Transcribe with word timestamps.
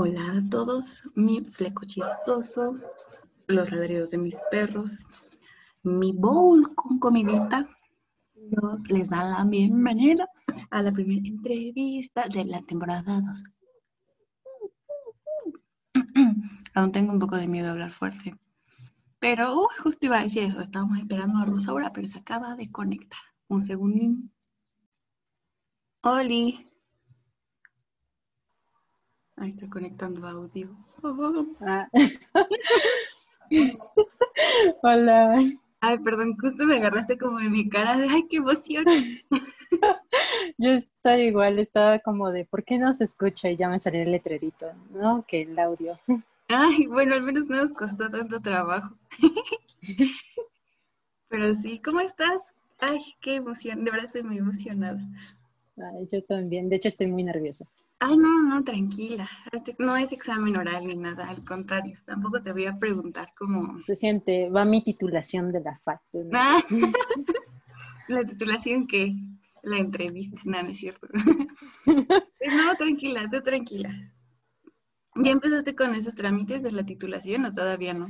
Hola 0.00 0.22
a 0.30 0.48
todos, 0.48 1.02
mi 1.16 1.40
fleco 1.40 1.84
chistoso, 1.84 2.78
los 3.48 3.72
ladridos 3.72 4.12
de 4.12 4.18
mis 4.18 4.38
perros, 4.48 4.96
mi 5.82 6.12
bowl 6.12 6.72
con 6.76 7.00
comidita. 7.00 7.68
Nos 8.36 8.88
les 8.92 9.10
da 9.10 9.28
la 9.28 9.42
bienvenida 9.42 10.28
a 10.70 10.82
la 10.82 10.92
primera 10.92 11.26
entrevista 11.26 12.28
de 12.28 12.44
la 12.44 12.62
temporada 12.62 13.20
2. 13.20 13.42
Aún 16.74 16.92
tengo 16.92 17.12
un 17.12 17.18
poco 17.18 17.36
de 17.36 17.48
miedo 17.48 17.66
a 17.66 17.72
hablar 17.72 17.90
fuerte. 17.90 18.36
Pero 19.18 19.62
uh, 19.62 19.66
justo 19.82 20.06
iba 20.06 20.20
a 20.20 20.22
decir 20.22 20.44
eso, 20.44 20.60
estábamos 20.60 20.98
esperando 20.98 21.40
a 21.40 21.44
Rosaura, 21.44 21.92
pero 21.92 22.06
se 22.06 22.20
acaba 22.20 22.54
de 22.54 22.70
conectar. 22.70 23.18
Un 23.48 23.62
segundín. 23.62 24.32
Oli. 26.02 26.67
Ahí 29.40 29.50
está 29.50 29.68
conectando 29.68 30.26
audio. 30.26 30.68
Ah. 31.60 31.88
Hola. 34.82 35.40
Ay, 35.80 35.98
perdón, 35.98 36.36
justo 36.36 36.64
me 36.64 36.76
agarraste 36.76 37.16
como 37.16 37.38
en 37.38 37.52
mi 37.52 37.68
cara 37.68 37.96
de 37.96 38.08
ay, 38.08 38.26
qué 38.28 38.38
emoción. 38.38 38.84
Yo 40.58 40.70
estoy 40.70 41.20
igual, 41.22 41.60
estaba 41.60 42.00
como 42.00 42.32
de 42.32 42.46
¿por 42.46 42.64
qué 42.64 42.78
no 42.78 42.92
se 42.92 43.04
escucha? 43.04 43.48
Y 43.48 43.56
ya 43.56 43.68
me 43.68 43.78
salió 43.78 44.02
el 44.02 44.10
letrerito, 44.10 44.72
¿no? 44.90 45.24
Que 45.28 45.42
el 45.42 45.56
audio. 45.58 46.00
Ay, 46.48 46.86
bueno, 46.86 47.14
al 47.14 47.22
menos 47.22 47.46
no 47.46 47.58
nos 47.58 47.72
costó 47.72 48.10
tanto 48.10 48.40
trabajo. 48.40 48.96
Pero 51.28 51.54
sí, 51.54 51.78
¿cómo 51.78 52.00
estás? 52.00 52.52
Ay, 52.80 52.98
qué 53.20 53.36
emoción, 53.36 53.84
de 53.84 53.92
verdad 53.92 54.06
estoy 54.06 54.24
muy 54.24 54.38
emocionada. 54.38 55.00
Ay, 55.76 56.08
yo 56.10 56.24
también, 56.24 56.68
de 56.68 56.76
hecho 56.76 56.88
estoy 56.88 57.06
muy 57.06 57.22
nerviosa. 57.22 57.66
Ay, 58.00 58.16
no, 58.16 58.42
no, 58.44 58.62
tranquila. 58.62 59.28
No 59.78 59.96
es 59.96 60.12
examen 60.12 60.56
oral 60.56 60.86
ni 60.86 60.94
nada, 60.94 61.28
al 61.28 61.44
contrario. 61.44 61.98
Tampoco 62.06 62.40
te 62.40 62.52
voy 62.52 62.66
a 62.66 62.78
preguntar 62.78 63.32
cómo. 63.36 63.82
Se 63.82 63.96
siente, 63.96 64.48
va 64.50 64.64
mi 64.64 64.82
titulación 64.82 65.50
de 65.50 65.60
la 65.60 65.80
FAC. 65.84 66.00
Ah, 66.32 66.60
la 68.08 68.24
titulación 68.24 68.86
que 68.86 69.14
la 69.62 69.78
entrevista, 69.78 70.40
no, 70.44 70.62
no 70.62 70.68
es 70.68 70.78
cierto. 70.78 71.08
Pues 71.84 72.54
no, 72.54 72.76
tranquila, 72.76 73.28
tú 73.28 73.42
tranquila. 73.42 73.90
¿Ya 75.16 75.32
empezaste 75.32 75.74
con 75.74 75.92
esos 75.96 76.14
trámites 76.14 76.62
de 76.62 76.70
la 76.70 76.86
titulación 76.86 77.44
o 77.46 77.52
todavía 77.52 77.92
no? 77.92 78.06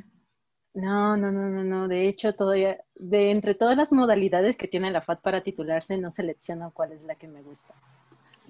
No, 0.74 1.16
no, 1.16 1.32
no, 1.32 1.48
no, 1.48 1.64
no. 1.64 1.88
De 1.88 2.06
hecho, 2.06 2.34
todavía, 2.34 2.76
de 2.94 3.30
entre 3.30 3.54
todas 3.54 3.74
las 3.74 3.90
modalidades 3.90 4.58
que 4.58 4.68
tiene 4.68 4.90
la 4.90 5.00
FAT 5.00 5.22
para 5.22 5.42
titularse, 5.42 5.96
no 5.96 6.10
selecciono 6.10 6.72
cuál 6.74 6.92
es 6.92 7.02
la 7.04 7.14
que 7.14 7.26
me 7.26 7.40
gusta. 7.40 7.72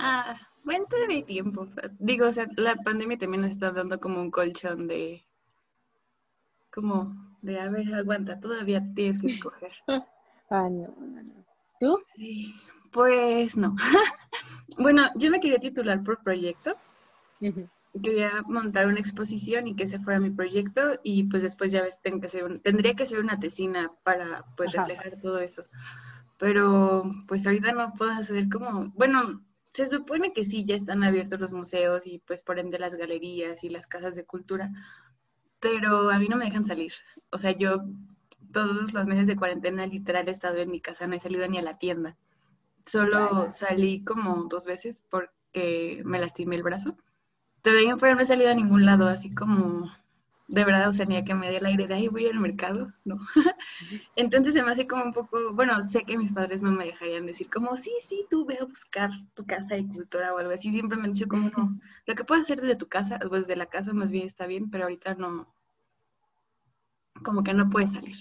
Ah, 0.00 0.36
bueno, 0.64 0.86
todavía 0.88 1.16
hay 1.16 1.22
tiempo. 1.24 1.68
Digo, 1.98 2.26
o 2.28 2.32
sea, 2.32 2.46
la 2.56 2.76
pandemia 2.76 3.18
también 3.18 3.42
nos 3.42 3.50
está 3.52 3.70
dando 3.72 4.00
como 4.00 4.20
un 4.20 4.30
colchón 4.30 4.86
de, 4.86 5.24
como, 6.72 7.14
de, 7.42 7.60
a 7.60 7.68
ver, 7.68 7.92
aguanta, 7.94 8.40
todavía 8.40 8.82
tienes 8.94 9.20
que 9.20 9.26
escoger. 9.28 9.72
Ah, 10.50 10.68
no, 10.70 10.88
no, 10.98 11.22
no. 11.22 11.44
¿Tú? 11.78 11.98
Sí, 12.04 12.54
pues 12.92 13.56
no. 13.56 13.76
bueno, 14.78 15.08
yo 15.16 15.30
me 15.30 15.40
quería 15.40 15.58
titular 15.58 16.02
por 16.02 16.22
proyecto. 16.22 16.76
Quería 18.02 18.42
montar 18.46 18.86
una 18.86 19.00
exposición 19.00 19.66
y 19.66 19.74
que 19.76 19.84
ese 19.84 19.98
fuera 19.98 20.20
mi 20.20 20.30
proyecto 20.30 21.00
y 21.02 21.24
pues 21.24 21.42
después 21.42 21.72
ya 21.72 21.82
ves, 21.82 22.00
tengo 22.00 22.20
que 22.20 22.26
hacer 22.26 22.44
un- 22.44 22.60
tendría 22.60 22.94
que 22.94 23.02
hacer 23.02 23.18
una 23.18 23.40
tesina 23.40 23.90
para 24.04 24.44
pues 24.56 24.70
Ajá. 24.74 24.86
reflejar 24.86 25.20
todo 25.20 25.38
eso. 25.38 25.64
Pero 26.38 27.04
pues 27.28 27.46
ahorita 27.46 27.72
no 27.72 27.94
puedo 27.94 28.12
hacer 28.12 28.48
como, 28.50 28.90
bueno, 28.90 29.42
se 29.78 29.88
supone 29.88 30.32
que 30.32 30.44
sí, 30.44 30.64
ya 30.64 30.74
están 30.74 31.04
abiertos 31.04 31.38
los 31.38 31.52
museos 31.52 32.08
y 32.08 32.18
pues 32.18 32.42
por 32.42 32.58
ende 32.58 32.80
las 32.80 32.96
galerías 32.96 33.62
y 33.62 33.68
las 33.68 33.86
casas 33.86 34.16
de 34.16 34.24
cultura, 34.24 34.72
pero 35.60 36.10
a 36.10 36.18
mí 36.18 36.26
no 36.26 36.36
me 36.36 36.46
dejan 36.46 36.64
salir. 36.64 36.92
O 37.30 37.38
sea, 37.38 37.52
yo 37.52 37.84
todos 38.52 38.92
los 38.92 39.06
meses 39.06 39.28
de 39.28 39.36
cuarentena 39.36 39.86
literal 39.86 40.26
he 40.26 40.32
estado 40.32 40.56
en 40.56 40.72
mi 40.72 40.80
casa, 40.80 41.06
no 41.06 41.14
he 41.14 41.20
salido 41.20 41.46
ni 41.46 41.58
a 41.58 41.62
la 41.62 41.78
tienda. 41.78 42.16
Solo 42.84 43.48
salí 43.48 44.02
como 44.02 44.48
dos 44.48 44.66
veces 44.66 45.04
porque 45.08 46.02
me 46.04 46.18
lastimé 46.18 46.56
el 46.56 46.64
brazo. 46.64 46.96
Pero 47.62 47.78
ahí 47.78 47.86
en 47.86 47.98
fuera 47.98 48.16
no 48.16 48.22
he 48.22 48.26
salido 48.26 48.50
a 48.50 48.54
ningún 48.54 48.84
lado, 48.84 49.06
así 49.06 49.32
como 49.32 49.92
de 50.48 50.64
verdad, 50.64 50.88
o 50.88 50.92
sea, 50.94 51.04
ni 51.04 51.16
a 51.16 51.24
que 51.24 51.34
me 51.34 51.50
dé 51.50 51.58
el 51.58 51.66
aire 51.66 51.86
de 51.86 51.94
ahí 51.94 52.08
voy 52.08 52.26
al 52.26 52.40
mercado, 52.40 52.90
no. 53.04 53.18
Entonces 54.16 54.54
se 54.54 54.62
me 54.62 54.72
hace 54.72 54.86
como 54.86 55.04
un 55.04 55.12
poco, 55.12 55.52
bueno, 55.52 55.80
sé 55.82 56.04
que 56.04 56.16
mis 56.16 56.32
padres 56.32 56.62
no 56.62 56.72
me 56.72 56.86
dejarían 56.86 57.26
decir 57.26 57.50
como, 57.50 57.76
sí, 57.76 57.92
sí, 58.00 58.26
tú 58.30 58.46
ve 58.46 58.58
a 58.58 58.64
buscar 58.64 59.10
tu 59.34 59.44
casa 59.46 59.74
de 59.74 59.86
cultura 59.86 60.34
o 60.34 60.38
algo 60.38 60.52
así. 60.52 60.72
Siempre 60.72 60.96
me 60.96 61.04
han 61.04 61.12
dicho 61.12 61.28
como, 61.28 61.50
no, 61.50 61.78
lo 62.06 62.14
que 62.14 62.24
puedes 62.24 62.44
hacer 62.44 62.62
desde 62.62 62.76
tu 62.76 62.88
casa, 62.88 63.18
pues 63.28 63.42
desde 63.42 63.56
la 63.56 63.66
casa 63.66 63.92
más 63.92 64.10
bien 64.10 64.26
está 64.26 64.46
bien, 64.46 64.70
pero 64.70 64.84
ahorita 64.84 65.14
no, 65.16 65.46
como 67.22 67.42
que 67.44 67.52
no 67.52 67.68
puedes 67.68 67.92
salir. 67.92 68.16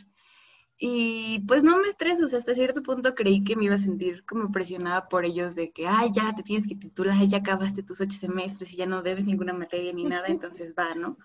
Y 0.79 1.39
pues 1.47 1.63
no 1.63 1.77
me 1.77 1.87
estreso, 1.87 2.25
o 2.25 2.27
sea, 2.27 2.39
hasta 2.39 2.53
cierto 2.53 2.83
punto 2.83 3.15
creí 3.15 3.43
que 3.43 3.55
me 3.55 3.63
iba 3.65 3.75
a 3.75 3.79
sentir 3.79 4.25
como 4.25 4.51
presionada 4.51 5.07
por 5.07 5.25
ellos 5.25 5.55
de 5.55 5.71
que, 5.71 5.87
ay, 5.87 6.11
ya 6.13 6.35
te 6.35 6.43
tienes 6.43 6.67
que 6.67 6.75
titular, 6.75 7.25
ya 7.25 7.39
acabaste 7.39 7.83
tus 7.83 8.01
ocho 8.01 8.17
semestres 8.17 8.73
y 8.73 8.77
ya 8.77 8.85
no 8.85 9.01
debes 9.01 9.25
ninguna 9.25 9.53
materia 9.53 9.93
ni 9.93 10.03
nada, 10.03 10.27
entonces 10.27 10.73
va, 10.77 10.93
¿no? 10.93 11.17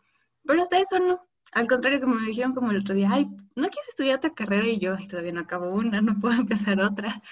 Pero 0.44 0.62
hasta 0.62 0.78
eso 0.78 0.98
no. 0.98 1.20
Al 1.52 1.66
contrario, 1.66 2.00
como 2.00 2.14
me 2.14 2.26
dijeron 2.28 2.54
como 2.54 2.70
el 2.70 2.80
otro 2.80 2.94
día, 2.94 3.10
ay, 3.12 3.26
¿no 3.26 3.68
quieres 3.68 3.88
estudiar 3.88 4.16
otra 4.16 4.32
carrera? 4.32 4.66
Y 4.66 4.78
yo, 4.78 4.94
ay, 4.96 5.06
todavía 5.06 5.32
no 5.32 5.40
acabo 5.40 5.70
una, 5.70 6.00
no 6.00 6.18
puedo 6.18 6.34
empezar 6.40 6.80
otra. 6.80 7.22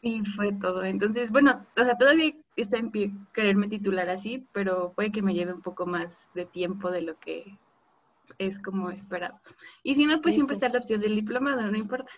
Y 0.00 0.24
fue 0.24 0.52
todo. 0.52 0.84
Entonces, 0.84 1.30
bueno, 1.30 1.66
o 1.76 1.84
sea, 1.84 1.96
todavía 1.96 2.32
está 2.56 2.78
en 2.78 2.90
pie 2.90 3.12
quererme 3.32 3.68
titular 3.68 4.08
así, 4.08 4.46
pero 4.52 4.92
puede 4.94 5.10
que 5.10 5.22
me 5.22 5.34
lleve 5.34 5.52
un 5.52 5.62
poco 5.62 5.86
más 5.86 6.30
de 6.34 6.46
tiempo 6.46 6.90
de 6.90 7.02
lo 7.02 7.18
que 7.18 7.58
es 8.38 8.58
como 8.60 8.90
esperado. 8.90 9.40
Y 9.82 9.94
si 9.96 10.06
no, 10.06 10.18
pues 10.20 10.34
Sí, 10.34 10.38
siempre 10.38 10.54
está 10.54 10.68
la 10.68 10.78
opción 10.78 11.00
del 11.00 11.16
diplomado, 11.16 11.62
no 11.70 11.76
importa. 11.76 12.10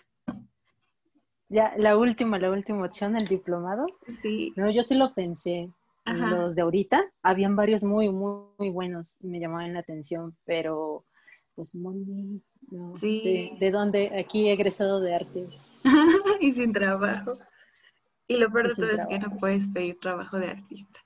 Ya, 1.49 1.73
la 1.77 1.97
última, 1.97 2.39
la 2.39 2.49
última 2.49 2.85
opción, 2.85 3.17
el 3.17 3.27
diplomado. 3.27 3.85
Sí, 4.07 4.53
No, 4.55 4.71
yo 4.71 4.83
sí 4.83 4.95
lo 4.95 5.13
pensé. 5.13 5.69
Ajá. 6.05 6.31
Los 6.31 6.55
de 6.55 6.63
ahorita, 6.63 7.11
habían 7.21 7.55
varios 7.55 7.83
muy, 7.83 8.09
muy, 8.09 8.45
muy 8.57 8.69
buenos, 8.69 9.17
me 9.21 9.39
llamaban 9.39 9.73
la 9.73 9.79
atención, 9.79 10.35
pero 10.45 11.05
pues 11.55 11.75
money, 11.75 12.41
no. 12.69 12.95
Sí. 12.95 13.21
¿De, 13.59 13.65
de 13.65 13.71
dónde? 13.71 14.11
Aquí 14.19 14.47
he 14.47 14.53
egresado 14.53 14.99
de 14.99 15.15
artes. 15.15 15.61
y 16.41 16.51
sin 16.51 16.73
trabajo. 16.73 17.33
Y 18.27 18.37
lo 18.37 18.49
peor 18.51 18.69
de 18.69 18.75
todo 18.75 18.89
es 18.89 19.07
que 19.07 19.19
no 19.19 19.37
puedes 19.37 19.67
pedir 19.67 19.99
trabajo 19.99 20.39
de 20.39 20.51
artista. 20.51 20.99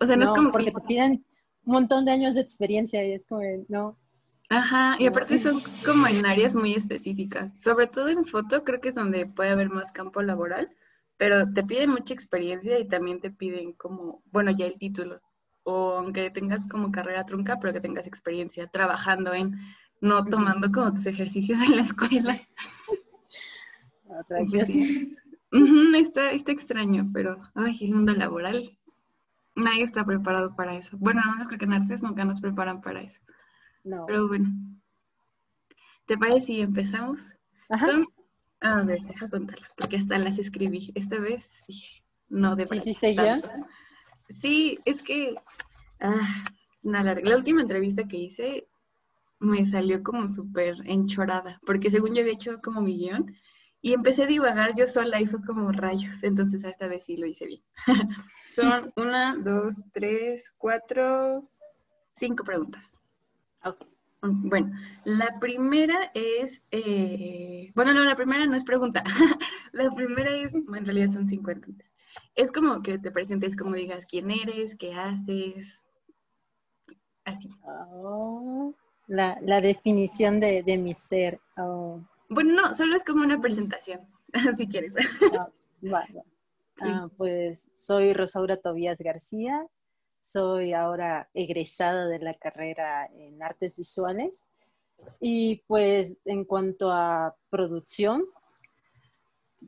O 0.00 0.06
sea, 0.06 0.16
no, 0.16 0.26
No, 0.26 0.30
es 0.32 0.36
como 0.36 0.52
porque 0.52 0.66
que... 0.66 0.72
te 0.72 0.86
piden 0.86 1.24
un 1.64 1.72
montón 1.72 2.04
de 2.04 2.12
años 2.12 2.34
de 2.34 2.42
experiencia 2.42 3.04
y 3.04 3.12
es 3.12 3.26
como, 3.26 3.42
no. 3.68 3.98
Ajá, 4.48 4.96
y 4.98 5.06
aparte 5.06 5.38
son 5.38 5.62
como 5.84 6.06
en 6.06 6.24
áreas 6.24 6.54
muy 6.54 6.74
específicas. 6.74 7.60
Sobre 7.60 7.86
todo 7.88 8.08
en 8.08 8.24
foto, 8.24 8.62
creo 8.62 8.80
que 8.80 8.90
es 8.90 8.94
donde 8.94 9.26
puede 9.26 9.50
haber 9.50 9.70
más 9.70 9.90
campo 9.90 10.22
laboral, 10.22 10.70
pero 11.16 11.50
te 11.52 11.64
piden 11.64 11.90
mucha 11.90 12.14
experiencia 12.14 12.78
y 12.78 12.88
también 12.88 13.20
te 13.20 13.30
piden 13.30 13.72
como, 13.72 14.22
bueno, 14.26 14.50
ya 14.50 14.66
el 14.66 14.78
título. 14.78 15.20
O 15.62 15.98
aunque 15.98 16.30
tengas 16.30 16.66
como 16.66 16.92
carrera 16.92 17.24
trunca, 17.24 17.58
pero 17.58 17.72
que 17.72 17.80
tengas 17.80 18.06
experiencia 18.06 18.66
trabajando 18.68 19.34
en, 19.34 19.58
no 20.00 20.24
tomando 20.24 20.70
como 20.70 20.92
tus 20.92 21.06
ejercicios 21.06 21.60
en 21.62 21.76
la 21.76 21.82
escuela. 21.82 22.38
Sí. 24.64 25.16
Ujú, 25.52 25.94
está, 25.96 26.30
está 26.32 26.52
extraño, 26.52 27.10
pero 27.12 27.40
ay, 27.54 27.76
el 27.80 27.94
mundo 27.94 28.12
laboral, 28.12 28.78
nadie 29.54 29.82
está 29.82 30.04
preparado 30.04 30.54
para 30.54 30.74
eso. 30.74 30.96
Bueno, 30.98 31.22
al 31.24 31.32
menos 31.32 31.48
creo 31.48 31.58
que 31.58 31.64
en 31.64 31.72
artes 31.72 32.02
nunca 32.02 32.24
nos 32.24 32.40
preparan 32.40 32.80
para 32.80 33.00
eso. 33.00 33.20
No. 33.84 34.04
Pero 34.06 34.28
bueno, 34.28 34.48
¿te 36.06 36.18
parece 36.18 36.46
si 36.46 36.60
empezamos? 36.60 37.34
Ajá. 37.70 37.86
Son, 37.86 38.06
a 38.60 38.82
ver, 38.82 39.00
deja 39.02 39.28
contarlas, 39.28 39.74
porque 39.76 39.96
hasta 39.96 40.18
las 40.18 40.38
escribí. 40.38 40.92
Esta 40.94 41.18
vez 41.18 41.62
dije, 41.68 42.04
no 42.28 42.56
de 42.56 42.66
¿Sí 42.66 42.76
hiciste 42.76 43.14
ya? 43.14 43.38
Sí, 44.28 44.78
es 44.84 45.02
que 45.02 45.34
ah, 46.00 46.44
larga- 46.82 47.22
la 47.22 47.36
última 47.36 47.60
entrevista 47.62 48.08
que 48.08 48.16
hice 48.16 48.68
me 49.38 49.64
salió 49.64 50.02
como 50.02 50.26
súper 50.26 50.76
enchorada, 50.84 51.60
porque 51.66 51.90
según 51.90 52.14
yo 52.14 52.22
había 52.22 52.32
hecho 52.32 52.60
como 52.62 52.80
mi 52.80 52.96
guion 52.96 53.36
y 53.82 53.92
empecé 53.92 54.24
a 54.24 54.26
divagar 54.26 54.74
yo 54.74 54.86
sola 54.86 55.20
y 55.20 55.26
fue 55.26 55.44
como 55.44 55.70
rayos. 55.70 56.22
Entonces 56.22 56.64
esta 56.64 56.88
vez 56.88 57.04
sí 57.04 57.16
lo 57.16 57.26
hice 57.26 57.46
bien. 57.46 57.62
Son 58.50 58.92
una, 58.96 59.36
dos, 59.36 59.84
tres, 59.92 60.52
cuatro, 60.56 61.48
cinco 62.14 62.42
preguntas. 62.44 62.90
Ok. 63.62 63.84
Bueno, 64.22 64.72
la 65.04 65.38
primera 65.38 66.10
es, 66.14 66.62
eh, 66.72 67.70
bueno, 67.74 67.94
no, 67.94 68.04
la 68.04 68.16
primera 68.16 68.46
no 68.46 68.56
es 68.56 68.64
pregunta. 68.64 69.04
la 69.72 69.94
primera 69.94 70.30
es, 70.32 70.52
bueno, 70.52 70.78
en 70.78 70.86
realidad 70.86 71.12
son 71.12 71.28
cinco 71.28 71.50
entonces. 71.50 71.94
Es 72.34 72.50
como 72.50 72.82
que 72.82 72.98
te 72.98 73.10
presentes, 73.12 73.56
como 73.56 73.76
digas 73.76 74.06
quién 74.06 74.30
eres, 74.30 74.74
qué 74.76 74.94
haces, 74.94 75.86
así. 77.24 77.48
Oh, 77.64 78.74
la, 79.06 79.38
la 79.42 79.60
definición 79.60 80.40
de, 80.40 80.62
de 80.62 80.78
mi 80.78 80.94
ser. 80.94 81.40
Oh, 81.56 82.00
Bueno, 82.28 82.54
no, 82.54 82.74
solo 82.74 82.96
es 82.96 83.04
como 83.04 83.22
una 83.22 83.40
presentación, 83.40 84.00
si 84.56 84.66
quieres. 84.68 84.92
Sí. 86.78 86.88
Ah, 86.88 87.08
pues 87.16 87.70
soy 87.74 88.12
Rosaura 88.12 88.58
Tobías 88.58 89.00
García, 89.00 89.66
Soy 90.26 90.72
ahora 90.72 91.28
egresada 91.34 92.08
de 92.08 92.18
la 92.18 92.34
carrera 92.34 93.06
en 93.14 93.40
artes 93.40 93.76
visuales. 93.76 94.48
Y 95.20 95.62
pues 95.68 96.18
en 96.24 96.44
cuanto 96.44 96.90
a 96.90 97.36
producción, 97.48 98.24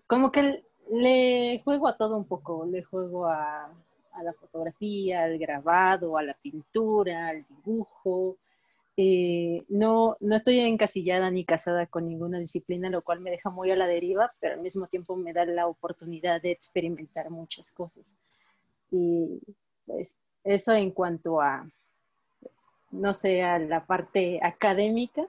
como 0.09 0.33
que 0.33 0.65
le 0.91 1.61
juego 1.63 1.87
a 1.87 1.97
todo 1.97 2.17
un 2.17 2.25
poco, 2.25 2.67
le 2.67 2.83
juego 2.83 3.27
a, 3.27 3.67
a 4.13 4.23
la 4.25 4.33
fotografía, 4.33 5.23
al 5.23 5.39
grabado, 5.39 6.19
a 6.19 6.25
la 6.25 6.35
pintura, 6.35 7.29
al 7.29 7.47
dibujo, 7.47 8.37
eh, 8.97 9.65
no, 9.69 10.17
no 10.19 10.35
estoy 10.35 10.59
encasillada 10.59 11.31
ni 11.31 11.45
casada 11.45 11.87
con 11.87 12.09
ninguna 12.09 12.41
disciplina, 12.41 12.91
lo 12.91 13.03
cual 13.03 13.21
me 13.21 13.31
deja 13.31 13.49
muy 13.49 13.71
a 13.71 13.77
la 13.77 13.87
deriva, 13.87 14.35
pero 14.41 14.55
al 14.55 14.61
mismo 14.61 14.89
tiempo 14.89 15.15
me 15.15 15.33
da 15.33 15.45
la 15.45 15.69
oportunidad 15.69 16.43
de 16.43 16.51
experimentar 16.51 17.31
muchas 17.31 17.71
cosas. 17.71 18.17
Y 18.91 19.41
pues 19.87 20.19
eso 20.45 20.73
en 20.73 20.91
cuanto 20.91 21.41
a, 21.41 21.69
pues, 22.41 22.67
no 22.91 23.15
sé, 23.15 23.43
a 23.43 23.59
la 23.59 23.87
parte 23.87 24.41
académica. 24.43 25.27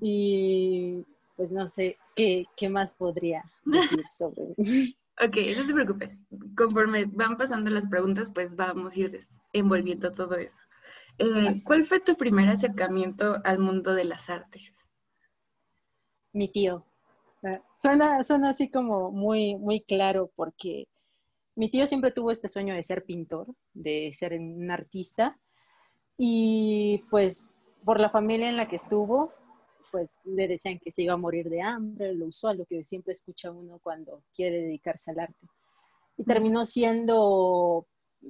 Y 0.00 1.04
pues 1.36 1.52
no 1.52 1.68
sé, 1.68 1.98
¿qué, 2.16 2.46
¿qué, 2.56 2.70
más 2.70 2.92
podría 2.92 3.44
decir 3.66 4.02
sobre 4.08 4.54
Ok, 5.20 5.36
no 5.56 5.66
te 5.66 5.74
preocupes. 5.74 6.18
Conforme 6.56 7.04
van 7.04 7.36
pasando 7.36 7.70
las 7.70 7.86
preguntas, 7.86 8.30
pues 8.32 8.56
vamos 8.56 8.94
a 8.94 8.98
ir 8.98 9.18
envolviendo 9.52 10.12
todo 10.12 10.36
eso. 10.36 10.62
Eh, 11.18 11.62
¿Cuál 11.64 11.84
fue 11.84 12.00
tu 12.00 12.16
primer 12.16 12.48
acercamiento 12.48 13.36
al 13.44 13.58
mundo 13.58 13.94
de 13.94 14.04
las 14.04 14.30
artes? 14.30 14.74
Mi 16.32 16.48
tío. 16.48 16.84
Ah, 17.44 17.60
suena, 17.76 18.22
suena 18.22 18.50
así 18.50 18.70
como 18.70 19.10
muy, 19.10 19.56
muy 19.56 19.82
claro 19.82 20.30
porque 20.34 20.88
mi 21.54 21.70
tío 21.70 21.86
siempre 21.86 22.12
tuvo 22.12 22.30
este 22.30 22.48
sueño 22.48 22.74
de 22.74 22.82
ser 22.82 23.04
pintor, 23.04 23.46
de 23.72 24.12
ser 24.14 24.34
un 24.34 24.70
artista 24.70 25.38
y 26.16 27.04
pues 27.10 27.46
por 27.84 28.00
la 28.00 28.10
familia 28.10 28.48
en 28.48 28.56
la 28.56 28.68
que 28.68 28.76
estuvo, 28.76 29.32
pues 29.90 30.18
le 30.24 30.48
decían 30.48 30.78
que 30.78 30.90
se 30.90 31.02
iba 31.02 31.14
a 31.14 31.18
morir 31.18 31.48
de 31.50 31.60
hambre, 31.60 32.14
lo 32.14 32.26
usual, 32.26 32.58
lo 32.58 32.66
que 32.66 32.84
siempre 32.84 33.12
escucha 33.12 33.50
uno 33.50 33.80
cuando 33.82 34.22
quiere 34.34 34.62
dedicarse 34.62 35.10
al 35.10 35.20
arte. 35.20 35.48
Y 36.16 36.24
terminó 36.24 36.64
siendo 36.64 37.86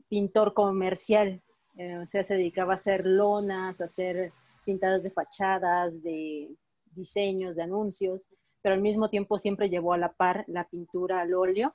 pintor 0.08 0.54
comercial, 0.54 1.42
eh, 1.76 1.98
o 1.98 2.06
sea, 2.06 2.24
se 2.24 2.34
dedicaba 2.34 2.72
a 2.72 2.74
hacer 2.74 3.06
lonas, 3.06 3.80
a 3.80 3.84
hacer 3.84 4.32
pintadas 4.64 5.02
de 5.02 5.10
fachadas, 5.10 6.02
de 6.02 6.50
diseños, 6.94 7.56
de 7.56 7.62
anuncios, 7.62 8.28
pero 8.62 8.74
al 8.74 8.80
mismo 8.80 9.08
tiempo 9.08 9.38
siempre 9.38 9.68
llevó 9.68 9.92
a 9.92 9.98
la 9.98 10.12
par 10.12 10.44
la 10.46 10.68
pintura 10.68 11.20
al 11.20 11.34
óleo. 11.34 11.74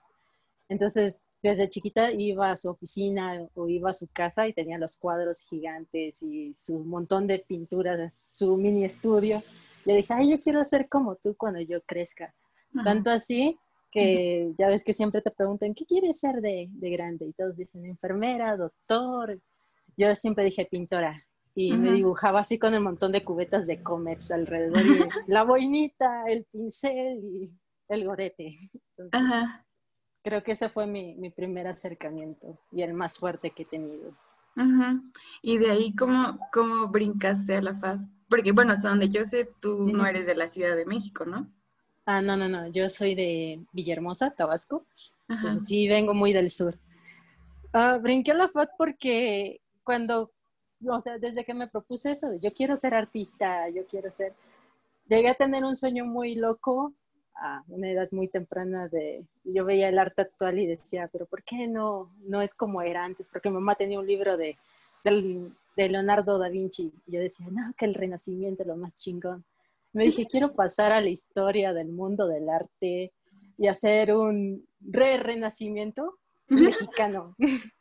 Entonces, 0.69 1.29
desde 1.41 1.69
chiquita 1.69 2.11
iba 2.11 2.51
a 2.51 2.55
su 2.55 2.69
oficina 2.69 3.47
o 3.53 3.69
iba 3.69 3.89
a 3.89 3.93
su 3.93 4.07
casa 4.11 4.47
y 4.47 4.53
tenía 4.53 4.77
los 4.77 4.97
cuadros 4.97 5.41
gigantes 5.49 6.21
y 6.21 6.53
su 6.53 6.79
montón 6.79 7.25
de 7.27 7.39
pinturas, 7.39 8.11
su 8.27 8.57
mini 8.57 8.83
estudio. 8.83 9.41
Le 9.85 9.95
dije, 9.95 10.13
ay, 10.13 10.31
yo 10.31 10.39
quiero 10.39 10.63
ser 10.63 10.89
como 10.89 11.15
tú 11.15 11.35
cuando 11.37 11.61
yo 11.61 11.81
crezca. 11.83 12.33
Tanto 12.83 13.09
así 13.09 13.57
que 13.89 14.51
ya 14.57 14.67
ves 14.67 14.83
que 14.83 14.93
siempre 14.93 15.21
te 15.21 15.31
preguntan, 15.31 15.73
¿qué 15.73 15.85
quieres 15.85 16.19
ser 16.19 16.41
de, 16.41 16.67
de 16.69 16.89
grande? 16.89 17.25
Y 17.27 17.33
todos 17.33 17.55
dicen 17.55 17.85
enfermera, 17.85 18.57
doctor, 18.57 19.39
yo 19.95 20.13
siempre 20.15 20.43
dije 20.45 20.67
pintora 20.69 21.25
y 21.55 21.73
me 21.73 21.93
dibujaba 21.93 22.41
así 22.41 22.59
con 22.59 22.75
un 22.75 22.83
montón 22.83 23.11
de 23.11 23.23
cubetas 23.23 23.65
de 23.65 23.81
comets 23.81 24.29
alrededor, 24.29 24.79
la 25.27 25.43
boinita, 25.43 26.25
el 26.27 26.45
pincel 26.45 27.19
y 27.23 27.51
el 27.89 28.05
gorete. 28.05 28.55
Creo 30.23 30.43
que 30.43 30.51
ese 30.53 30.69
fue 30.69 30.87
mi, 30.87 31.15
mi, 31.15 31.29
primer 31.29 31.67
acercamiento 31.67 32.57
y 32.71 32.81
el 32.81 32.93
más 32.93 33.17
fuerte 33.17 33.51
que 33.51 33.63
he 33.63 33.65
tenido. 33.65 34.13
Y 35.41 35.57
de 35.59 35.71
ahí, 35.71 35.95
¿cómo, 35.95 36.39
¿cómo 36.51 36.87
brincaste 36.87 37.55
a 37.55 37.61
la 37.61 37.75
FAD? 37.75 37.99
Porque, 38.27 38.51
bueno, 38.51 38.73
hasta 38.73 38.89
donde 38.89 39.07
yo 39.07 39.23
sé, 39.23 39.49
tú 39.61 39.87
no 39.93 40.05
eres 40.05 40.25
de 40.25 40.35
la 40.35 40.47
Ciudad 40.47 40.75
de 40.75 40.85
México, 40.85 41.25
¿no? 41.25 41.47
Ah, 42.05 42.21
no, 42.21 42.35
no, 42.35 42.49
no. 42.49 42.67
Yo 42.67 42.89
soy 42.89 43.15
de 43.15 43.61
Villahermosa, 43.71 44.31
Tabasco. 44.31 44.85
sí, 45.63 45.87
vengo 45.87 46.13
muy 46.13 46.33
del 46.33 46.49
sur. 46.49 46.77
Ah, 47.73 47.99
brinqué 48.01 48.31
a 48.31 48.35
la 48.35 48.47
FAD 48.47 48.69
porque 48.77 49.61
cuando, 49.83 50.31
o 50.85 51.01
sea, 51.01 51.17
desde 51.19 51.45
que 51.45 51.53
me 51.53 51.67
propuse 51.67 52.11
eso, 52.11 52.33
yo 52.41 52.51
quiero 52.53 52.75
ser 52.75 52.93
artista, 52.93 53.69
yo 53.69 53.85
quiero 53.85 54.09
ser, 54.09 54.33
llegué 55.07 55.29
a 55.29 55.35
tener 55.35 55.63
un 55.63 55.75
sueño 55.75 56.05
muy 56.05 56.35
loco 56.35 56.93
a 57.39 57.63
una 57.67 57.91
edad 57.91 58.09
muy 58.11 58.27
temprana 58.27 58.87
de, 58.87 59.23
yo 59.43 59.65
veía 59.65 59.89
el 59.89 59.99
arte 59.99 60.23
actual 60.23 60.59
y 60.59 60.65
decía, 60.65 61.09
pero 61.11 61.25
¿por 61.25 61.43
qué 61.43 61.67
no, 61.67 62.11
no 62.25 62.41
es 62.41 62.53
como 62.53 62.81
era 62.81 63.03
antes? 63.03 63.27
Porque 63.27 63.49
mi 63.49 63.55
mamá 63.55 63.75
tenía 63.75 63.99
un 63.99 64.07
libro 64.07 64.37
de, 64.37 64.57
de, 65.03 65.89
Leonardo 65.89 66.37
da 66.37 66.49
Vinci 66.49 66.91
y 67.05 67.11
yo 67.11 67.19
decía, 67.19 67.47
no, 67.51 67.73
que 67.77 67.85
el 67.85 67.93
renacimiento 67.93 68.63
es 68.63 68.67
lo 68.67 68.75
más 68.75 68.95
chingón. 68.95 69.43
Me 69.93 70.05
dije, 70.05 70.25
quiero 70.25 70.53
pasar 70.53 70.91
a 70.91 71.01
la 71.01 71.09
historia 71.09 71.73
del 71.73 71.87
mundo 71.87 72.27
del 72.27 72.49
arte 72.49 73.11
y 73.57 73.67
hacer 73.67 74.13
un 74.13 74.65
re-renacimiento 74.81 76.17
mexicano. 76.47 77.35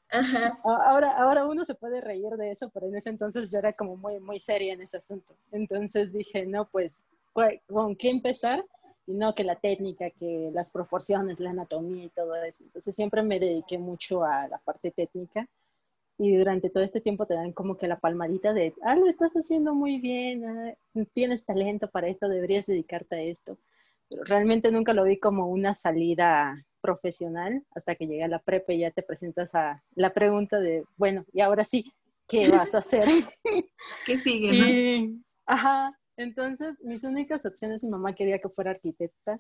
Ahora, 0.62 1.16
ahora 1.18 1.46
uno 1.46 1.64
se 1.64 1.74
puede 1.74 2.00
reír 2.00 2.30
de 2.38 2.52
eso, 2.52 2.70
pero 2.72 2.86
en 2.86 2.96
ese 2.96 3.10
entonces 3.10 3.50
yo 3.50 3.58
era 3.58 3.72
como 3.72 3.96
muy, 3.96 4.20
muy 4.20 4.38
seria 4.38 4.72
en 4.72 4.80
ese 4.80 4.98
asunto. 4.98 5.34
Entonces 5.50 6.12
dije, 6.12 6.46
no, 6.46 6.66
pues, 6.66 7.04
¿con 7.32 7.96
qué 7.96 8.10
empezar? 8.10 8.64
Y 9.06 9.14
no 9.14 9.34
que 9.34 9.44
la 9.44 9.56
técnica, 9.56 10.10
que 10.10 10.50
las 10.52 10.70
proporciones, 10.70 11.40
la 11.40 11.50
anatomía 11.50 12.04
y 12.04 12.08
todo 12.08 12.34
eso. 12.36 12.64
Entonces 12.64 12.94
siempre 12.94 13.22
me 13.22 13.38
dediqué 13.38 13.78
mucho 13.78 14.24
a 14.24 14.48
la 14.48 14.58
parte 14.58 14.90
técnica 14.90 15.48
y 16.18 16.34
durante 16.36 16.70
todo 16.70 16.82
este 16.82 17.00
tiempo 17.00 17.26
te 17.26 17.34
dan 17.34 17.52
como 17.52 17.76
que 17.76 17.88
la 17.88 17.98
palmadita 17.98 18.52
de, 18.52 18.74
ah, 18.82 18.96
lo 18.96 19.06
estás 19.06 19.34
haciendo 19.34 19.74
muy 19.74 20.00
bien, 20.00 20.44
ah, 20.44 20.74
tienes 21.12 21.44
talento 21.44 21.90
para 21.90 22.08
esto, 22.08 22.28
deberías 22.28 22.66
dedicarte 22.66 23.16
a 23.16 23.22
esto. 23.22 23.58
Pero 24.08 24.24
realmente 24.24 24.70
nunca 24.70 24.94
lo 24.94 25.04
vi 25.04 25.18
como 25.18 25.48
una 25.48 25.74
salida 25.74 26.64
profesional 26.80 27.64
hasta 27.74 27.96
que 27.96 28.06
llegué 28.06 28.24
a 28.24 28.28
la 28.28 28.38
prepa 28.38 28.72
y 28.72 28.78
ya 28.78 28.90
te 28.90 29.02
presentas 29.02 29.54
a 29.54 29.82
la 29.94 30.14
pregunta 30.14 30.58
de, 30.58 30.84
bueno, 30.96 31.24
y 31.32 31.40
ahora 31.40 31.64
sí, 31.64 31.92
¿qué 32.26 32.48
vas 32.48 32.74
a 32.74 32.78
hacer? 32.78 33.08
¿Qué 34.06 34.16
sigue? 34.16 35.10
ajá, 35.44 35.98
entonces 36.16 36.82
mis 36.82 37.04
únicas 37.04 37.44
opciones, 37.46 37.84
mi 37.84 37.90
mamá 37.90 38.14
quería 38.14 38.38
que 38.38 38.48
fuera 38.48 38.72
arquitecta 38.72 39.36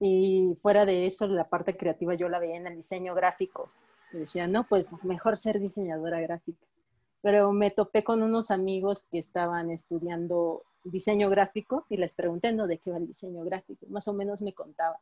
y 0.00 0.56
fuera 0.60 0.84
de 0.84 1.06
eso, 1.06 1.28
la 1.28 1.48
parte 1.48 1.76
creativa 1.76 2.14
yo 2.14 2.28
la 2.28 2.40
veía 2.40 2.56
en 2.56 2.66
el 2.66 2.76
diseño 2.76 3.14
gráfico. 3.14 3.70
Y 4.12 4.18
decía, 4.18 4.46
no, 4.46 4.66
pues 4.68 4.90
mejor 5.04 5.36
ser 5.36 5.60
diseñadora 5.60 6.20
gráfica. 6.20 6.66
Pero 7.22 7.52
me 7.52 7.70
topé 7.70 8.02
con 8.02 8.22
unos 8.22 8.50
amigos 8.50 9.06
que 9.10 9.18
estaban 9.18 9.70
estudiando 9.70 10.64
diseño 10.84 11.30
gráfico 11.30 11.86
y 11.88 11.96
les 11.96 12.12
pregunté, 12.12 12.52
¿no? 12.52 12.66
¿De 12.66 12.78
qué 12.78 12.90
va 12.90 12.98
el 12.98 13.06
diseño 13.06 13.44
gráfico? 13.44 13.86
Más 13.88 14.08
o 14.08 14.12
menos 14.12 14.42
me 14.42 14.52
contaba. 14.52 14.98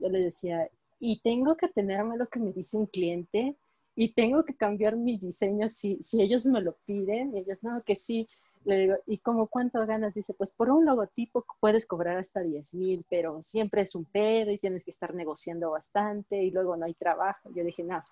Yo 0.00 0.08
les 0.08 0.24
decía, 0.24 0.68
y 0.98 1.20
tengo 1.20 1.56
que 1.56 1.68
tenerme 1.68 2.16
lo 2.16 2.26
que 2.26 2.40
me 2.40 2.52
dice 2.52 2.76
un 2.76 2.86
cliente 2.86 3.56
y 3.94 4.08
tengo 4.08 4.44
que 4.44 4.54
cambiar 4.54 4.96
mis 4.96 5.20
diseños 5.20 5.72
si, 5.72 6.02
si 6.02 6.20
ellos 6.20 6.44
me 6.46 6.60
lo 6.60 6.72
piden. 6.84 7.36
Y 7.36 7.40
ellos, 7.40 7.62
no, 7.62 7.82
que 7.82 7.94
sí. 7.94 8.26
Le 8.64 8.76
digo, 8.76 8.96
¿y 9.06 9.18
cómo 9.18 9.48
cuánto 9.48 9.84
ganas? 9.86 10.14
Dice, 10.14 10.34
pues 10.34 10.52
por 10.52 10.70
un 10.70 10.84
logotipo 10.84 11.44
puedes 11.60 11.86
cobrar 11.86 12.16
hasta 12.16 12.40
10 12.40 12.74
mil, 12.74 13.04
pero 13.08 13.42
siempre 13.42 13.82
es 13.82 13.94
un 13.94 14.04
pedo 14.04 14.50
y 14.50 14.58
tienes 14.58 14.84
que 14.84 14.90
estar 14.90 15.14
negociando 15.14 15.70
bastante 15.70 16.42
y 16.42 16.50
luego 16.50 16.76
no 16.76 16.86
hay 16.86 16.94
trabajo. 16.94 17.50
Yo 17.54 17.64
dije, 17.64 17.82
no, 17.82 18.02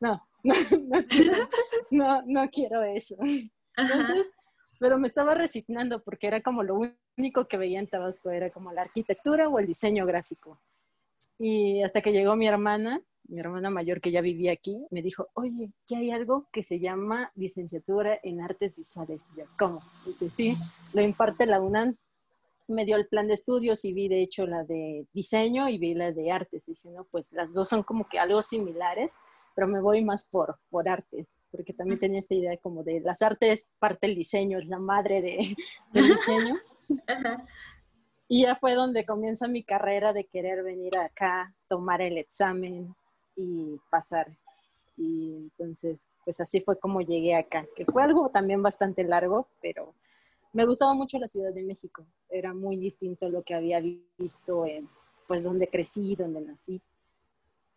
no, 0.00 0.22
no, 0.42 0.54
no, 0.86 1.06
quiero, 1.06 1.48
no, 1.90 2.22
no 2.26 2.50
quiero 2.50 2.82
eso. 2.82 3.16
Entonces, 3.76 4.32
pero 4.78 4.98
me 4.98 5.08
estaba 5.08 5.34
resignando 5.34 6.02
porque 6.02 6.26
era 6.26 6.42
como 6.42 6.62
lo 6.62 6.78
único 7.16 7.46
que 7.46 7.56
veía 7.56 7.78
en 7.78 7.88
Tabasco, 7.88 8.30
era 8.30 8.50
como 8.50 8.72
la 8.72 8.82
arquitectura 8.82 9.48
o 9.48 9.58
el 9.58 9.66
diseño 9.66 10.04
gráfico. 10.04 10.60
Y 11.38 11.82
hasta 11.82 12.00
que 12.00 12.12
llegó 12.12 12.36
mi 12.36 12.46
hermana, 12.46 13.00
mi 13.28 13.40
hermana 13.40 13.70
mayor 13.70 14.00
que 14.00 14.10
ya 14.10 14.20
vivía 14.20 14.52
aquí, 14.52 14.86
me 14.90 15.02
dijo, 15.02 15.28
oye, 15.34 15.70
que 15.86 15.96
hay 15.96 16.10
algo 16.10 16.46
que 16.52 16.62
se 16.62 16.78
llama 16.78 17.32
licenciatura 17.34 18.18
en 18.22 18.40
artes 18.40 18.76
visuales. 18.76 19.30
Y 19.32 19.40
yo, 19.40 19.44
¿cómo? 19.58 19.80
Dice, 20.06 20.30
sí, 20.30 20.56
lo 20.92 21.02
imparte 21.02 21.46
la 21.46 21.60
UNAM. 21.60 21.96
Me 22.66 22.84
dio 22.84 22.96
el 22.96 23.06
plan 23.06 23.26
de 23.26 23.34
estudios 23.34 23.84
y 23.84 23.92
vi 23.92 24.08
de 24.08 24.22
hecho 24.22 24.46
la 24.46 24.64
de 24.64 25.06
diseño 25.12 25.68
y 25.68 25.78
vi 25.78 25.94
la 25.94 26.12
de 26.12 26.30
artes. 26.30 26.66
dije, 26.66 26.90
no, 26.90 27.04
pues 27.04 27.32
las 27.32 27.52
dos 27.52 27.68
son 27.68 27.82
como 27.82 28.08
que 28.08 28.18
algo 28.18 28.40
similares, 28.42 29.16
pero 29.54 29.68
me 29.68 29.80
voy 29.80 30.04
más 30.04 30.26
por, 30.26 30.58
por 30.70 30.88
artes, 30.88 31.36
porque 31.50 31.72
también 31.72 32.00
tenía 32.00 32.18
esta 32.18 32.34
idea 32.34 32.56
como 32.56 32.82
de 32.82 33.00
las 33.00 33.22
artes, 33.22 33.70
parte 33.78 34.06
del 34.06 34.16
diseño, 34.16 34.58
es 34.58 34.66
la 34.66 34.78
madre 34.78 35.22
de, 35.22 35.56
del 35.92 36.08
diseño. 36.08 36.58
Y 38.26 38.42
ya 38.42 38.56
fue 38.56 38.74
donde 38.74 39.04
comienza 39.04 39.46
mi 39.46 39.62
carrera 39.62 40.12
de 40.12 40.24
querer 40.24 40.62
venir 40.62 40.96
acá, 40.96 41.54
tomar 41.68 42.00
el 42.00 42.16
examen 42.16 42.94
y 43.36 43.80
pasar. 43.90 44.28
Y 44.96 45.34
entonces, 45.36 46.06
pues 46.24 46.40
así 46.40 46.60
fue 46.60 46.78
como 46.78 47.00
llegué 47.00 47.34
acá, 47.34 47.66
que 47.74 47.84
fue 47.84 48.02
algo 48.02 48.28
también 48.30 48.62
bastante 48.62 49.04
largo, 49.04 49.48
pero 49.60 49.94
me 50.52 50.64
gustaba 50.64 50.94
mucho 50.94 51.18
la 51.18 51.26
Ciudad 51.26 51.52
de 51.52 51.64
México. 51.64 52.06
Era 52.30 52.54
muy 52.54 52.76
distinto 52.76 53.26
a 53.26 53.28
lo 53.28 53.42
que 53.42 53.54
había 53.54 53.82
visto 54.16 54.64
en, 54.64 54.88
pues, 55.26 55.42
donde 55.42 55.68
crecí, 55.68 56.14
donde 56.14 56.40
nací. 56.40 56.80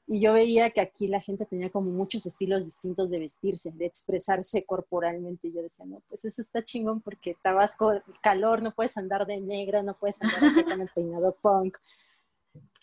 Y 0.10 0.22
yo 0.22 0.32
veía 0.32 0.70
que 0.70 0.80
aquí 0.80 1.08
la 1.08 1.20
gente 1.20 1.46
tenía 1.46 1.70
como 1.70 1.92
muchos 1.92 2.26
estilos 2.26 2.64
distintos 2.64 3.10
de 3.10 3.20
vestirse, 3.20 3.72
de 3.72 3.88
expresarse 3.88 4.64
corporalmente. 4.64 5.48
Y 5.48 5.54
yo 5.54 5.62
decía, 5.62 5.86
no, 5.86 6.02
pues 6.08 6.24
eso 6.24 6.42
está 6.42 6.64
chingón 6.64 7.02
porque 7.02 7.36
Tabasco, 7.42 7.92
calor, 8.22 8.62
no 8.62 8.74
puedes 8.74 8.96
andar 8.98 9.26
de 9.26 9.42
negra, 9.42 9.84
no 9.84 9.96
puedes 9.96 10.22
andar 10.22 10.40
con 10.66 10.80
el 10.80 10.90
peinado 10.90 11.36
punk. 11.42 11.78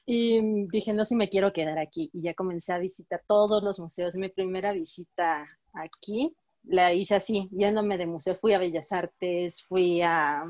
Y 0.06 0.66
dije, 0.70 0.92
no, 0.92 1.04
si 1.04 1.14
me 1.14 1.30
quiero 1.30 1.52
quedar 1.52 1.78
aquí. 1.78 2.10
Y 2.12 2.22
ya 2.22 2.34
comencé 2.34 2.72
a 2.72 2.78
visitar 2.78 3.22
todos 3.26 3.62
los 3.62 3.78
museos. 3.78 4.16
Mi 4.16 4.28
primera 4.28 4.72
visita 4.72 5.46
aquí 5.72 6.36
la 6.64 6.92
hice 6.92 7.14
así, 7.14 7.48
yéndome 7.52 7.96
de 7.96 8.06
museo. 8.06 8.34
Fui 8.34 8.52
a 8.52 8.58
Bellas 8.58 8.92
Artes, 8.92 9.62
fui 9.62 10.02
a... 10.02 10.42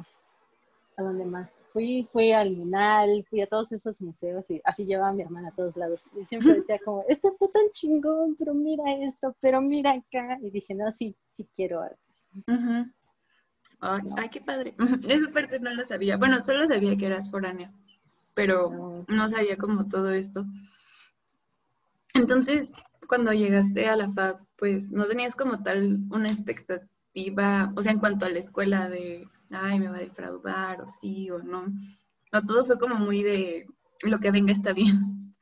¿A 0.97 1.03
dónde 1.03 1.25
más? 1.25 1.53
Fui, 1.73 2.09
fui 2.13 2.31
al 2.31 2.55
Lunal, 2.55 3.27
fui 3.29 3.41
a 3.41 3.49
todos 3.49 3.73
esos 3.73 4.01
museos 4.01 4.49
y 4.53 4.61
así 4.63 4.85
llevaba 4.85 5.09
a 5.09 5.13
mi 5.13 5.23
hermana 5.23 5.49
a 5.49 5.55
todos 5.55 5.77
lados. 5.77 6.09
Y 6.21 6.25
siempre 6.25 6.55
decía 6.55 6.79
como, 6.85 7.05
esto 7.09 7.27
está 7.27 7.49
tan 7.49 7.69
chingón, 7.73 8.37
pero 8.39 8.55
mira 8.55 8.85
esto, 9.05 9.35
pero 9.41 9.61
mira 9.61 9.91
acá. 9.91 10.39
Y 10.41 10.51
dije, 10.51 10.73
no, 10.75 10.93
sí, 10.93 11.17
sí 11.33 11.49
quiero 11.53 11.81
artes. 11.81 12.29
ay, 13.81 14.29
qué 14.31 14.41
padre. 14.41 14.77
Esa 15.09 15.33
parte 15.33 15.59
no 15.59 15.75
lo 15.75 15.85
sabía. 15.85 16.17
Bueno, 16.17 16.45
solo 16.45 16.69
sabía 16.69 16.97
que 16.97 17.07
eras 17.07 17.29
foránea 17.29 17.73
pero 18.35 19.05
no 19.09 19.29
sabía 19.29 19.57
como 19.57 19.89
todo 19.89 20.11
esto. 20.11 20.45
Entonces, 22.15 22.69
cuando 23.09 23.33
llegaste 23.33 23.89
a 23.89 23.97
la 23.97 24.11
FAD, 24.11 24.37
pues 24.57 24.91
no 24.93 25.07
tenías 25.07 25.37
como 25.37 25.63
tal 25.63 26.01
una 26.11 26.29
expectativa, 26.29 27.73
o 27.77 27.83
sea, 27.83 27.93
en 27.93 27.99
cuanto 27.99 28.27
a 28.27 28.31
la 28.31 28.39
escuela 28.39 28.89
de, 28.89 29.29
ay, 29.51 29.79
me 29.79 29.89
va 29.89 29.97
a 29.97 30.01
defraudar, 30.01 30.81
o 30.81 30.89
sí, 30.89 31.31
o 31.31 31.39
no. 31.41 31.67
No, 32.33 32.43
todo 32.43 32.65
fue 32.65 32.79
como 32.79 32.97
muy 32.97 33.23
de, 33.23 33.67
lo 34.03 34.19
que 34.19 34.31
venga 34.31 34.53
está 34.53 34.73
bien. 34.73 35.35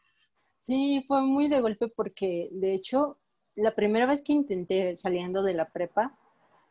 Sí, 0.59 1.05
fue 1.07 1.23
muy 1.23 1.49
de 1.49 1.61
golpe 1.61 1.89
porque, 1.89 2.49
de 2.53 2.75
hecho, 2.75 3.19
la 3.55 3.75
primera 3.75 4.07
vez 4.07 4.23
que 4.23 4.33
intenté 4.33 4.97
saliendo 4.97 5.43
de 5.43 5.55
la 5.55 5.69
prepa, 5.69 6.17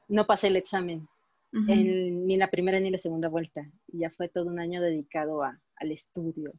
no 0.07 0.25
pasé 0.25 0.47
el 0.47 0.55
examen, 0.55 1.07
ni 1.51 2.37
la 2.37 2.49
primera 2.49 2.79
ni 2.79 2.89
la 2.89 2.97
segunda 2.97 3.29
vuelta. 3.29 3.69
Y 3.87 3.99
ya 3.99 4.09
fue 4.09 4.29
todo 4.29 4.45
un 4.45 4.59
año 4.59 4.81
dedicado 4.81 5.43
a, 5.43 5.59
al 5.81 5.91
estudio. 5.91 6.53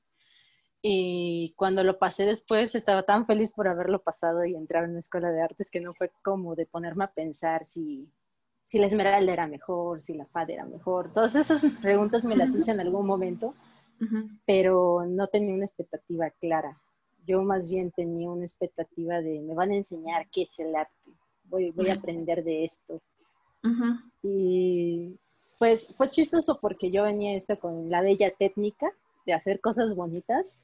Y 0.83 1.55
cuando 1.57 1.85
lo 1.85 1.99
pasé 1.99 2.27
después, 2.27 2.75
estaba 2.75 3.05
tan 3.05 3.25
feliz 3.25 3.53
por 3.53 3.69
haberlo 3.69 4.03
pasado 4.03 4.45
y 4.45 4.57
entrar 4.57 4.85
en 4.85 4.91
una 4.91 4.99
escuela 4.99 5.31
de 5.31 5.41
artes 5.41 5.71
que 5.71 5.81
no 5.81 5.95
fue 5.95 6.11
como 6.25 6.57
de 6.57 6.67
ponerme 6.67 7.05
a 7.05 7.13
pensar 7.13 7.65
si, 7.65 8.11
si 8.65 8.81
la 8.81 8.87
Esmeralda 8.87 9.33
era 9.33 9.47
mejor, 9.47 10.01
si 10.01 10.15
la 10.15 10.27
FAD 10.27 10.51
era 10.51 10.65
mejor. 10.65 11.13
Todas 11.13 11.37
esas 11.37 11.63
preguntas 11.81 12.25
me 12.25 12.37
las 12.37 12.53
hice 12.57 12.73
en 12.73 12.81
algún 12.81 13.07
momento, 13.07 13.55
pero 14.45 15.07
no 15.07 15.29
tenía 15.29 15.55
una 15.55 15.65
expectativa 15.65 16.29
clara. 16.31 16.77
Yo 17.25 17.43
más 17.43 17.71
bien 17.71 17.93
tenía 17.93 18.29
una 18.29 18.43
expectativa 18.43 19.21
de 19.21 19.41
me 19.41 19.55
van 19.55 19.71
a 19.71 19.77
enseñar 19.77 20.29
qué 20.33 20.43
es 20.43 20.59
el 20.59 20.75
arte, 20.75 21.13
voy, 21.45 21.71
voy 21.71 21.91
a 21.91 21.95
aprender 21.95 22.43
de 22.43 22.65
esto. 22.65 23.01
Y 24.25 25.17
pues 25.61 25.95
fue 25.97 26.11
chistoso 26.11 26.59
porque 26.61 26.91
yo 26.91 27.05
venía 27.05 27.37
esto 27.37 27.57
con 27.61 27.89
la 27.89 28.01
bella 28.01 28.33
técnica 28.37 28.93
de 29.27 29.33
hacer 29.33 29.61
cosas 29.61 29.95
bonitas. 29.95 30.59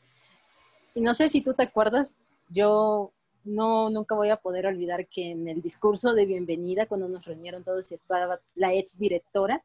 Y 0.94 1.00
no 1.00 1.14
sé 1.14 1.28
si 1.28 1.42
tú 1.42 1.54
te 1.54 1.62
acuerdas, 1.62 2.16
yo 2.48 3.12
no 3.44 3.90
nunca 3.90 4.14
voy 4.14 4.30
a 4.30 4.36
poder 4.36 4.66
olvidar 4.66 5.06
que 5.08 5.30
en 5.30 5.48
el 5.48 5.62
discurso 5.62 6.14
de 6.14 6.26
bienvenida, 6.26 6.86
cuando 6.86 7.08
nos 7.08 7.24
reunieron 7.24 7.64
todos 7.64 7.90
y 7.90 7.94
estaba 7.94 8.40
la 8.54 8.74
ex 8.74 8.98
directora, 8.98 9.64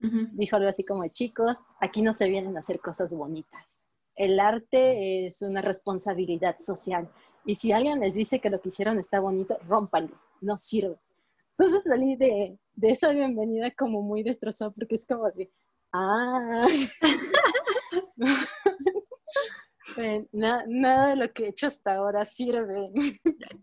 dijo 0.00 0.56
algo 0.56 0.68
así 0.68 0.84
como, 0.84 1.06
chicos, 1.08 1.66
aquí 1.80 2.02
no 2.02 2.12
se 2.12 2.28
vienen 2.28 2.56
a 2.56 2.60
hacer 2.60 2.78
cosas 2.80 3.14
bonitas. 3.14 3.80
El 4.14 4.38
arte 4.38 5.26
es 5.26 5.42
una 5.42 5.60
responsabilidad 5.60 6.56
social. 6.58 7.08
Y 7.44 7.56
si 7.56 7.72
alguien 7.72 8.00
les 8.00 8.14
dice 8.14 8.40
que 8.40 8.50
lo 8.50 8.60
que 8.60 8.68
hicieron 8.68 8.98
está 8.98 9.20
bonito, 9.20 9.58
rómpanlo, 9.66 10.16
no 10.40 10.56
sirve. 10.56 10.96
Entonces 11.56 11.84
salí 11.84 12.14
de, 12.14 12.58
de 12.74 12.90
esa 12.90 13.10
bienvenida 13.10 13.70
como 13.72 14.02
muy 14.02 14.22
destrozado 14.22 14.72
porque 14.72 14.94
es 14.94 15.04
como 15.04 15.28
de, 15.30 15.50
ah, 15.92 16.66
nada 20.32 21.08
de 21.08 21.16
lo 21.16 21.32
que 21.32 21.44
he 21.44 21.48
hecho 21.48 21.66
hasta 21.66 21.94
ahora 21.94 22.24
sirve. 22.24 22.90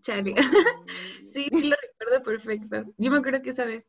Chale. 0.02 0.36
sí, 1.34 1.50
lo 1.52 1.76
recuerdo 1.76 2.24
perfecto. 2.24 2.94
Yo 2.98 3.12
me 3.12 3.18
acuerdo 3.18 3.42
que 3.42 3.52
esa 3.52 3.66
vez, 3.66 3.86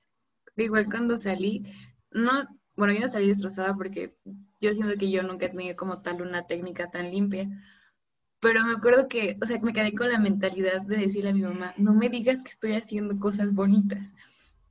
igual 0.56 0.86
cuando 0.86 1.16
salí, 1.16 1.64
no, 2.10 2.46
bueno, 2.76 2.94
yo 2.94 3.00
no 3.00 3.08
salí 3.08 3.28
destrozada 3.28 3.74
porque 3.74 4.16
yo 4.60 4.74
siento 4.74 4.98
que 4.98 5.10
yo 5.10 5.22
nunca 5.22 5.46
he 5.46 5.50
tenido 5.50 5.76
como 5.76 6.02
tal 6.02 6.22
una 6.22 6.46
técnica 6.46 6.90
tan 6.90 7.10
limpia. 7.10 7.48
Pero 8.40 8.64
me 8.64 8.74
acuerdo 8.74 9.08
que, 9.08 9.38
o 9.42 9.46
sea, 9.46 9.58
me 9.60 9.72
quedé 9.72 9.94
con 9.94 10.12
la 10.12 10.18
mentalidad 10.18 10.82
de 10.82 10.98
decirle 10.98 11.30
a 11.30 11.34
mi 11.34 11.42
mamá, 11.42 11.72
no 11.78 11.94
me 11.94 12.08
digas 12.08 12.42
que 12.42 12.50
estoy 12.50 12.74
haciendo 12.74 13.18
cosas 13.18 13.52
bonitas. 13.54 14.12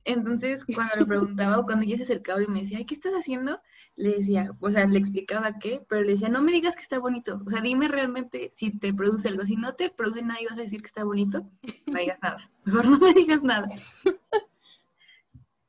Entonces, 0.06 0.64
cuando 0.74 0.96
le 0.96 1.04
preguntaba 1.04 1.58
o 1.58 1.64
cuando 1.64 1.84
ella 1.84 1.98
se 1.98 2.04
acercaba 2.04 2.42
y 2.42 2.46
me 2.46 2.60
decía, 2.60 2.84
¿qué 2.86 2.94
estás 2.94 3.12
haciendo? 3.12 3.60
Le 3.96 4.16
decía, 4.16 4.50
o 4.60 4.70
sea, 4.70 4.86
le 4.86 4.98
explicaba 4.98 5.58
qué, 5.58 5.84
pero 5.88 6.02
le 6.02 6.12
decía, 6.12 6.28
no 6.28 6.42
me 6.42 6.52
digas 6.52 6.76
que 6.76 6.82
está 6.82 6.98
bonito. 6.98 7.40
O 7.44 7.50
sea, 7.50 7.60
dime 7.60 7.88
realmente 7.88 8.50
si 8.54 8.70
te 8.70 8.94
produce 8.94 9.28
algo. 9.28 9.44
Si 9.44 9.56
no 9.56 9.74
te 9.74 9.90
produce 9.90 10.22
nada 10.22 10.40
y 10.40 10.46
vas 10.46 10.58
a 10.58 10.62
decir 10.62 10.80
que 10.80 10.86
está 10.86 11.04
bonito, 11.04 11.50
no 11.86 11.98
digas 11.98 12.18
nada. 12.22 12.50
Mejor 12.64 12.88
no 12.88 12.98
me 12.98 13.12
digas 13.12 13.42
nada. 13.42 13.68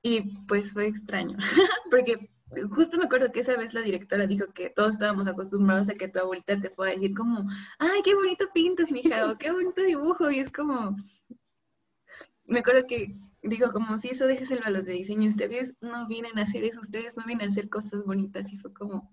Y 0.03 0.21
pues 0.47 0.71
fue 0.71 0.87
extraño, 0.87 1.37
porque 1.91 2.29
justo 2.71 2.97
me 2.97 3.05
acuerdo 3.05 3.31
que 3.31 3.41
esa 3.41 3.57
vez 3.57 3.73
la 3.73 3.81
directora 3.81 4.25
dijo 4.25 4.45
que 4.53 4.69
todos 4.69 4.93
estábamos 4.93 5.27
acostumbrados 5.27 5.89
a 5.89 5.95
que 5.95 6.07
tu 6.07 6.19
abuelita 6.19 6.59
te 6.59 6.69
fuera 6.69 6.91
a 6.91 6.95
decir 6.95 7.13
como, 7.13 7.49
ay, 7.77 8.01
qué 8.03 8.15
bonito 8.15 8.45
pintas, 8.53 8.91
mija, 8.91 9.29
o 9.29 9.37
qué 9.37 9.51
bonito 9.51 9.81
dibujo. 9.81 10.31
Y 10.31 10.39
es 10.39 10.51
como, 10.51 10.95
me 12.45 12.59
acuerdo 12.59 12.87
que 12.87 13.17
digo, 13.47 13.71
como 13.71 13.97
si 13.97 14.09
eso 14.09 14.27
déjeselo 14.27 14.65
a 14.65 14.69
los 14.69 14.85
de 14.85 14.93
diseño, 14.93 15.29
ustedes 15.29 15.73
no 15.81 16.07
vienen 16.07 16.37
a 16.37 16.43
hacer 16.43 16.63
eso, 16.63 16.79
ustedes 16.79 17.17
no 17.17 17.25
vienen 17.25 17.47
a 17.47 17.51
hacer 17.51 17.69
cosas 17.69 18.05
bonitas 18.05 18.51
y 18.53 18.57
fue 18.57 18.73
como... 18.73 19.11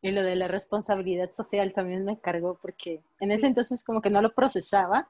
Y 0.00 0.10
lo 0.10 0.22
de 0.22 0.34
la 0.34 0.48
responsabilidad 0.48 1.30
social 1.30 1.72
también 1.72 2.04
me 2.04 2.20
cargó 2.20 2.58
porque 2.60 3.04
en 3.20 3.30
ese 3.30 3.46
entonces 3.46 3.84
como 3.84 4.02
que 4.02 4.10
no 4.10 4.20
lo 4.20 4.34
procesaba 4.34 5.08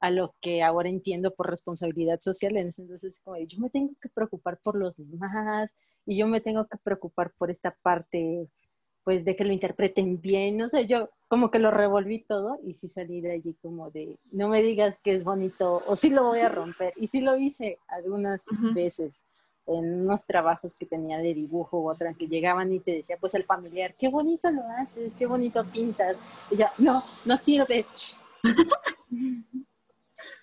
a 0.00 0.10
lo 0.10 0.34
que 0.40 0.62
ahora 0.62 0.88
entiendo 0.88 1.34
por 1.34 1.50
responsabilidad 1.50 2.20
social. 2.20 2.56
En 2.56 2.68
ese 2.68 2.82
entonces 2.82 3.20
como 3.22 3.36
yo 3.36 3.58
me 3.58 3.68
tengo 3.68 3.92
que 4.00 4.08
preocupar 4.08 4.58
por 4.62 4.76
los 4.76 4.96
demás 4.96 5.74
y 6.06 6.16
yo 6.16 6.26
me 6.26 6.40
tengo 6.40 6.66
que 6.66 6.78
preocupar 6.78 7.32
por 7.36 7.50
esta 7.50 7.76
parte 7.82 8.48
pues 9.10 9.24
de 9.24 9.34
que 9.34 9.42
lo 9.42 9.52
interpreten 9.52 10.20
bien, 10.20 10.56
no 10.56 10.68
sé, 10.68 10.86
yo 10.86 11.10
como 11.26 11.50
que 11.50 11.58
lo 11.58 11.72
revolví 11.72 12.20
todo 12.20 12.60
y 12.62 12.74
sí 12.74 12.88
salí 12.88 13.20
de 13.20 13.32
allí 13.32 13.56
como 13.60 13.90
de, 13.90 14.16
no 14.30 14.48
me 14.48 14.62
digas 14.62 15.00
que 15.00 15.12
es 15.12 15.24
bonito 15.24 15.82
o 15.84 15.96
sí 15.96 16.10
lo 16.10 16.22
voy 16.22 16.38
a 16.38 16.48
romper. 16.48 16.92
Y 16.94 17.08
sí 17.08 17.20
lo 17.20 17.36
hice 17.36 17.80
algunas 17.88 18.46
veces 18.72 19.24
en 19.66 20.02
unos 20.02 20.26
trabajos 20.26 20.76
que 20.76 20.86
tenía 20.86 21.18
de 21.18 21.34
dibujo 21.34 21.80
u 21.80 21.90
otra 21.90 22.14
que 22.14 22.28
llegaban 22.28 22.72
y 22.72 22.78
te 22.78 22.92
decía, 22.92 23.16
pues 23.18 23.34
el 23.34 23.42
familiar, 23.42 23.96
qué 23.98 24.06
bonito 24.06 24.48
lo 24.48 24.62
haces, 24.78 25.16
qué 25.16 25.26
bonito 25.26 25.64
pintas. 25.64 26.16
Y 26.48 26.58
ya, 26.58 26.70
no, 26.78 27.02
no 27.24 27.36
sirve. 27.36 27.86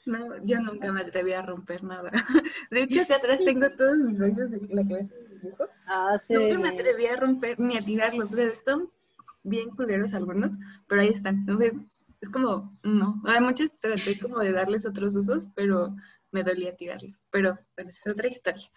No, 0.06 0.42
yo 0.46 0.62
nunca 0.62 0.90
me 0.90 1.02
atreví 1.02 1.34
a 1.34 1.42
romper 1.42 1.84
nada. 1.84 2.12
De 2.72 2.84
hecho, 2.84 3.02
acá 3.02 3.18
atrás 3.18 3.40
tengo 3.44 3.70
todos 3.72 3.98
mis 3.98 4.18
rollos 4.18 4.50
de 4.50 4.60
la 4.74 4.82
clase 4.84 5.27
Nunca 6.30 6.60
me 6.60 6.70
atreví 6.70 7.08
a 7.08 7.16
romper 7.16 7.60
ni 7.60 7.78
a 7.78 7.80
tirarlos. 7.80 8.34
O 8.34 8.40
están 8.40 8.90
bien 9.44 9.70
culeros 9.70 10.14
algunos, 10.14 10.52
pero 10.88 11.02
ahí 11.02 11.10
están. 11.10 11.38
Entonces, 11.40 11.74
es 12.22 12.30
como, 12.30 12.78
no. 12.84 13.22
Hay 13.26 13.42
muchos 13.42 13.78
traté 13.80 14.20
como 14.20 14.40
de 14.40 14.52
darles 14.52 14.86
otros 14.86 15.16
usos, 15.16 15.50
pero 15.56 15.96
me 16.32 16.44
dolía 16.44 16.76
tirarlos. 16.76 17.22
Pero, 17.32 17.58
bueno, 17.76 17.90
es 17.90 18.12
otra 18.12 18.28
historia. 18.28 18.70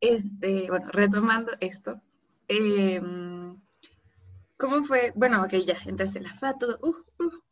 Este, 0.00 0.68
bueno, 0.68 0.86
retomando 0.92 1.52
esto. 1.60 2.00
Em, 2.48 3.60
¿Cómo 4.56 4.82
fue? 4.82 5.12
Bueno, 5.14 5.42
ok, 5.44 5.52
ya, 5.66 5.78
entraste 5.86 6.18
en 6.18 6.24
la 6.24 6.34
FA, 6.34 6.54
todo. 6.58 6.78
Uh, 6.82 7.24
uh, 7.24 7.42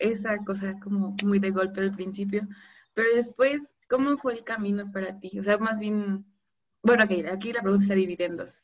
esa 0.00 0.38
cosa 0.38 0.78
como 0.80 1.14
muy 1.24 1.38
de 1.38 1.50
golpe 1.50 1.80
al 1.80 1.92
principio, 1.92 2.48
pero 2.94 3.14
después, 3.14 3.76
¿cómo 3.88 4.16
fue 4.16 4.34
el 4.34 4.44
camino 4.44 4.90
para 4.90 5.20
ti? 5.20 5.38
O 5.38 5.42
sea, 5.42 5.58
más 5.58 5.78
bien, 5.78 6.24
bueno, 6.82 7.04
aquí, 7.04 7.22
la 7.22 7.62
pregunta 7.62 7.82
está 7.82 7.94
dividendos. 7.94 8.60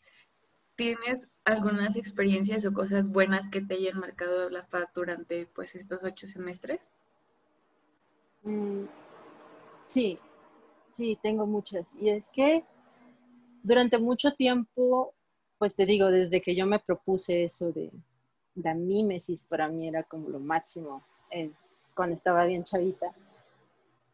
¿Tienes 0.74 1.28
algunas 1.44 1.96
experiencias 1.96 2.64
o 2.66 2.72
cosas 2.72 3.10
buenas 3.10 3.48
que 3.48 3.60
te 3.60 3.74
hayan 3.74 3.98
marcado 3.98 4.50
la 4.50 4.64
FAD 4.64 4.88
durante 4.94 5.46
pues 5.46 5.74
estos 5.74 6.02
ocho 6.02 6.26
semestres? 6.26 6.92
Mm, 8.42 8.84
sí, 9.82 10.18
sí, 10.90 11.18
tengo 11.22 11.46
muchas. 11.46 11.94
Y 11.96 12.10
es 12.10 12.30
que 12.30 12.64
durante 13.62 13.98
mucho 13.98 14.32
tiempo, 14.34 15.14
pues 15.58 15.74
te 15.74 15.86
digo, 15.86 16.10
desde 16.10 16.40
que 16.40 16.54
yo 16.54 16.66
me 16.66 16.78
propuse 16.78 17.44
eso 17.44 17.72
de 17.72 17.90
la 18.54 18.74
mímesis, 18.74 19.42
para 19.42 19.68
mí 19.68 19.88
era 19.88 20.02
como 20.02 20.28
lo 20.28 20.38
máximo 20.38 21.04
cuando 21.94 22.14
estaba 22.14 22.44
bien 22.44 22.62
chavita. 22.62 23.12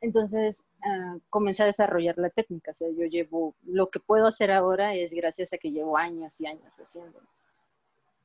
Entonces 0.02 0.66
ah, 0.82 1.16
comencé 1.30 1.62
a 1.62 1.66
desarrollar 1.66 2.18
la 2.18 2.28
técnica. 2.28 2.72
O 2.72 2.74
sea, 2.74 2.88
yo 2.90 3.06
llevo, 3.06 3.54
lo 3.64 3.88
que 3.88 4.00
puedo 4.00 4.26
hacer 4.26 4.50
ahora 4.50 4.94
es 4.94 5.14
gracias 5.14 5.52
a 5.52 5.58
que 5.58 5.70
llevo 5.70 5.96
años 5.96 6.38
y 6.40 6.46
años 6.46 6.72
haciéndolo. 6.76 7.26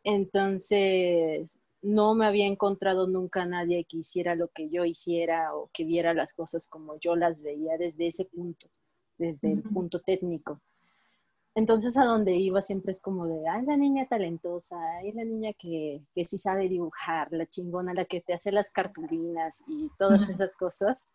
Entonces, 0.03 1.47
no 1.81 2.15
me 2.15 2.25
había 2.25 2.47
encontrado 2.47 3.07
nunca 3.07 3.45
nadie 3.45 3.85
que 3.85 3.97
hiciera 3.97 4.35
lo 4.35 4.47
que 4.49 4.69
yo 4.69 4.85
hiciera 4.85 5.55
o 5.55 5.69
que 5.71 5.83
viera 5.83 6.13
las 6.13 6.33
cosas 6.33 6.67
como 6.67 6.99
yo 6.99 7.15
las 7.15 7.41
veía 7.41 7.77
desde 7.77 8.07
ese 8.07 8.25
punto, 8.25 8.67
desde 9.17 9.51
el 9.51 9.61
punto 9.61 9.99
técnico. 10.01 10.59
Entonces 11.53 11.97
a 11.97 12.05
donde 12.05 12.35
iba 12.35 12.61
siempre 12.61 12.91
es 12.91 13.01
como 13.01 13.25
de, 13.27 13.47
ay, 13.47 13.65
la 13.65 13.77
niña 13.77 14.07
talentosa, 14.07 14.77
ay, 14.97 15.11
la 15.11 15.23
niña 15.23 15.53
que, 15.53 16.01
que 16.13 16.23
sí 16.23 16.37
sabe 16.37 16.69
dibujar, 16.69 17.31
la 17.31 17.47
chingona, 17.47 17.93
la 17.93 18.05
que 18.05 18.21
te 18.21 18.33
hace 18.33 18.51
las 18.51 18.71
cartulinas 18.71 19.63
y 19.67 19.89
todas 19.97 20.29
esas 20.29 20.55
cosas. 20.55 21.07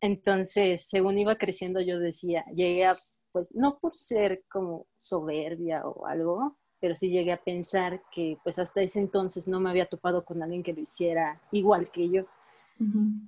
Entonces, 0.00 0.86
según 0.88 1.18
iba 1.18 1.36
creciendo, 1.36 1.80
yo 1.80 1.98
decía, 1.98 2.44
llegué 2.54 2.86
a, 2.86 2.94
pues, 3.32 3.54
no 3.54 3.78
por 3.78 3.96
ser 3.96 4.44
como 4.48 4.86
soberbia 4.98 5.86
o 5.86 6.06
algo, 6.06 6.56
pero 6.80 6.94
sí 6.94 7.10
llegué 7.10 7.32
a 7.32 7.42
pensar 7.42 8.02
que 8.12 8.38
pues 8.44 8.58
hasta 8.58 8.80
ese 8.82 9.00
entonces 9.00 9.48
no 9.48 9.60
me 9.60 9.70
había 9.70 9.88
topado 9.88 10.24
con 10.24 10.42
alguien 10.42 10.62
que 10.62 10.72
lo 10.72 10.80
hiciera 10.80 11.40
igual 11.50 11.90
que 11.90 12.08
yo. 12.08 12.24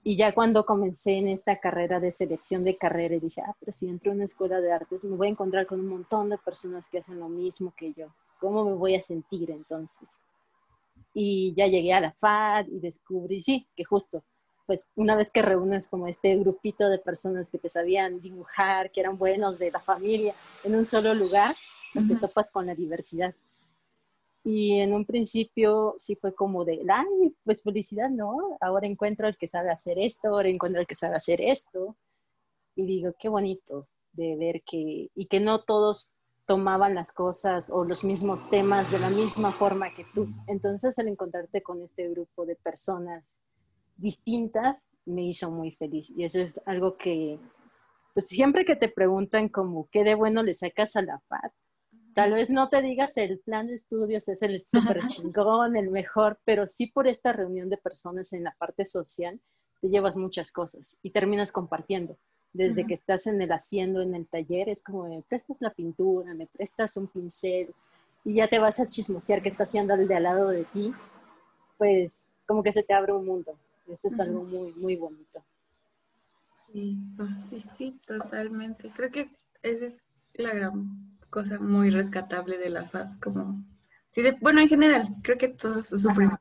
Y 0.05 0.17
ya 0.17 0.33
cuando 0.33 0.65
comencé 0.65 1.19
en 1.19 1.27
esta 1.27 1.59
carrera 1.59 1.99
de 1.99 2.13
selección 2.13 2.63
de 2.63 2.77
carrera, 2.77 3.19
dije, 3.19 3.41
ah, 3.41 3.53
pero 3.59 3.73
si 3.73 3.89
entro 3.89 4.13
a 4.13 4.15
una 4.15 4.23
escuela 4.23 4.61
de 4.61 4.71
artes, 4.71 5.05
me 5.05 5.17
voy 5.17 5.27
a 5.27 5.31
encontrar 5.31 5.67
con 5.67 5.81
un 5.81 5.89
montón 5.89 6.29
de 6.29 6.39
personas 6.39 6.89
que 6.89 6.99
hacen 6.99 7.19
lo 7.19 7.29
mismo 7.29 7.75
que 7.77 7.93
yo. 7.93 8.15
¿Cómo 8.39 8.65
me 8.65 8.75
voy 8.75 8.95
a 8.95 9.03
sentir 9.03 9.51
entonces? 9.51 10.09
Y 11.13 11.53
ya 11.57 11.67
llegué 11.67 11.93
a 11.93 12.01
la 12.01 12.13
FAD 12.13 12.69
y 12.69 12.79
descubrí, 12.79 13.41
sí, 13.41 13.67
que 13.75 13.83
justo, 13.83 14.23
pues 14.71 14.89
una 14.95 15.17
vez 15.17 15.33
que 15.33 15.43
reúnes 15.43 15.89
como 15.89 16.07
este 16.07 16.37
grupito 16.37 16.89
de 16.89 17.01
personas 17.01 17.51
que 17.51 17.59
te 17.59 17.69
sabían 17.69 18.21
dibujar, 18.21 18.93
que 18.93 19.01
eran 19.01 19.19
buenos 19.19 19.59
de 19.59 19.73
la 19.73 19.81
familia, 19.81 20.33
en 20.63 20.77
un 20.77 20.85
solo 20.85 21.13
lugar, 21.13 21.57
pues 21.93 22.07
te 22.07 22.15
topas 22.15 22.53
con 22.53 22.67
la 22.67 22.77
diversidad. 22.77 23.35
Y 24.45 24.79
en 24.79 24.95
un 24.95 25.05
principio 25.05 25.97
sí 25.99 26.15
fue 26.15 26.37
como 26.37 26.65
de, 26.65 26.85
ay, 26.89 27.35
pues 27.43 27.65
felicidad, 27.65 28.11
¿no? 28.11 28.57
Ahora 28.61 28.87
encuentro 28.87 29.27
al 29.27 29.37
que 29.37 29.49
sabe 29.49 29.73
hacer 29.73 29.99
esto, 29.99 30.29
ahora 30.29 30.49
encuentro 30.49 30.81
al 30.81 30.87
que 30.87 30.95
sabe 30.95 31.17
hacer 31.17 31.41
esto. 31.41 31.97
Y 32.77 32.87
digo, 32.87 33.13
qué 33.19 33.29
bonito 33.29 33.89
de 34.13 34.37
ver 34.37 34.63
que, 34.63 35.11
y 35.17 35.27
que 35.27 35.41
no 35.41 35.65
todos 35.65 36.13
tomaban 36.47 36.95
las 36.95 37.11
cosas 37.11 37.71
o 37.71 37.83
los 37.83 38.05
mismos 38.05 38.49
temas 38.49 38.93
de 38.93 39.01
la 39.01 39.11
misma 39.11 39.51
forma 39.51 39.93
que 39.93 40.07
tú. 40.15 40.29
Entonces, 40.47 40.97
al 41.01 41.09
encontrarte 41.09 41.61
con 41.61 41.83
este 41.83 42.09
grupo 42.09 42.47
de 42.47 42.55
personas 42.55 43.41
distintas, 44.01 44.87
me 45.05 45.25
hizo 45.25 45.51
muy 45.51 45.73
feliz. 45.73 46.11
Y 46.11 46.25
eso 46.25 46.41
es 46.41 46.61
algo 46.67 46.97
que, 46.97 47.39
pues 48.15 48.29
siempre 48.29 48.65
que 48.65 48.77
te 48.77 48.89
preguntan 48.89 49.49
como, 49.49 49.89
¿qué 49.91 50.05
de 50.05 50.15
bueno 50.15 50.43
le 50.43 50.55
sacas 50.55 50.97
a 50.97 51.03
la 51.03 51.21
FAT? 51.21 51.53
Tal 52.15 52.33
vez 52.33 52.51
no 52.51 52.69
te 52.69 52.83
digas 52.83 53.17
el 53.17 53.39
plan 53.39 53.69
de 53.69 53.75
estudios 53.75 54.29
es 54.29 54.43
el 54.43 54.61
súper 54.61 54.99
chingón, 55.07 55.77
el 55.77 55.91
mejor, 55.91 56.41
pero 56.45 56.67
sí 56.67 56.87
por 56.87 57.07
esta 57.07 57.33
reunión 57.33 57.69
de 57.69 57.77
personas 57.77 58.33
en 58.33 58.45
la 58.45 58.55
parte 58.59 58.85
social 58.85 59.41
te 59.81 59.89
llevas 59.89 60.17
muchas 60.17 60.53
cosas 60.53 60.99
y 61.03 61.11
terminas 61.11 61.53
compartiendo. 61.53 62.19
Desde 62.53 62.85
que 62.85 62.95
estás 62.95 63.29
en 63.29 63.41
el 63.41 63.53
haciendo, 63.53 64.03
en 64.03 64.13
el 64.17 64.27
taller, 64.27 64.69
es 64.69 64.83
como 64.83 65.05
me 65.05 65.23
prestas 65.23 65.61
la 65.61 65.71
pintura, 65.71 66.35
me 66.35 66.49
prestas 66.49 66.97
un 66.97 67.07
pincel 67.07 67.73
y 68.25 68.35
ya 68.35 68.49
te 68.49 68.59
vas 68.59 68.81
a 68.81 68.87
chismosear 68.87 69.41
que 69.41 69.49
está 69.49 69.63
haciendo 69.63 69.95
el 69.95 70.09
de 70.09 70.17
al 70.17 70.25
lado 70.25 70.49
de 70.49 70.65
ti, 70.65 70.93
pues 71.79 72.29
como 72.47 72.65
que 72.65 72.73
se 72.73 72.83
te 72.83 72.93
abre 72.93 73.13
un 73.13 73.25
mundo. 73.25 73.57
Eso 73.91 74.09
es 74.09 74.21
algo 74.21 74.45
muy, 74.45 74.73
muy 74.81 74.97
bonito. 74.97 75.45
Sí, 76.73 76.97
pues 77.17 77.31
sí, 77.51 77.65
sí, 77.77 78.01
totalmente. 78.07 78.93
Creo 78.95 79.11
que 79.11 79.29
esa 79.63 79.87
es 79.87 80.07
la 80.35 80.55
gran 80.55 81.19
cosa 81.29 81.59
muy 81.59 81.91
rescatable 81.91 82.59
de 82.59 82.71
la 82.71 82.85
FAD, 82.85 83.19
como, 83.21 83.65
sí, 84.11 84.23
bueno, 84.41 84.61
en 84.61 84.69
general, 84.69 85.07
creo 85.23 85.39
que 85.39 85.49
todos 85.49 85.87
sufrimos. 85.87 86.37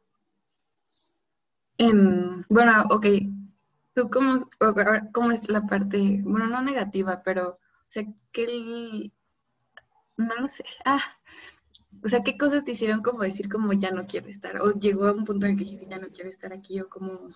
En, 1.77 2.45
bueno, 2.49 2.83
ok, 2.89 3.05
¿tú 3.93 4.09
cómo, 4.09 4.35
cómo 5.13 5.31
es 5.31 5.49
la 5.49 5.65
parte, 5.65 6.21
bueno, 6.23 6.47
no 6.47 6.61
negativa, 6.61 7.23
pero, 7.23 7.51
o 7.51 7.59
sea, 7.87 8.03
que 8.31 8.43
el, 8.43 9.13
no 10.17 10.35
lo 10.35 10.47
sé, 10.47 10.65
ah, 10.85 11.01
o 12.03 12.07
sea, 12.07 12.23
¿qué 12.23 12.37
cosas 12.37 12.63
te 12.63 12.71
hicieron 12.71 13.01
como 13.01 13.23
decir 13.23 13.49
como 13.49 13.73
ya 13.73 13.91
no 13.91 14.05
quiero 14.05 14.27
estar? 14.27 14.61
O 14.61 14.71
llegó 14.73 15.07
a 15.07 15.13
un 15.13 15.25
punto 15.25 15.45
en 15.45 15.53
el 15.53 15.57
que 15.57 15.65
dijiste 15.65 15.87
ya 15.89 15.99
no 15.99 16.09
quiero 16.09 16.29
estar 16.29 16.53
aquí 16.53 16.79
o 16.79 16.87
como... 16.87 17.29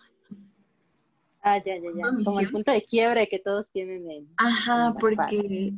Ah, 1.41 1.57
ya, 1.57 1.75
ya, 1.75 1.89
ya. 1.93 2.23
Como 2.23 2.39
el 2.39 2.49
punto 2.49 2.71
de 2.71 2.83
quiebre 2.83 3.27
que 3.27 3.39
todos 3.39 3.71
tienen 3.71 4.09
en... 4.09 4.29
Ajá, 4.37 4.95
porque 4.97 5.73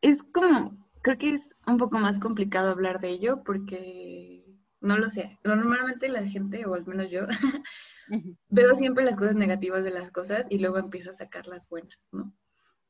es 0.00 0.22
como, 0.22 0.86
creo 1.02 1.18
que 1.18 1.30
es 1.30 1.54
un 1.66 1.76
poco 1.76 1.98
más 1.98 2.18
complicado 2.18 2.70
hablar 2.70 3.00
de 3.00 3.10
ello 3.10 3.42
porque, 3.44 4.44
no 4.80 4.96
lo 4.96 5.10
sé, 5.10 5.38
normalmente 5.44 6.08
la 6.08 6.26
gente, 6.26 6.64
o 6.64 6.74
al 6.74 6.86
menos 6.86 7.10
yo, 7.10 7.26
veo 8.48 8.74
siempre 8.74 9.04
las 9.04 9.16
cosas 9.16 9.34
negativas 9.34 9.84
de 9.84 9.90
las 9.90 10.10
cosas 10.10 10.46
y 10.48 10.58
luego 10.58 10.78
empiezo 10.78 11.10
a 11.10 11.14
sacar 11.14 11.46
las 11.46 11.68
buenas, 11.68 12.08
¿no? 12.12 12.32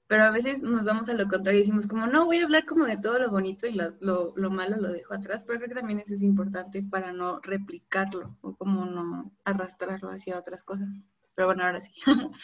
Pero 0.09 0.25
a 0.25 0.31
veces 0.31 0.63
nos 0.63 0.85
vamos 0.85 1.09
a 1.09 1.15
lo 1.15 1.29
contrario 1.29 1.59
y 1.59 1.63
decimos 1.63 1.87
como, 1.87 2.07
no, 2.07 2.27
voy 2.27 2.39
a 2.39 2.45
hablar 2.45 2.65
como 2.65 2.85
de 2.85 2.97
todo 2.97 3.19
lo 3.19 3.31
bonito 3.31 3.67
y 3.67 3.73
lo, 3.73 3.93
lo, 4.01 4.51
malo 4.51 4.77
lo 4.77 4.93
dejo 4.93 5.15
atrás, 5.15 5.45
pero 5.45 5.59
creo 5.59 5.69
que 5.69 5.75
también 5.75 5.99
eso 5.99 6.15
es 6.15 6.23
importante 6.23 6.83
para 6.83 7.13
no 7.13 7.41
replicarlo 7.41 8.37
o 8.41 8.55
como 8.55 8.85
no 8.85 9.33
arrastrarlo 9.45 10.11
hacia 10.11 10.39
otras 10.39 10.63
cosas. 10.63 10.89
Pero 11.35 11.49
bueno, 11.49 11.65
ahora 11.65 11.81
sí. 11.81 11.93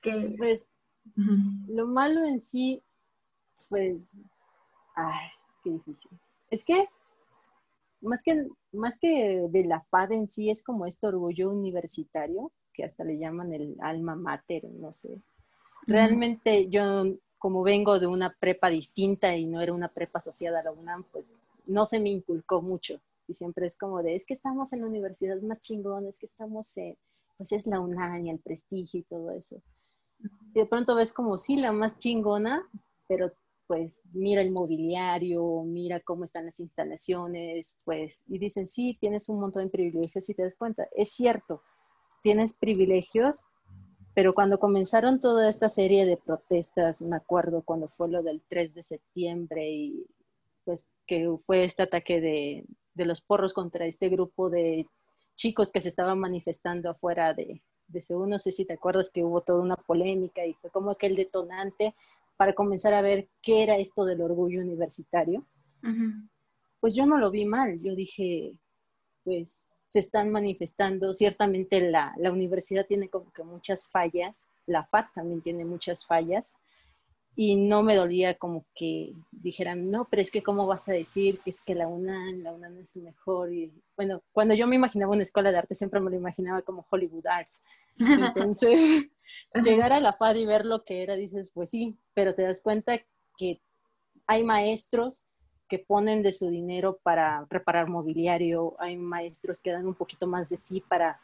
que, 0.00 0.34
pues, 0.38 0.72
lo 1.68 1.86
malo 1.86 2.24
en 2.24 2.40
sí, 2.40 2.82
pues, 3.68 4.16
Ay, 4.94 5.28
qué 5.62 5.70
difícil. 5.70 6.10
Es 6.50 6.64
que 6.64 6.88
más 8.00 8.22
que, 8.22 8.48
más 8.72 8.98
que 8.98 9.46
de 9.48 9.64
la 9.64 9.82
FAD 9.82 10.12
en 10.12 10.28
sí, 10.28 10.50
es 10.50 10.62
como 10.62 10.86
este 10.86 11.06
orgullo 11.06 11.50
universitario, 11.50 12.52
que 12.72 12.84
hasta 12.84 13.04
le 13.04 13.18
llaman 13.18 13.52
el 13.52 13.76
alma 13.80 14.16
mater, 14.16 14.64
no 14.64 14.92
sé. 14.92 15.20
Realmente 15.86 16.68
yo, 16.68 17.04
como 17.38 17.62
vengo 17.62 17.98
de 17.98 18.06
una 18.06 18.34
prepa 18.38 18.70
distinta 18.70 19.36
y 19.36 19.46
no 19.46 19.60
era 19.60 19.72
una 19.72 19.88
prepa 19.88 20.18
asociada 20.18 20.60
a 20.60 20.64
la 20.64 20.72
UNAM, 20.72 21.04
pues 21.12 21.36
no 21.66 21.84
se 21.84 22.00
me 22.00 22.10
inculcó 22.10 22.62
mucho. 22.62 23.00
Y 23.26 23.34
siempre 23.34 23.66
es 23.66 23.76
como 23.76 24.02
de, 24.02 24.16
es 24.16 24.26
que 24.26 24.34
estamos 24.34 24.72
en 24.72 24.80
la 24.80 24.86
universidad 24.86 25.40
más 25.42 25.60
chingón, 25.60 26.06
es 26.06 26.18
que 26.18 26.26
estamos 26.26 26.76
en, 26.76 26.96
pues 27.36 27.52
es 27.52 27.66
la 27.66 27.80
UNAM 27.80 28.26
y 28.26 28.30
el 28.30 28.38
prestigio 28.38 29.00
y 29.00 29.04
todo 29.04 29.30
eso. 29.30 29.62
Y 30.52 30.60
de 30.60 30.66
pronto 30.66 30.94
ves 30.94 31.12
como, 31.12 31.38
sí, 31.38 31.56
la 31.56 31.72
más 31.72 31.98
chingona, 31.98 32.68
pero 33.08 33.32
pues 33.66 34.02
mira 34.12 34.42
el 34.42 34.50
mobiliario, 34.50 35.62
mira 35.62 36.00
cómo 36.00 36.24
están 36.24 36.46
las 36.46 36.58
instalaciones, 36.58 37.76
pues, 37.84 38.24
y 38.26 38.38
dicen, 38.38 38.66
sí, 38.66 38.98
tienes 39.00 39.28
un 39.28 39.38
montón 39.38 39.62
de 39.62 39.70
privilegios 39.70 40.28
y 40.28 40.34
te 40.34 40.42
das 40.42 40.56
cuenta. 40.56 40.88
Es 40.96 41.12
cierto, 41.12 41.62
tienes 42.20 42.52
privilegios, 42.52 43.46
pero 44.20 44.34
cuando 44.34 44.58
comenzaron 44.58 45.18
toda 45.18 45.48
esta 45.48 45.70
serie 45.70 46.04
de 46.04 46.18
protestas, 46.18 47.00
me 47.00 47.16
acuerdo 47.16 47.62
cuando 47.62 47.88
fue 47.88 48.10
lo 48.10 48.22
del 48.22 48.42
3 48.50 48.74
de 48.74 48.82
septiembre 48.82 49.70
y 49.70 50.04
pues 50.62 50.92
que 51.06 51.26
fue 51.46 51.64
este 51.64 51.84
ataque 51.84 52.20
de, 52.20 52.66
de 52.92 53.04
los 53.06 53.22
porros 53.22 53.54
contra 53.54 53.86
este 53.86 54.10
grupo 54.10 54.50
de 54.50 54.86
chicos 55.36 55.72
que 55.72 55.80
se 55.80 55.88
estaban 55.88 56.18
manifestando 56.18 56.90
afuera 56.90 57.32
de, 57.32 57.62
de 57.88 58.02
Seúl, 58.02 58.28
no 58.28 58.38
sé 58.38 58.52
si 58.52 58.66
te 58.66 58.74
acuerdas 58.74 59.08
que 59.08 59.24
hubo 59.24 59.40
toda 59.40 59.62
una 59.62 59.76
polémica 59.76 60.44
y 60.44 60.52
fue 60.52 60.68
como 60.68 60.90
aquel 60.90 61.16
detonante 61.16 61.94
para 62.36 62.52
comenzar 62.52 62.92
a 62.92 63.00
ver 63.00 63.26
qué 63.40 63.62
era 63.62 63.78
esto 63.78 64.04
del 64.04 64.20
orgullo 64.20 64.60
universitario, 64.60 65.46
pues 66.78 66.94
yo 66.94 67.06
no 67.06 67.16
lo 67.16 67.30
vi 67.30 67.46
mal. 67.46 67.80
Yo 67.80 67.94
dije, 67.94 68.52
pues 69.24 69.66
se 69.90 69.98
están 69.98 70.30
manifestando, 70.30 71.12
ciertamente 71.12 71.82
la, 71.82 72.14
la 72.16 72.32
universidad 72.32 72.86
tiene 72.86 73.08
como 73.08 73.30
que 73.32 73.42
muchas 73.42 73.88
fallas, 73.88 74.48
la 74.66 74.84
FAT 74.84 75.12
también 75.14 75.42
tiene 75.42 75.64
muchas 75.64 76.06
fallas, 76.06 76.58
y 77.36 77.56
no 77.56 77.82
me 77.82 77.96
dolía 77.96 78.36
como 78.36 78.66
que 78.74 79.14
dijeran, 79.30 79.90
no, 79.90 80.06
pero 80.10 80.20
es 80.20 80.30
que 80.30 80.42
cómo 80.42 80.66
vas 80.66 80.88
a 80.88 80.92
decir 80.92 81.40
que 81.40 81.50
es 81.50 81.62
que 81.62 81.74
la 81.74 81.88
UNAM, 81.88 82.42
la 82.42 82.52
UNAM 82.52 82.78
es 82.78 82.96
mejor. 82.96 83.52
Y 83.52 83.72
bueno, 83.96 84.22
cuando 84.32 84.54
yo 84.54 84.66
me 84.66 84.76
imaginaba 84.76 85.12
una 85.12 85.22
escuela 85.22 85.50
de 85.50 85.58
arte, 85.58 85.74
siempre 85.74 86.00
me 86.00 86.10
lo 86.10 86.16
imaginaba 86.16 86.62
como 86.62 86.86
Hollywood 86.90 87.26
Arts. 87.26 87.64
Entonces, 87.98 89.08
llegar 89.64 89.92
a 89.92 90.00
la 90.00 90.12
FAD 90.12 90.34
y 90.36 90.46
ver 90.46 90.66
lo 90.66 90.84
que 90.84 91.02
era, 91.02 91.14
dices, 91.16 91.50
pues 91.54 91.70
sí, 91.70 91.98
pero 92.14 92.34
te 92.34 92.42
das 92.42 92.60
cuenta 92.60 93.00
que 93.36 93.62
hay 94.26 94.44
maestros 94.44 95.26
que 95.70 95.78
ponen 95.78 96.22
de 96.22 96.32
su 96.32 96.50
dinero 96.50 96.98
para 97.02 97.46
preparar 97.48 97.88
mobiliario, 97.88 98.74
hay 98.80 98.96
maestros 98.96 99.62
que 99.62 99.70
dan 99.70 99.86
un 99.86 99.94
poquito 99.94 100.26
más 100.26 100.50
de 100.50 100.56
sí 100.56 100.82
para 100.86 101.20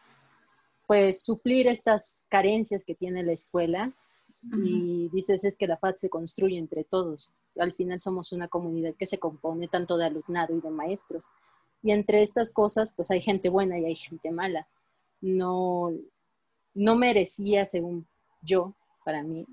pues 0.87 1.21
suplir 1.23 1.67
estas 1.67 2.25
carencias 2.29 2.85
que 2.85 2.95
tiene 2.95 3.25
la 3.25 3.33
escuela 3.33 3.93
y 4.53 5.09
dices 5.09 5.43
es 5.43 5.57
que 5.57 5.67
la 5.67 5.77
FAD 5.77 5.97
se 5.97 6.09
construye 6.09 6.57
entre 6.57 6.85
todos. 6.85 7.33
Al 7.59 7.73
final 7.73 7.99
somos 7.99 8.31
una 8.31 8.47
comunidad 8.47 8.95
que 8.95 9.07
se 9.07 9.19
compone 9.19 9.67
tanto 9.67 9.97
de 9.97 10.07
alumnado 10.07 10.57
y 10.57 10.61
de 10.61 10.71
maestros. 10.71 11.27
Y 11.83 11.91
entre 11.91 12.23
estas 12.23 12.53
cosas, 12.53 12.93
pues 12.95 13.11
hay 13.11 13.21
gente 13.21 13.49
buena 13.49 13.77
y 13.81 13.87
hay 13.87 13.97
gente 13.97 14.31
mala. 14.31 14.69
No, 15.21 15.93
no 16.75 16.95
merecía, 16.95 17.67
según 17.67 18.07
yo, 18.41 18.75
para 19.05 19.25
mí, 19.25 19.45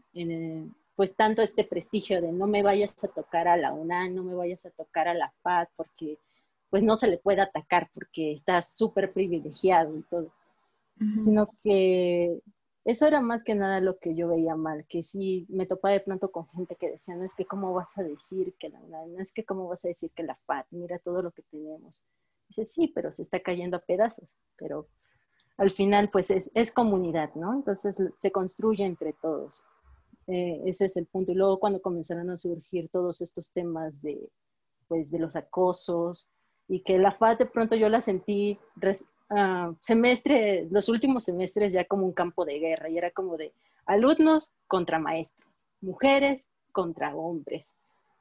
pues 0.95 1.15
tanto 1.15 1.41
este 1.41 1.63
prestigio 1.63 2.21
de 2.21 2.31
no 2.31 2.47
me 2.47 2.63
vayas 2.63 3.03
a 3.03 3.07
tocar 3.07 3.47
a 3.47 3.57
la 3.57 3.73
UNAM, 3.73 4.13
no 4.13 4.23
me 4.23 4.35
vayas 4.35 4.65
a 4.65 4.71
tocar 4.71 5.07
a 5.07 5.13
la 5.13 5.33
FAD, 5.41 5.67
porque 5.75 6.19
pues 6.69 6.83
no 6.83 6.95
se 6.95 7.07
le 7.07 7.17
puede 7.17 7.41
atacar 7.41 7.89
porque 7.93 8.33
está 8.33 8.61
súper 8.61 9.13
privilegiado 9.13 9.95
y 9.97 10.01
todo, 10.03 10.31
sino 11.17 11.49
que 11.61 12.41
eso 12.85 13.07
era 13.07 13.21
más 13.21 13.43
que 13.43 13.55
nada 13.55 13.79
lo 13.79 13.97
que 13.97 14.15
yo 14.15 14.27
veía 14.27 14.55
mal, 14.55 14.85
que 14.87 15.03
sí 15.03 15.45
me 15.49 15.65
topaba 15.65 15.93
de 15.93 16.01
pronto 16.01 16.31
con 16.31 16.47
gente 16.47 16.75
que 16.75 16.89
decía, 16.89 17.15
no 17.15 17.23
es 17.23 17.33
que 17.33 17.45
cómo 17.45 17.73
vas 17.73 17.97
a 17.97 18.03
decir 18.03 18.55
que 18.59 18.69
la 18.69 18.79
no 18.79 19.19
es 19.19 19.31
que 19.31 19.45
cómo 19.45 19.67
vas 19.67 19.85
a 19.85 19.87
decir 19.87 20.11
que 20.11 20.23
la 20.23 20.35
FAT, 20.35 20.65
mira 20.71 20.99
todo 20.99 21.21
lo 21.21 21.31
que 21.31 21.43
tenemos. 21.43 22.03
Dice, 22.47 22.65
sí, 22.65 22.87
pero 22.87 23.11
se 23.11 23.21
está 23.21 23.39
cayendo 23.39 23.77
a 23.77 23.79
pedazos, 23.79 24.27
pero 24.57 24.87
al 25.57 25.69
final 25.69 26.09
pues 26.09 26.29
es, 26.29 26.51
es 26.55 26.71
comunidad, 26.71 27.33
¿no? 27.35 27.53
Entonces 27.53 27.97
se 28.13 28.31
construye 28.31 28.83
entre 28.83 29.13
todos. 29.13 29.63
Eh, 30.27 30.61
ese 30.65 30.85
es 30.85 30.97
el 30.97 31.05
punto. 31.05 31.31
Y 31.31 31.35
luego 31.35 31.59
cuando 31.59 31.81
comenzaron 31.81 32.29
a 32.29 32.37
surgir 32.37 32.89
todos 32.89 33.21
estos 33.21 33.51
temas 33.51 34.01
de, 34.01 34.29
pues, 34.87 35.11
de 35.11 35.19
los 35.19 35.35
acosos 35.35 36.27
y 36.67 36.81
que 36.81 36.97
la 36.97 37.11
FAT 37.11 37.39
de 37.39 37.45
pronto 37.45 37.75
yo 37.75 37.89
la 37.89 38.01
sentí 38.01 38.57
uh, 38.81 39.75
semestres, 39.79 40.71
los 40.71 40.89
últimos 40.89 41.25
semestres 41.25 41.73
ya 41.73 41.85
como 41.85 42.05
un 42.05 42.13
campo 42.13 42.45
de 42.45 42.59
guerra 42.59 42.89
y 42.89 42.97
era 42.97 43.11
como 43.11 43.37
de 43.37 43.53
alumnos 43.85 44.53
contra 44.67 44.99
maestros, 44.99 45.65
mujeres 45.81 46.49
contra 46.71 47.15
hombres. 47.15 47.75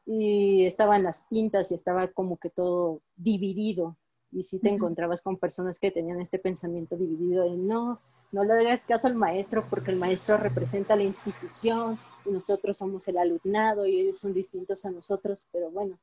Y 0.05 0.67
estaban 0.67 1.05
las 1.05 1.27
pintas 1.29 1.71
y 1.71 1.75
estaba 1.75 2.09
como 2.09 2.37
que 2.37 2.51
todo 2.51 3.01
dividido. 3.17 3.97
Y 4.33 4.43
si 4.43 4.59
te 4.59 4.71
encontrabas 4.71 5.23
con 5.23 5.37
personas 5.37 5.79
que 5.79 5.93
tenían 5.93 6.21
este 6.21 6.39
pensamiento 6.39 6.97
dividido 6.97 7.45
de 7.45 7.57
no, 7.57 8.01
no 8.33 8.45
le 8.45 8.55
hagas 8.55 8.85
caso 8.85 9.07
al 9.07 9.15
maestro 9.15 9.65
porque 9.69 9.91
el 9.91 9.99
maestro 9.99 10.37
representa 10.37 10.97
la 10.97 11.05
institución 11.05 11.99
y 12.25 12.31
nosotros 12.31 12.77
somos 12.77 13.07
el 13.09 13.19
alumnado 13.19 13.87
y 13.87 14.01
ellos 14.01 14.19
son 14.19 14.33
distintos 14.33 14.85
a 14.85 14.91
nosotros, 14.91 15.47
pero 15.53 15.71
bueno, 15.71 15.99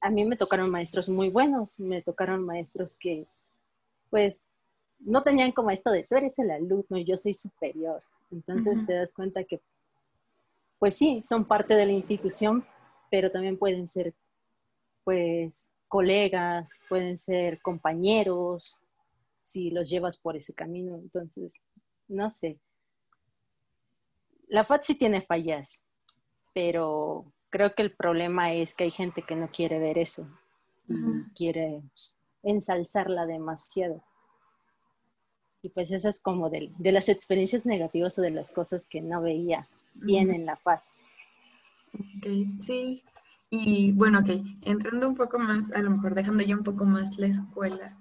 a 0.00 0.10
mí 0.10 0.24
me 0.24 0.36
tocaron 0.36 0.70
maestros 0.70 1.08
muy 1.08 1.28
buenos, 1.28 1.78
me 1.78 2.02
tocaron 2.02 2.44
maestros 2.44 2.96
que 2.96 3.26
pues 4.10 4.48
no 5.00 5.22
tenían 5.22 5.52
como 5.52 5.70
esto 5.70 5.90
de 5.90 6.04
tú 6.04 6.16
eres 6.16 6.38
el 6.38 6.50
alumno 6.50 6.96
y 6.96 7.04
yo 7.04 7.16
soy 7.16 7.34
superior. 7.34 8.02
Entonces 8.30 8.84
te 8.86 8.94
das 8.94 9.12
cuenta 9.12 9.44
que, 9.44 9.60
pues 10.78 10.96
sí, 10.96 11.22
son 11.26 11.44
parte 11.44 11.74
de 11.74 11.86
la 11.86 11.92
institución, 11.92 12.66
pero 13.10 13.30
también 13.30 13.58
pueden 13.58 13.86
ser, 13.86 14.14
pues, 15.04 15.72
colegas, 15.88 16.72
pueden 16.88 17.16
ser 17.16 17.60
compañeros, 17.60 18.76
si 19.44 19.70
los 19.70 19.90
llevas 19.90 20.16
por 20.16 20.36
ese 20.36 20.54
camino. 20.54 20.96
Entonces, 20.96 21.60
no 22.08 22.30
sé. 22.30 22.58
La 24.48 24.64
FAT 24.64 24.82
sí 24.82 24.94
tiene 24.96 25.22
fallas, 25.22 25.84
pero 26.54 27.32
creo 27.50 27.70
que 27.70 27.82
el 27.82 27.94
problema 27.94 28.52
es 28.52 28.74
que 28.74 28.84
hay 28.84 28.90
gente 28.90 29.22
que 29.22 29.36
no 29.36 29.50
quiere 29.50 29.78
ver 29.78 29.98
eso. 29.98 30.28
Quiere 31.34 31.82
ensalzarla 32.42 33.26
demasiado. 33.26 34.02
Y 35.62 35.70
pues 35.70 35.90
eso 35.92 36.08
es 36.08 36.20
como 36.20 36.50
de, 36.50 36.72
las 36.78 37.08
experiencias 37.08 37.64
negativas 37.64 38.18
o 38.18 38.22
de 38.22 38.30
las 38.30 38.52
cosas 38.52 38.86
que 38.86 39.00
no 39.00 39.22
veía 39.22 39.68
bien 39.94 40.30
en 40.30 40.46
la 40.46 40.56
FAD. 40.56 40.80
Ok, 41.94 42.26
sí. 42.60 43.02
Y 43.50 43.92
bueno, 43.92 44.20
ok, 44.20 44.30
entrando 44.62 45.08
un 45.08 45.14
poco 45.14 45.38
más, 45.38 45.72
a 45.72 45.80
lo 45.80 45.90
mejor 45.90 46.14
dejando 46.14 46.42
ya 46.42 46.56
un 46.56 46.64
poco 46.64 46.84
más 46.84 47.16
la 47.18 47.28
escuela, 47.28 47.96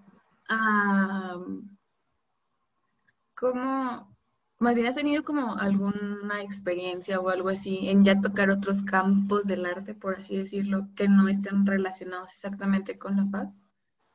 ¿cómo, 3.36 4.16
más 4.60 4.76
bien 4.76 4.88
has 4.88 4.96
tenido 4.96 5.24
como 5.24 5.56
alguna 5.56 6.42
experiencia 6.42 7.20
o 7.20 7.30
algo 7.30 7.50
así 7.50 7.90
en 7.90 8.04
ya 8.04 8.20
tocar 8.22 8.50
otros 8.50 8.84
campos 8.84 9.46
del 9.46 9.66
arte, 9.66 9.94
por 9.94 10.16
así 10.16 10.38
decirlo, 10.38 10.88
que 10.96 11.08
no 11.08 11.28
estén 11.28 11.66
relacionados 11.66 12.34
exactamente 12.34 12.98
con 12.98 13.18
la 13.18 13.26
FAD? 13.26 13.50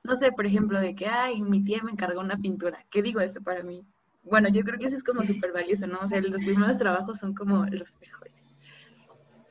no 0.09 0.16
sé, 0.16 0.33
por 0.33 0.46
ejemplo, 0.46 0.81
de 0.81 0.94
que, 0.94 1.07
ay, 1.07 1.42
mi 1.42 1.62
tía 1.62 1.83
me 1.83 1.92
encargó 1.92 2.20
una 2.20 2.38
pintura. 2.38 2.85
¿Qué 2.90 3.03
digo 3.03 3.20
eso 3.20 3.42
para 3.42 3.62
mí? 3.62 3.87
Bueno, 4.22 4.48
yo 4.48 4.62
creo 4.62 4.79
que 4.79 4.87
eso 4.87 4.96
es 4.96 5.05
como 5.05 5.22
súper 5.24 5.53
valioso, 5.53 5.87
¿no? 5.87 6.01
O 6.01 6.09
sea, 6.09 6.20
los 6.20 6.40
primeros 6.40 6.79
trabajos 6.79 7.18
son 7.18 7.35
como 7.35 7.66
los 7.66 7.98
mejores. 8.01 8.33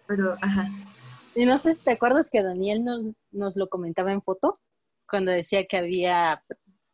Pero, 0.07 0.35
ajá. 0.41 0.67
Y 1.35 1.45
no 1.45 1.57
sé 1.59 1.73
si 1.73 1.85
te 1.85 1.91
acuerdas 1.91 2.29
que 2.31 2.41
Daniel 2.41 2.83
nos, 2.83 3.13
nos 3.31 3.55
lo 3.55 3.69
comentaba 3.69 4.11
en 4.11 4.21
foto, 4.21 4.59
cuando 5.07 5.31
decía 5.31 5.65
que 5.67 5.77
había, 5.77 6.43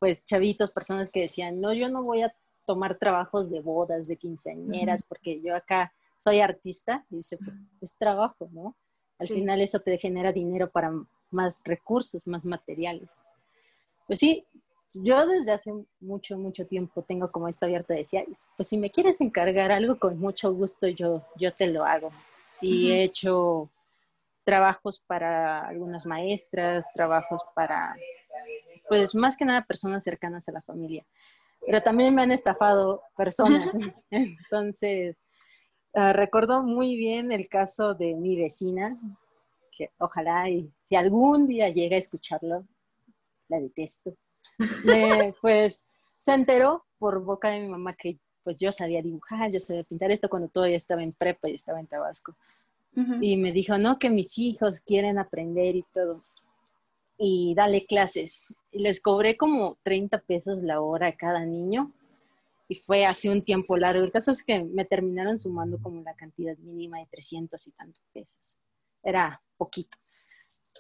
pues, 0.04 0.26
chavitos, 0.26 0.70
personas 0.70 1.10
que 1.10 1.22
decían, 1.22 1.62
no, 1.62 1.72
yo 1.72 1.88
no 1.88 2.04
voy 2.04 2.24
a 2.24 2.36
tomar 2.66 2.98
trabajos 2.98 3.50
de 3.50 3.62
bodas, 3.62 4.06
de 4.06 4.18
quinceañeras, 4.18 5.04
porque 5.04 5.40
yo 5.40 5.56
acá 5.56 5.94
soy 6.18 6.42
artista. 6.42 7.06
Y 7.10 7.16
dice, 7.16 7.38
pues, 7.38 7.56
es 7.80 7.98
trabajo, 7.98 8.50
¿no? 8.52 8.76
Al 9.18 9.30
final 9.30 9.62
eso 9.62 9.80
te 9.80 9.96
genera 9.96 10.34
dinero 10.34 10.70
para 10.70 10.92
más 11.32 11.62
recursos, 11.64 12.22
más 12.26 12.44
materiales. 12.44 13.08
Pues 14.06 14.20
sí, 14.20 14.46
yo 14.94 15.26
desde 15.26 15.54
hace 15.54 15.72
mucho, 16.02 16.38
mucho 16.38 16.68
tiempo 16.68 17.02
tengo 17.04 17.32
como 17.32 17.48
esto 17.48 17.66
abierto 17.66 17.94
de 17.94 18.00
decir, 18.00 18.26
pues 18.58 18.68
si 18.68 18.78
me 18.78 18.92
quieres 18.92 19.22
encargar 19.22 19.72
algo, 19.72 19.98
con 19.98 20.20
mucho 20.20 20.54
gusto 20.54 20.86
yo, 20.86 21.22
yo 21.38 21.54
te 21.54 21.68
lo 21.68 21.86
hago. 21.86 22.12
Y 22.60 22.92
he 22.92 23.04
hecho 23.04 23.70
trabajos 24.44 25.00
para 25.00 25.66
algunas 25.66 26.06
maestras, 26.06 26.92
trabajos 26.94 27.42
para, 27.56 27.96
pues 28.88 29.16
más 29.16 29.38
que 29.38 29.46
nada 29.46 29.66
personas 29.66 30.04
cercanas 30.04 30.48
a 30.50 30.52
la 30.52 30.62
familia. 30.62 31.06
Pero 31.66 31.82
también 31.82 32.14
me 32.14 32.22
han 32.22 32.32
estafado 32.32 33.02
personas. 33.16 33.74
Entonces, 34.12 35.16
uh, 35.94 36.14
recuerdo 36.14 36.64
muy 36.64 36.96
bien 36.96 37.32
el 37.32 37.48
caso 37.48 37.94
de 37.94 38.14
mi 38.16 38.36
vecina, 38.36 38.98
que 39.76 39.92
ojalá 39.98 40.50
y 40.50 40.72
si 40.76 40.96
algún 40.96 41.48
día 41.48 41.70
llega 41.70 41.96
a 41.96 42.00
escucharlo, 42.00 42.66
la 43.48 43.60
detesto. 43.60 44.16
pues 45.42 45.84
se 46.20 46.34
enteró 46.34 46.86
por 47.00 47.24
boca 47.24 47.50
de 47.50 47.62
mi 47.62 47.70
mamá 47.70 47.94
que 47.94 48.18
pues 48.44 48.60
yo 48.60 48.72
sabía 48.72 49.02
dibujar, 49.02 49.52
yo 49.52 49.60
sabía 49.60 49.84
pintar 49.84 50.12
esto 50.12 50.30
cuando 50.30 50.50
todavía 50.50 50.78
estaba 50.78 51.02
en 51.02 51.14
prepa 51.14 51.50
y 51.50 51.54
estaba 51.54 51.80
en 51.80 51.88
Tabasco. 51.88 52.36
Y 53.22 53.38
me 53.38 53.52
dijo, 53.52 53.80
no, 53.80 53.98
que 53.98 54.12
mis 54.12 54.38
hijos 54.38 54.80
quieren 54.82 55.18
aprender 55.18 55.76
y 55.76 55.84
todo. 55.94 56.22
Y 57.26 57.54
dale 57.56 57.86
clases. 57.86 58.54
Y 58.70 58.80
les 58.80 59.02
cobré 59.02 59.38
como 59.38 59.78
30 59.84 60.20
pesos 60.20 60.62
la 60.62 60.82
hora 60.82 61.08
a 61.08 61.16
cada 61.16 61.46
niño. 61.46 61.94
Y 62.68 62.76
fue 62.76 63.06
así 63.06 63.30
un 63.30 63.44
tiempo 63.44 63.78
largo. 63.78 64.04
El 64.04 64.12
caso 64.12 64.32
es 64.32 64.44
que 64.44 64.66
me 64.66 64.84
terminaron 64.84 65.38
sumando 65.38 65.80
como 65.82 66.02
la 66.02 66.14
cantidad 66.16 66.58
mínima 66.58 67.00
de 67.00 67.06
300 67.06 67.66
y 67.66 67.72
tantos 67.72 68.04
pesos. 68.14 68.60
Era 69.02 69.42
poquito. 69.56 69.98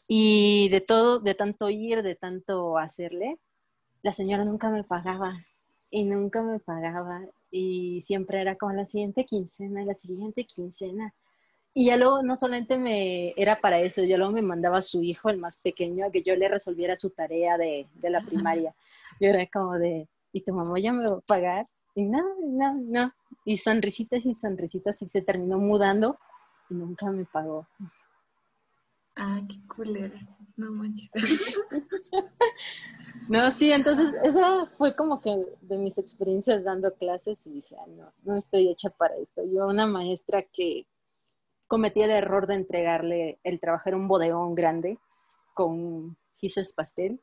Y 0.08 0.67
de 0.67 0.82
todo, 0.82 1.19
de 1.19 1.34
tanto 1.34 1.69
ir, 1.69 2.03
de 2.03 2.15
tanto 2.15 2.77
hacerle, 2.77 3.39
la 4.01 4.12
señora 4.12 4.43
nunca 4.43 4.69
me 4.69 4.84
pagaba 4.84 5.45
y 5.91 6.03
nunca 6.03 6.41
me 6.41 6.60
pagaba 6.60 7.21
y 7.51 8.01
siempre 8.01 8.41
era 8.41 8.58
como 8.58 8.73
la 8.73 8.86
siguiente 8.86 9.25
quincena, 9.25 9.86
la 9.86 9.93
siguiente 9.93 10.45
quincena. 10.45 11.13
Y 11.73 11.88
ya 11.88 11.97
luego 11.97 12.21
no 12.21 12.36
solamente 12.36 12.77
me 12.77 13.33
era 13.36 13.59
para 13.59 13.79
eso, 13.79 14.03
ya 14.03 14.17
luego 14.17 14.31
me 14.31 14.43
mandaba 14.43 14.77
a 14.77 14.81
su 14.81 15.01
hijo, 15.01 15.29
el 15.29 15.39
más 15.39 15.62
pequeño, 15.62 16.05
a 16.05 16.12
que 16.12 16.21
yo 16.21 16.36
le 16.36 16.47
resolviera 16.47 16.95
su 16.95 17.09
tarea 17.09 17.57
de, 17.57 17.88
de 17.95 18.09
la 18.09 18.21
primaria. 18.21 18.75
Yo 19.19 19.29
era 19.29 19.45
como 19.47 19.73
de, 19.79 20.07
¿y 20.31 20.41
tu 20.41 20.53
mamá 20.53 20.79
ya 20.79 20.93
me 20.93 21.05
va 21.05 21.17
a 21.17 21.21
pagar? 21.21 21.67
Y 21.95 22.03
no, 22.03 22.23
no, 22.41 22.73
no. 22.75 23.13
Y 23.45 23.57
sonrisitas 23.57 24.25
y 24.25 24.33
sonrisitas 24.33 25.01
y 25.01 25.07
se 25.07 25.21
terminó 25.21 25.57
mudando 25.57 26.17
y 26.69 26.75
nunca 26.75 27.12
me 27.12 27.25
pagó. 27.25 27.67
Ah, 29.15 29.41
qué 29.47 29.59
culera. 29.67 30.19
No 30.55 30.71
manches. 30.71 31.09
no, 33.27 33.51
sí, 33.51 33.71
entonces 33.71 34.13
eso 34.23 34.67
fue 34.77 34.95
como 34.95 35.21
que 35.21 35.36
de 35.62 35.77
mis 35.77 35.97
experiencias 35.97 36.63
dando 36.63 36.93
clases 36.93 37.45
y 37.47 37.53
dije, 37.53 37.75
no, 37.95 38.12
no 38.23 38.38
estoy 38.38 38.69
hecha 38.69 38.89
para 38.89 39.15
esto. 39.17 39.43
Yo, 39.45 39.67
una 39.67 39.88
maestra 39.88 40.43
que 40.43 40.86
cometí 41.73 42.03
el 42.03 42.12
error 42.12 42.45
de 42.45 42.53
entregarle 42.53 43.39
el 43.43 43.59
trabajo, 43.59 43.89
era 43.89 43.97
un 43.97 44.07
bodegón 44.07 44.53
grande 44.53 44.99
con 45.55 46.15
gises 46.38 46.71
pastel. 46.71 47.19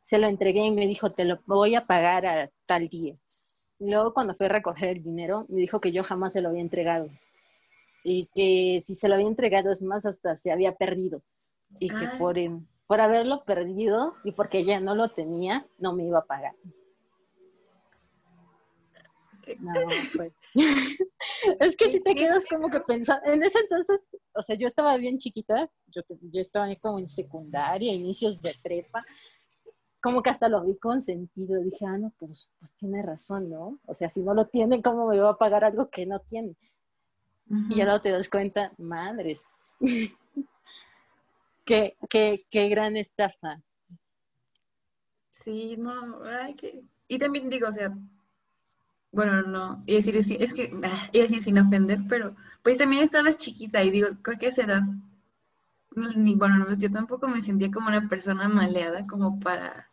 Se 0.00 0.20
lo 0.20 0.28
entregué 0.28 0.64
y 0.64 0.70
me 0.70 0.86
dijo, 0.86 1.10
te 1.10 1.24
lo 1.24 1.40
voy 1.44 1.74
a 1.74 1.86
pagar 1.88 2.24
a 2.24 2.50
tal 2.66 2.86
día. 2.86 3.14
Luego 3.80 4.14
cuando 4.14 4.36
fui 4.36 4.46
a 4.46 4.50
recoger 4.50 4.90
el 4.90 5.02
dinero, 5.02 5.44
me 5.48 5.58
dijo 5.60 5.80
que 5.80 5.90
yo 5.90 6.04
jamás 6.04 6.34
se 6.34 6.40
lo 6.40 6.50
había 6.50 6.60
entregado 6.60 7.10
y 8.04 8.28
que 8.32 8.80
si 8.86 8.94
se 8.94 9.08
lo 9.08 9.16
había 9.16 9.26
entregado 9.26 9.72
es 9.72 9.82
más 9.82 10.06
hasta 10.06 10.36
se 10.36 10.52
había 10.52 10.76
perdido 10.76 11.22
y 11.80 11.88
que 11.88 12.06
por, 12.16 12.36
por 12.86 13.00
haberlo 13.00 13.40
perdido 13.42 14.14
y 14.22 14.30
porque 14.30 14.64
ya 14.64 14.78
no 14.78 14.94
lo 14.94 15.08
tenía 15.08 15.66
no 15.78 15.94
me 15.94 16.04
iba 16.04 16.20
a 16.20 16.26
pagar. 16.26 16.54
No, 19.58 19.72
pues. 20.14 20.32
es 21.60 21.76
que 21.76 21.90
si 21.90 22.00
te 22.00 22.14
quedas 22.14 22.44
como 22.46 22.68
que 22.68 22.80
pensando, 22.80 23.30
en 23.30 23.42
ese 23.42 23.60
entonces, 23.60 24.16
o 24.34 24.42
sea, 24.42 24.56
yo 24.56 24.66
estaba 24.66 24.96
bien 24.96 25.18
chiquita, 25.18 25.70
yo, 25.88 26.02
yo 26.08 26.40
estaba 26.40 26.66
como 26.76 26.98
en 26.98 27.06
secundaria, 27.06 27.92
inicios 27.92 28.40
de 28.40 28.54
prepa, 28.62 29.04
como 30.00 30.22
que 30.22 30.30
hasta 30.30 30.48
lo 30.48 30.64
vi 30.64 30.76
con 30.78 31.00
sentido, 31.00 31.60
dije, 31.62 31.84
ah, 31.86 31.98
no, 31.98 32.12
pues, 32.18 32.48
pues 32.58 32.74
tiene 32.74 33.02
razón, 33.02 33.50
¿no? 33.50 33.78
O 33.86 33.94
sea, 33.94 34.08
si 34.08 34.22
no 34.22 34.34
lo 34.34 34.46
tiene, 34.46 34.82
¿cómo 34.82 35.06
me 35.06 35.18
va 35.18 35.30
a 35.30 35.38
pagar 35.38 35.64
algo 35.64 35.90
que 35.90 36.06
no 36.06 36.20
tiene? 36.20 36.56
Y 37.68 37.76
ya 37.76 37.84
no 37.84 38.00
te 38.00 38.10
das 38.10 38.28
cuenta, 38.28 38.72
madres. 38.78 39.48
qué, 41.64 41.96
qué, 42.08 42.46
qué 42.48 42.68
gran 42.68 42.96
estafa. 42.96 43.60
Sí, 45.30 45.76
no, 45.76 46.22
ay, 46.24 46.54
que... 46.54 46.82
Y 47.08 47.18
también 47.18 47.50
digo, 47.50 47.68
o 47.68 47.72
sea, 47.72 47.92
bueno, 49.12 49.42
no, 49.42 49.76
y 49.86 49.94
decir, 49.94 50.16
es 50.16 50.54
que, 50.54 50.72
ah, 50.84 51.08
y 51.12 51.20
decir 51.20 51.42
sin 51.42 51.58
ofender, 51.58 52.00
pero 52.08 52.36
pues 52.62 52.78
también 52.78 53.02
estabas 53.02 53.38
chiquita 53.38 53.82
y 53.82 53.90
digo, 53.90 54.08
creo 54.22 54.38
que 54.38 54.46
a 54.46 54.48
esa 54.50 54.62
edad, 54.62 54.82
ni, 56.16 56.34
bueno, 56.34 56.58
no, 56.58 56.72
yo 56.76 56.90
tampoco 56.92 57.26
me 57.26 57.42
sentía 57.42 57.70
como 57.70 57.88
una 57.88 58.08
persona 58.08 58.48
maleada 58.48 59.06
como 59.06 59.38
para, 59.40 59.88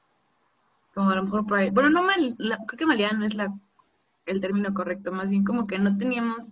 como 0.93 1.09
a 1.09 1.15
lo 1.15 1.23
mejor 1.23 1.47
para, 1.47 1.71
bueno, 1.71 1.89
no 1.89 2.03
mal, 2.03 2.35
creo 2.37 2.77
que 2.77 2.85
maleada 2.85 3.17
no 3.17 3.25
es 3.25 3.33
la, 3.33 3.53
el 4.27 4.41
término 4.41 4.73
correcto, 4.73 5.11
más 5.11 5.29
bien 5.29 5.43
como 5.43 5.65
que 5.65 5.79
no 5.79 5.97
teníamos 5.97 6.51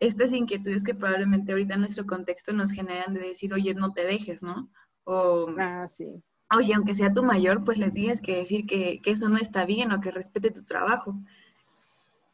estas 0.00 0.32
inquietudes 0.32 0.84
que 0.84 0.94
probablemente 0.94 1.52
ahorita 1.52 1.74
en 1.74 1.80
nuestro 1.80 2.06
contexto 2.06 2.52
nos 2.52 2.70
generan 2.70 3.14
de 3.14 3.20
decir, 3.20 3.52
oye, 3.54 3.74
no 3.74 3.92
te 3.92 4.04
dejes, 4.04 4.42
¿no? 4.42 4.68
O, 5.04 5.48
ah, 5.58 5.86
sí. 5.86 6.22
Oye, 6.50 6.74
aunque 6.74 6.94
sea 6.94 7.12
tu 7.12 7.24
mayor, 7.24 7.64
pues 7.64 7.78
le 7.78 7.90
tienes 7.90 8.20
que 8.20 8.36
decir 8.36 8.66
que, 8.66 9.00
que 9.02 9.10
eso 9.10 9.28
no 9.28 9.38
está 9.38 9.64
bien 9.64 9.92
o 9.92 10.00
que 10.00 10.10
respete 10.10 10.50
tu 10.50 10.64
trabajo. 10.64 11.16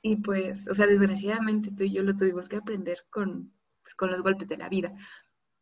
Y 0.03 0.17
pues, 0.17 0.67
o 0.69 0.75
sea, 0.75 0.87
desgraciadamente 0.87 1.71
tú 1.71 1.85
y 1.85 1.93
yo 1.93 2.03
lo 2.03 2.17
tuvimos 2.17 2.49
que 2.49 2.57
aprender 2.57 3.05
con, 3.11 3.53
pues, 3.83 3.95
con 3.95 4.11
los 4.11 4.23
golpes 4.23 4.49
de 4.49 4.57
la 4.57 4.69
vida. 4.69 4.93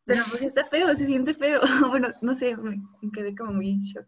Pero 0.05 0.23
pues 0.29 0.41
está 0.41 0.65
feo, 0.65 0.95
se 0.95 1.05
siente 1.05 1.33
feo. 1.33 1.61
bueno, 1.89 2.09
no 2.21 2.33
sé, 2.33 2.55
me 2.57 2.81
quedé 3.13 3.35
como 3.35 3.53
muy 3.53 3.71
en 3.71 3.79
shock. 3.81 4.07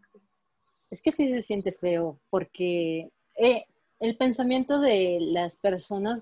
Es 0.89 1.01
que 1.01 1.11
sí 1.11 1.29
se 1.29 1.41
siente 1.41 1.71
feo, 1.71 2.19
porque 2.29 3.09
eh, 3.37 3.65
el 3.99 4.17
pensamiento 4.17 4.81
de 4.81 5.19
las 5.21 5.57
personas 5.57 6.21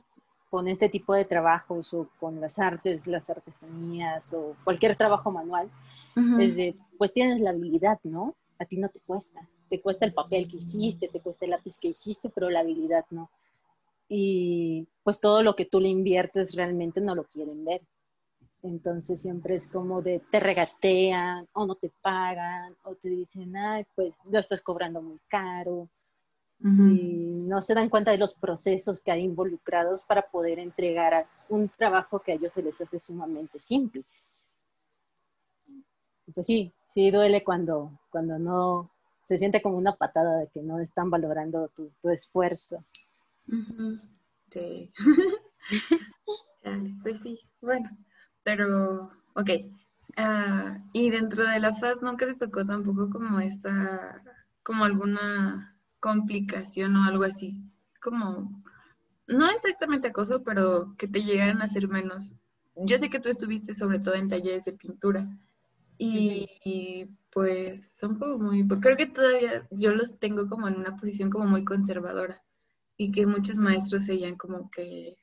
con 0.49 0.67
este 0.67 0.89
tipo 0.89 1.13
de 1.13 1.25
trabajos 1.25 1.93
o 1.93 2.09
con 2.19 2.41
las 2.41 2.59
artes, 2.59 3.05
las 3.07 3.29
artesanías 3.29 4.33
o 4.33 4.55
cualquier 4.63 4.95
trabajo 4.95 5.31
manual, 5.31 5.69
es 6.39 6.55
de, 6.55 6.75
pues 6.97 7.13
tienes 7.13 7.39
la 7.39 7.51
habilidad, 7.51 7.99
¿no? 8.03 8.35
A 8.57 8.65
ti 8.65 8.75
no 8.75 8.89
te 8.89 8.99
cuesta. 8.99 9.47
Te 9.69 9.79
cuesta 9.79 10.05
el 10.05 10.13
papel 10.13 10.49
que 10.49 10.57
hiciste, 10.57 11.07
te 11.07 11.21
cuesta 11.21 11.45
el 11.45 11.51
lápiz 11.51 11.77
que 11.79 11.89
hiciste, 11.89 12.29
pero 12.29 12.49
la 12.49 12.59
habilidad 12.59 13.05
no 13.11 13.29
y 14.09 14.87
pues 15.03 15.21
todo 15.21 15.43
lo 15.43 15.55
que 15.55 15.65
tú 15.65 15.79
le 15.79 15.87
inviertes 15.87 16.55
realmente 16.55 16.99
no 16.99 17.13
lo 17.13 17.23
quieren 17.25 17.63
ver. 17.63 17.81
Entonces 18.63 19.21
siempre 19.21 19.55
es 19.55 19.67
como 19.67 20.01
de 20.01 20.19
te 20.31 20.39
regatean 20.39 21.47
o 21.53 21.65
no 21.65 21.75
te 21.75 21.91
pagan 22.01 22.75
o 22.83 22.95
te 22.95 23.07
dicen, 23.09 23.55
ay, 23.55 23.85
pues 23.95 24.17
lo 24.29 24.39
estás 24.39 24.61
cobrando 24.61 25.01
muy 25.01 25.19
caro. 25.29 25.87
Y 26.61 27.45
no 27.47 27.61
se 27.61 27.73
dan 27.73 27.87
cuenta 27.87 28.11
de 28.11 28.17
los 28.17 28.33
procesos 28.33 28.99
que 28.99 29.11
hay 29.11 29.23
involucrados 29.23 30.03
para 30.03 30.23
poder 30.23 30.59
entregar 30.59 31.25
un 31.47 31.69
trabajo 31.69 32.19
que 32.19 32.33
a 32.33 32.35
ellos 32.35 32.51
se 32.51 32.61
les 32.61 32.81
hace 32.81 32.99
sumamente 32.99 33.61
simple. 33.61 34.03
Pues 36.33 36.45
sí, 36.45 36.73
sí 36.89 37.11
duele 37.11 37.45
cuando, 37.45 37.91
cuando 38.09 38.37
no 38.37 38.91
se 39.23 39.37
siente 39.37 39.61
como 39.61 39.77
una 39.77 39.95
patada 39.95 40.37
de 40.37 40.47
que 40.47 40.61
no 40.61 40.81
están 40.81 41.09
valorando 41.09 41.69
tu, 41.69 41.91
tu 42.01 42.09
esfuerzo. 42.09 42.83
Sí. 44.49 44.91
pues 47.03 47.19
sí, 47.21 47.39
bueno, 47.61 47.89
pero, 48.43 49.11
ok. 49.35 49.49
Ah, 50.17 50.77
y 50.93 51.09
dentro 51.09 51.47
de 51.47 51.59
la 51.59 51.73
FAD 51.73 52.01
nunca 52.01 52.25
te 52.25 52.35
tocó 52.35 52.65
tampoco 52.65 53.09
como 53.09 53.39
esta, 53.39 54.21
como 54.63 54.85
alguna 54.85 55.75
complicación 55.99 56.95
o 56.95 57.05
algo 57.05 57.23
así, 57.23 57.61
como, 58.01 58.63
no 59.27 59.49
exactamente 59.49 60.09
acoso, 60.09 60.43
pero 60.43 60.95
que 60.97 61.07
te 61.07 61.23
llegaran 61.23 61.61
a 61.61 61.65
hacer 61.65 61.87
menos. 61.87 62.33
Yo 62.75 62.97
sé 62.97 63.09
que 63.09 63.19
tú 63.19 63.29
estuviste 63.29 63.73
sobre 63.73 63.99
todo 63.99 64.15
en 64.15 64.29
talleres 64.29 64.65
de 64.65 64.73
pintura 64.73 65.27
y, 65.97 67.07
pues 67.31 67.91
son 67.97 68.17
como 68.17 68.37
muy, 68.39 68.67
creo 68.67 68.97
que 68.97 69.05
todavía 69.05 69.67
yo 69.71 69.93
los 69.93 70.19
tengo 70.19 70.47
como 70.49 70.67
en 70.67 70.77
una 70.77 70.97
posición 70.97 71.29
como 71.29 71.45
muy 71.45 71.63
conservadora 71.63 72.41
y 72.99 73.11
que 73.13 73.25
muchos 73.25 73.57
maestros 73.57 74.05
seguían 74.05 74.35
como 74.35 74.69
que 74.69 75.17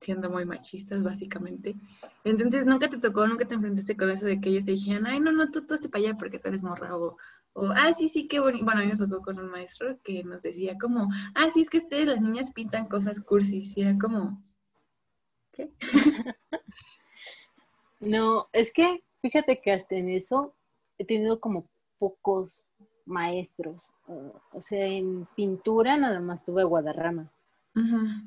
siendo 0.00 0.30
muy 0.30 0.46
machistas, 0.46 1.02
básicamente. 1.02 1.76
Entonces, 2.24 2.64
nunca 2.64 2.88
te 2.88 2.98
tocó, 2.98 3.26
nunca 3.26 3.46
te 3.46 3.54
enfrentaste 3.54 3.98
con 3.98 4.10
eso 4.10 4.24
de 4.24 4.40
que 4.40 4.48
ellos 4.48 4.64
te 4.64 4.72
dijeran, 4.72 5.06
ay, 5.06 5.20
no, 5.20 5.30
no, 5.30 5.50
tú, 5.50 5.66
tú 5.66 5.74
esté 5.74 5.90
para 5.90 6.04
allá 6.04 6.16
porque 6.16 6.38
tú 6.38 6.48
eres 6.48 6.62
morra, 6.62 6.96
o, 6.96 7.18
o, 7.52 7.68
ah, 7.68 7.92
sí, 7.92 8.08
sí, 8.08 8.26
qué 8.28 8.40
bonito. 8.40 8.64
Bueno, 8.64 8.80
a 8.80 8.84
mí 8.84 8.90
me 8.90 8.96
tocó 8.96 9.22
con 9.22 9.38
un 9.38 9.50
maestro 9.50 10.00
que 10.02 10.24
nos 10.24 10.42
decía 10.42 10.78
como, 10.80 11.10
ah, 11.34 11.50
sí, 11.52 11.60
es 11.60 11.68
que 11.68 11.78
ustedes 11.78 12.06
las 12.06 12.22
niñas 12.22 12.50
pintan 12.52 12.88
cosas 12.88 13.22
cursis, 13.22 13.76
y 13.76 13.82
era 13.82 13.98
como, 13.98 14.42
¿qué? 15.52 15.70
no, 18.00 18.48
es 18.54 18.72
que, 18.72 19.04
fíjate 19.20 19.60
que 19.60 19.72
hasta 19.72 19.96
en 19.96 20.08
eso 20.08 20.56
he 20.96 21.04
tenido 21.04 21.40
como 21.40 21.68
pocos 21.98 22.65
maestros. 23.06 23.90
o 24.06 24.60
sea, 24.60 24.84
en 24.86 25.26
pintura 25.34 25.96
nada 25.96 26.20
más 26.20 26.44
tuve 26.44 26.64
Guadarrama. 26.64 27.32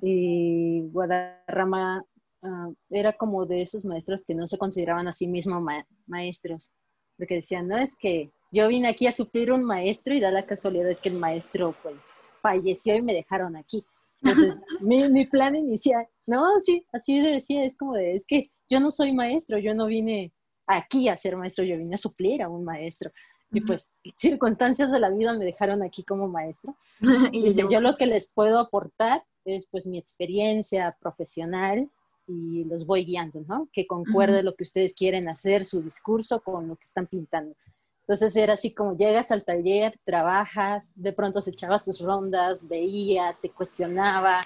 Y 0.02 0.82
Guadarrama 0.92 2.06
ah, 2.44 2.70
era 2.90 3.14
como 3.14 3.48
de 3.48 3.64
esos 3.64 3.84
maestros 3.84 4.24
que 4.24 4.36
no 4.36 4.46
se 4.46 4.60
consideraban 4.60 5.08
a 5.08 5.14
sí 5.14 5.28
mismos 5.28 5.64
maestros. 6.06 6.74
Porque 7.18 7.36
decían, 7.36 7.68
no, 7.68 7.78
es 7.78 7.98
que 7.98 8.32
yo 8.52 8.68
vine 8.68 8.88
aquí 8.88 9.08
a 9.08 9.12
suplir 9.12 9.52
un 9.52 9.64
maestro 9.64 10.14
y 10.14 10.20
da 10.20 10.32
la 10.32 10.46
casualidad 10.46 10.98
que 11.02 11.10
el 11.10 11.18
maestro 11.18 11.76
pues 11.84 12.12
falleció 12.42 12.96
y 12.96 13.02
me 13.02 13.14
dejaron 13.14 13.56
aquí. 13.56 13.84
Entonces, 14.22 14.62
mi, 14.82 15.10
mi, 15.10 15.26
plan 15.26 15.56
inicial, 15.56 16.08
no, 16.26 16.60
sí, 16.60 16.86
así 16.92 17.20
decía, 17.20 17.64
es 17.64 17.78
como 17.78 17.96
de, 17.96 18.14
es 18.14 18.26
que 18.26 18.52
yo 18.70 18.80
no 18.80 18.92
soy 18.92 19.14
maestro, 19.14 19.58
yo 19.58 19.74
no 19.74 19.88
vine 19.88 20.34
aquí 20.68 21.10
a 21.10 21.18
ser 21.18 21.36
maestro, 21.36 21.64
yo 21.64 21.78
vine 21.78 21.96
a 21.96 21.98
suplir 21.98 22.42
a 22.42 22.50
un 22.50 22.64
maestro. 22.64 23.12
Y 23.52 23.62
pues 23.62 23.92
circunstancias 24.16 24.92
de 24.92 25.00
la 25.00 25.10
vida 25.10 25.38
me 25.38 25.46
dejaron 25.46 25.84
aquí 25.84 26.04
como 26.04 26.28
maestro. 26.28 26.76
y 27.32 27.44
dice, 27.44 27.66
yo 27.70 27.82
lo 27.82 27.96
que 27.98 28.06
les 28.06 28.32
puedo 28.32 28.60
aportar 28.60 29.24
es 29.46 29.68
pues 29.68 29.88
mi 29.88 29.98
experiencia 29.98 30.96
profesional 31.00 31.90
y 32.28 32.64
los 32.66 32.86
voy 32.86 33.06
guiando, 33.06 33.44
¿no? 33.48 33.68
Que 33.74 33.88
concuerde 33.88 34.44
lo 34.44 34.56
que 34.56 34.64
ustedes 34.64 34.94
quieren 34.94 35.28
hacer, 35.28 35.66
su 35.66 35.82
discurso 35.82 36.42
con 36.42 36.68
lo 36.68 36.76
que 36.76 36.84
están 36.84 37.08
pintando. 37.08 37.56
Entonces 38.02 38.36
era 38.36 38.54
así 38.54 38.72
como 38.74 38.96
llegas 38.96 39.32
al 39.32 39.44
taller, 39.44 40.00
trabajas, 40.04 40.92
de 40.96 41.14
pronto 41.14 41.42
se 41.42 41.52
echaba 41.52 41.78
sus 41.78 42.02
rondas, 42.02 42.68
veía, 42.68 43.38
te 43.42 43.50
cuestionaba 43.50 44.42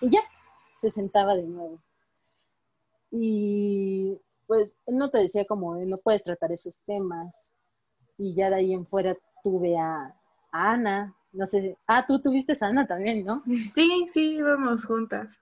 y 0.00 0.10
ya, 0.10 0.20
se 0.76 0.90
sentaba 0.90 1.34
de 1.34 1.42
nuevo. 1.42 1.78
Y 3.10 4.18
pues 4.46 4.78
él 4.86 4.96
no 4.96 5.10
te 5.10 5.18
decía 5.18 5.44
como, 5.44 5.76
no 5.76 5.98
puedes 5.98 6.24
tratar 6.24 6.52
esos 6.52 6.80
temas, 6.82 7.50
y 8.18 8.34
ya 8.34 8.50
de 8.50 8.56
ahí 8.56 8.72
en 8.72 8.86
fuera 8.86 9.16
tuve 9.42 9.76
a, 9.78 10.14
Ana, 10.52 11.16
no 11.32 11.46
sé, 11.46 11.78
ah, 11.86 12.04
tú 12.06 12.20
tuviste 12.20 12.52
a 12.60 12.66
Ana 12.66 12.86
también, 12.86 13.24
¿no? 13.24 13.42
Sí, 13.74 14.06
sí, 14.12 14.36
íbamos 14.36 14.84
juntas. 14.84 15.38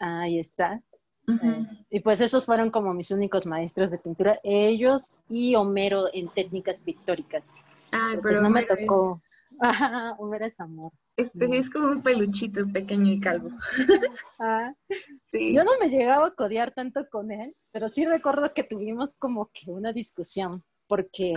Ahí 0.00 0.38
está. 0.38 0.80
Eh, 1.28 1.66
y 1.90 2.00
pues 2.00 2.20
esos 2.20 2.44
fueron 2.44 2.70
como 2.70 2.94
mis 2.94 3.10
únicos 3.10 3.46
maestros 3.46 3.90
de 3.90 3.98
pintura, 3.98 4.38
ellos 4.44 5.18
y 5.28 5.56
Homero 5.56 6.06
en 6.12 6.28
técnicas 6.28 6.80
pictóricas. 6.80 7.50
Ay, 7.90 8.18
pues 8.18 8.22
pero 8.22 8.40
no 8.42 8.50
me 8.50 8.62
tocó. 8.62 9.20
Homero 10.18 10.46
es 10.46 10.60
amor. 10.60 10.92
Este 11.16 11.56
es 11.56 11.70
como 11.70 11.88
un 11.88 12.02
peluchito 12.02 12.66
pequeño 12.70 13.10
y 13.12 13.20
calvo. 13.20 13.50
Ah, 14.38 14.74
sí. 15.22 15.54
Yo 15.54 15.62
no 15.62 15.72
me 15.80 15.88
llegaba 15.88 16.26
a 16.26 16.34
codear 16.34 16.72
tanto 16.72 17.08
con 17.08 17.32
él, 17.32 17.56
pero 17.72 17.88
sí 17.88 18.04
recuerdo 18.04 18.52
que 18.52 18.64
tuvimos 18.64 19.14
como 19.14 19.50
que 19.50 19.70
una 19.70 19.92
discusión 19.92 20.62
porque 20.86 21.32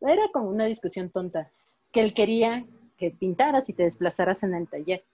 era 0.00 0.28
como 0.32 0.48
una 0.48 0.64
discusión 0.64 1.10
tonta. 1.10 1.50
Es 1.80 1.90
que 1.90 2.00
él 2.00 2.14
quería 2.14 2.66
que 2.96 3.10
pintaras 3.10 3.68
y 3.68 3.74
te 3.74 3.84
desplazaras 3.84 4.42
en 4.42 4.54
el 4.54 4.68
taller, 4.68 5.04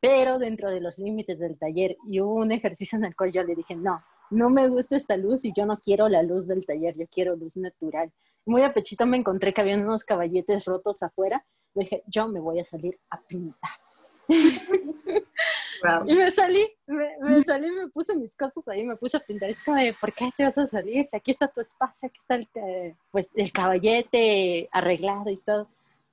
pero 0.00 0.38
dentro 0.38 0.70
de 0.70 0.80
los 0.80 0.98
límites 0.98 1.38
del 1.38 1.58
taller. 1.58 1.96
Y 2.08 2.20
hubo 2.20 2.34
un 2.34 2.52
ejercicio 2.52 2.98
en 2.98 3.04
el 3.04 3.16
cual 3.16 3.32
yo 3.32 3.42
le 3.42 3.54
dije, 3.54 3.74
no, 3.76 4.02
no 4.30 4.50
me 4.50 4.68
gusta 4.68 4.96
esta 4.96 5.16
luz 5.16 5.44
y 5.44 5.52
yo 5.52 5.66
no 5.66 5.78
quiero 5.78 6.08
la 6.08 6.22
luz 6.22 6.46
del 6.46 6.64
taller, 6.64 6.96
yo 6.96 7.06
quiero 7.08 7.36
luz 7.36 7.56
natural. 7.56 8.12
Muy 8.46 8.62
a 8.62 8.72
pechito 8.72 9.06
me 9.06 9.16
encontré 9.16 9.52
que 9.52 9.60
había 9.60 9.76
unos 9.76 10.04
caballetes 10.04 10.64
rotos 10.64 11.02
afuera. 11.02 11.44
Le 11.74 11.84
dije, 11.84 12.02
yo 12.06 12.28
me 12.28 12.40
voy 12.40 12.58
a 12.58 12.64
salir 12.64 12.98
a 13.10 13.20
pintar. 13.20 13.70
Y 16.06 16.14
me 16.14 16.30
salí, 16.30 16.66
me, 16.86 17.42
salí, 17.42 17.70
me 17.70 17.88
puse 17.88 18.16
mis 18.16 18.36
cosas 18.36 18.66
ahí, 18.68 18.84
me 18.84 18.96
puse 18.96 19.16
a 19.16 19.20
pintar. 19.20 19.48
Es 19.48 19.62
como, 19.62 19.78
¿por 20.00 20.12
qué 20.12 20.30
te 20.36 20.44
vas 20.44 20.58
a 20.58 20.66
salir? 20.66 21.04
Si 21.04 21.16
aquí 21.16 21.30
está 21.30 21.48
tu 21.48 21.60
espacio, 21.60 22.08
aquí 22.08 22.18
está 22.18 22.34
el, 22.34 22.48
pues, 23.10 23.32
el 23.34 23.52
caballete 23.52 24.68
arreglado 24.72 25.30
y 25.30 25.36
todo. 25.38 25.68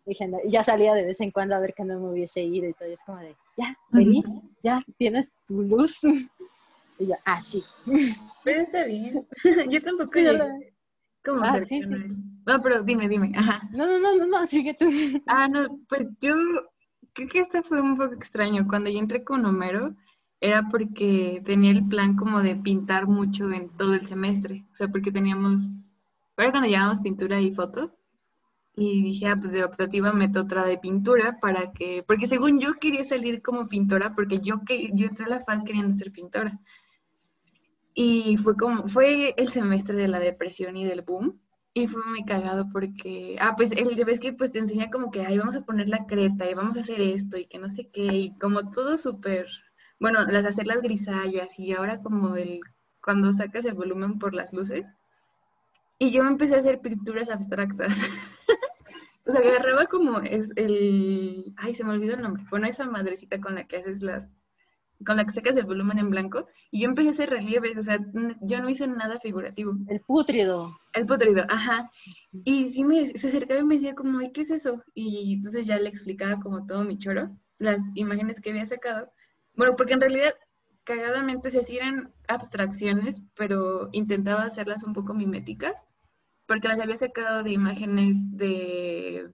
Y 0.06 0.16
ya 0.50 0.64
salía 0.64 0.94
de 0.94 1.04
vez 1.04 1.20
en 1.20 1.32
cuando 1.32 1.56
a 1.56 1.60
ver 1.60 1.74
que 1.74 1.84
no 1.84 2.00
me 2.00 2.12
hubiese 2.12 2.42
ido 2.42 2.68
y 2.70 2.74
todo. 2.74 2.88
Y 2.88 2.94
es 2.94 3.04
como 3.04 3.20
de, 3.20 3.36
ya, 3.58 3.76
feliz, 3.92 4.42
ya, 4.62 4.82
tienes 4.98 5.38
tu 5.46 5.62
luz. 5.62 6.02
Y 7.00 7.06
yo, 7.06 7.16
ah, 7.26 7.40
sí. 7.44 7.64
Pero 8.44 8.60
está 8.60 8.84
bien. 8.84 9.24
Yo 9.70 9.84
tampoco. 9.84 10.10
Sí, 10.12 10.26
¿Cómo 11.24 11.44
ah, 11.44 11.60
sí, 11.64 11.84
sí. 11.84 11.94
No, 12.48 12.62
pero 12.62 12.82
dime, 12.82 13.08
dime. 13.08 13.32
Ajá. 13.36 13.62
No, 13.72 13.86
no, 13.86 14.00
no, 14.00 14.16
no, 14.16 14.26
no, 14.26 14.46
sigue 14.46 14.74
tú. 14.74 14.88
Ah, 15.28 15.48
no, 15.48 15.80
pues 15.90 16.08
yo 16.22 16.34
creo 17.18 17.30
que 17.30 17.40
este 17.40 17.64
fue 17.64 17.82
un 17.82 17.98
poco 17.98 18.14
extraño. 18.14 18.68
Cuando 18.68 18.92
yo 18.92 19.00
entré 19.00 19.24
con 19.24 19.44
Homero, 19.44 19.96
era 20.40 20.68
porque 20.70 21.42
tenía 21.44 21.72
el 21.72 21.88
plan 21.88 22.16
como 22.16 22.42
de 22.42 22.56
pintar 22.56 23.08
mucho 23.08 23.52
en 23.52 23.76
todo 23.76 23.96
el 23.96 24.06
semestre. 24.06 24.66
O 24.72 24.76
sea, 24.76 24.88
porque 24.88 25.12
teníamos, 25.12 25.62
era 26.38 26.52
cuando 26.52 26.70
llevábamos 26.70 27.02
pintura 27.02 27.42
y 27.42 27.52
foto. 27.52 27.92
Y 28.76 29.02
dije, 29.02 29.28
ah, 29.28 29.38
pues 29.40 29.54
de 29.54 29.64
optativa 29.64 30.14
meto 30.14 30.42
otra 30.42 30.64
de 30.64 30.78
pintura 30.78 31.40
para 31.42 31.72
que, 31.72 32.04
porque 32.06 32.28
según 32.28 32.60
yo 32.60 32.76
quería 32.76 33.04
salir 33.04 33.42
como 33.42 33.68
pintora, 33.68 34.14
porque 34.14 34.40
yo, 34.40 34.62
que, 34.64 34.92
yo 34.94 35.08
entré 35.08 35.26
a 35.26 35.30
la 35.30 35.40
FAD 35.40 35.64
queriendo 35.64 35.96
ser 35.96 36.12
pintora. 36.12 36.60
Y 37.96 38.38
fue 38.38 38.56
como, 38.56 38.88
fue 38.88 39.34
el 39.38 39.48
semestre 39.50 39.98
de 39.98 40.08
la 40.08 40.20
depresión 40.20 40.78
y 40.78 40.86
del 40.86 41.02
boom. 41.02 41.42
Y 41.78 41.86
fue 41.86 42.04
muy 42.06 42.26
cagado 42.26 42.68
porque, 42.74 43.36
ah, 43.40 43.54
pues 43.56 43.72
el 43.72 44.04
ves 44.04 44.20
que 44.20 44.34
pues 44.34 44.52
te 44.52 44.58
enseña 44.58 44.90
como 44.90 45.12
que, 45.12 45.24
ay, 45.24 45.38
vamos 45.38 45.56
a 45.56 45.62
poner 45.62 45.88
la 45.88 46.08
creta 46.08 46.50
y 46.50 46.56
vamos 46.56 46.76
a 46.76 46.80
hacer 46.80 47.00
esto 47.00 47.38
y 47.38 47.46
que 47.46 47.60
no 47.60 47.70
sé 47.70 47.88
qué, 47.94 48.06
y 48.06 48.36
como 48.40 48.72
todo 48.72 48.98
súper, 48.98 49.46
bueno, 50.00 50.26
las 50.26 50.44
hacer 50.46 50.66
las 50.66 50.82
grisallas 50.82 51.60
y 51.60 51.74
ahora 51.74 52.02
como 52.02 52.36
el, 52.36 52.62
cuando 53.00 53.32
sacas 53.32 53.64
el 53.66 53.76
volumen 53.76 54.18
por 54.18 54.34
las 54.34 54.54
luces. 54.54 54.96
Y 56.00 56.10
yo 56.10 56.24
empecé 56.24 56.56
a 56.56 56.60
hacer 56.62 56.82
pinturas 56.82 57.30
abstractas. 57.30 57.94
o 59.28 59.32
sea, 59.32 59.42
agarraba 59.42 59.86
como 59.86 60.22
es 60.22 60.54
el, 60.56 61.44
ay, 61.60 61.76
se 61.76 61.84
me 61.84 61.92
olvidó 61.92 62.16
el 62.16 62.24
nombre, 62.24 62.44
bueno, 62.50 62.66
esa 62.66 62.88
madrecita 62.88 63.40
con 63.40 63.54
la 63.54 63.68
que 63.68 63.78
haces 63.78 64.02
las, 64.02 64.42
con 65.06 65.18
la 65.18 65.26
que 65.26 65.32
sacas 65.32 65.58
el 65.58 65.66
volumen 65.66 66.00
en 66.00 66.10
blanco, 66.10 66.48
y 66.72 66.82
yo 66.82 66.90
empecé 66.90 67.10
a 67.10 67.12
hacer 67.12 67.30
relieves, 67.30 67.78
o 67.78 67.82
sea, 67.82 68.00
yo 68.42 68.62
no 68.62 68.70
hice 68.70 68.88
nada 68.88 69.20
figurativo. 69.20 69.74
El 69.88 70.02
pútrido. 70.02 70.78
El 70.94 71.06
pútrido, 71.06 71.46
ajá. 71.50 71.92
Y 72.32 72.70
sí 72.70 72.84
me, 72.84 73.08
se 73.08 73.28
acercaba 73.28 73.60
y 73.60 73.64
me 73.64 73.76
decía 73.76 73.96
como, 73.96 74.20
¿qué 74.34 74.42
es 74.42 74.52
eso? 74.52 74.84
Y 74.94 75.36
entonces 75.36 75.68
ya 75.68 75.78
le 75.80 75.90
explicaba 75.90 76.40
como 76.42 76.66
todo 76.66 76.84
mi 76.84 76.98
choro, 76.98 77.30
las 77.60 77.80
imágenes 77.96 78.42
que 78.42 78.50
había 78.50 78.66
sacado. 78.66 79.12
Bueno, 79.56 79.76
porque 79.76 79.94
en 79.94 80.02
realidad, 80.02 80.34
cagadamente, 80.84 81.52
se 81.52 81.60
hacían 81.60 82.14
abstracciones, 82.28 83.22
pero 83.36 83.90
intentaba 83.92 84.44
hacerlas 84.44 84.84
un 84.84 84.94
poco 84.94 85.14
miméticas, 85.14 85.88
porque 86.48 86.68
las 86.68 86.80
había 86.80 86.98
sacado 86.98 87.44
de 87.44 87.52
imágenes 87.52 88.16
de, 88.32 89.30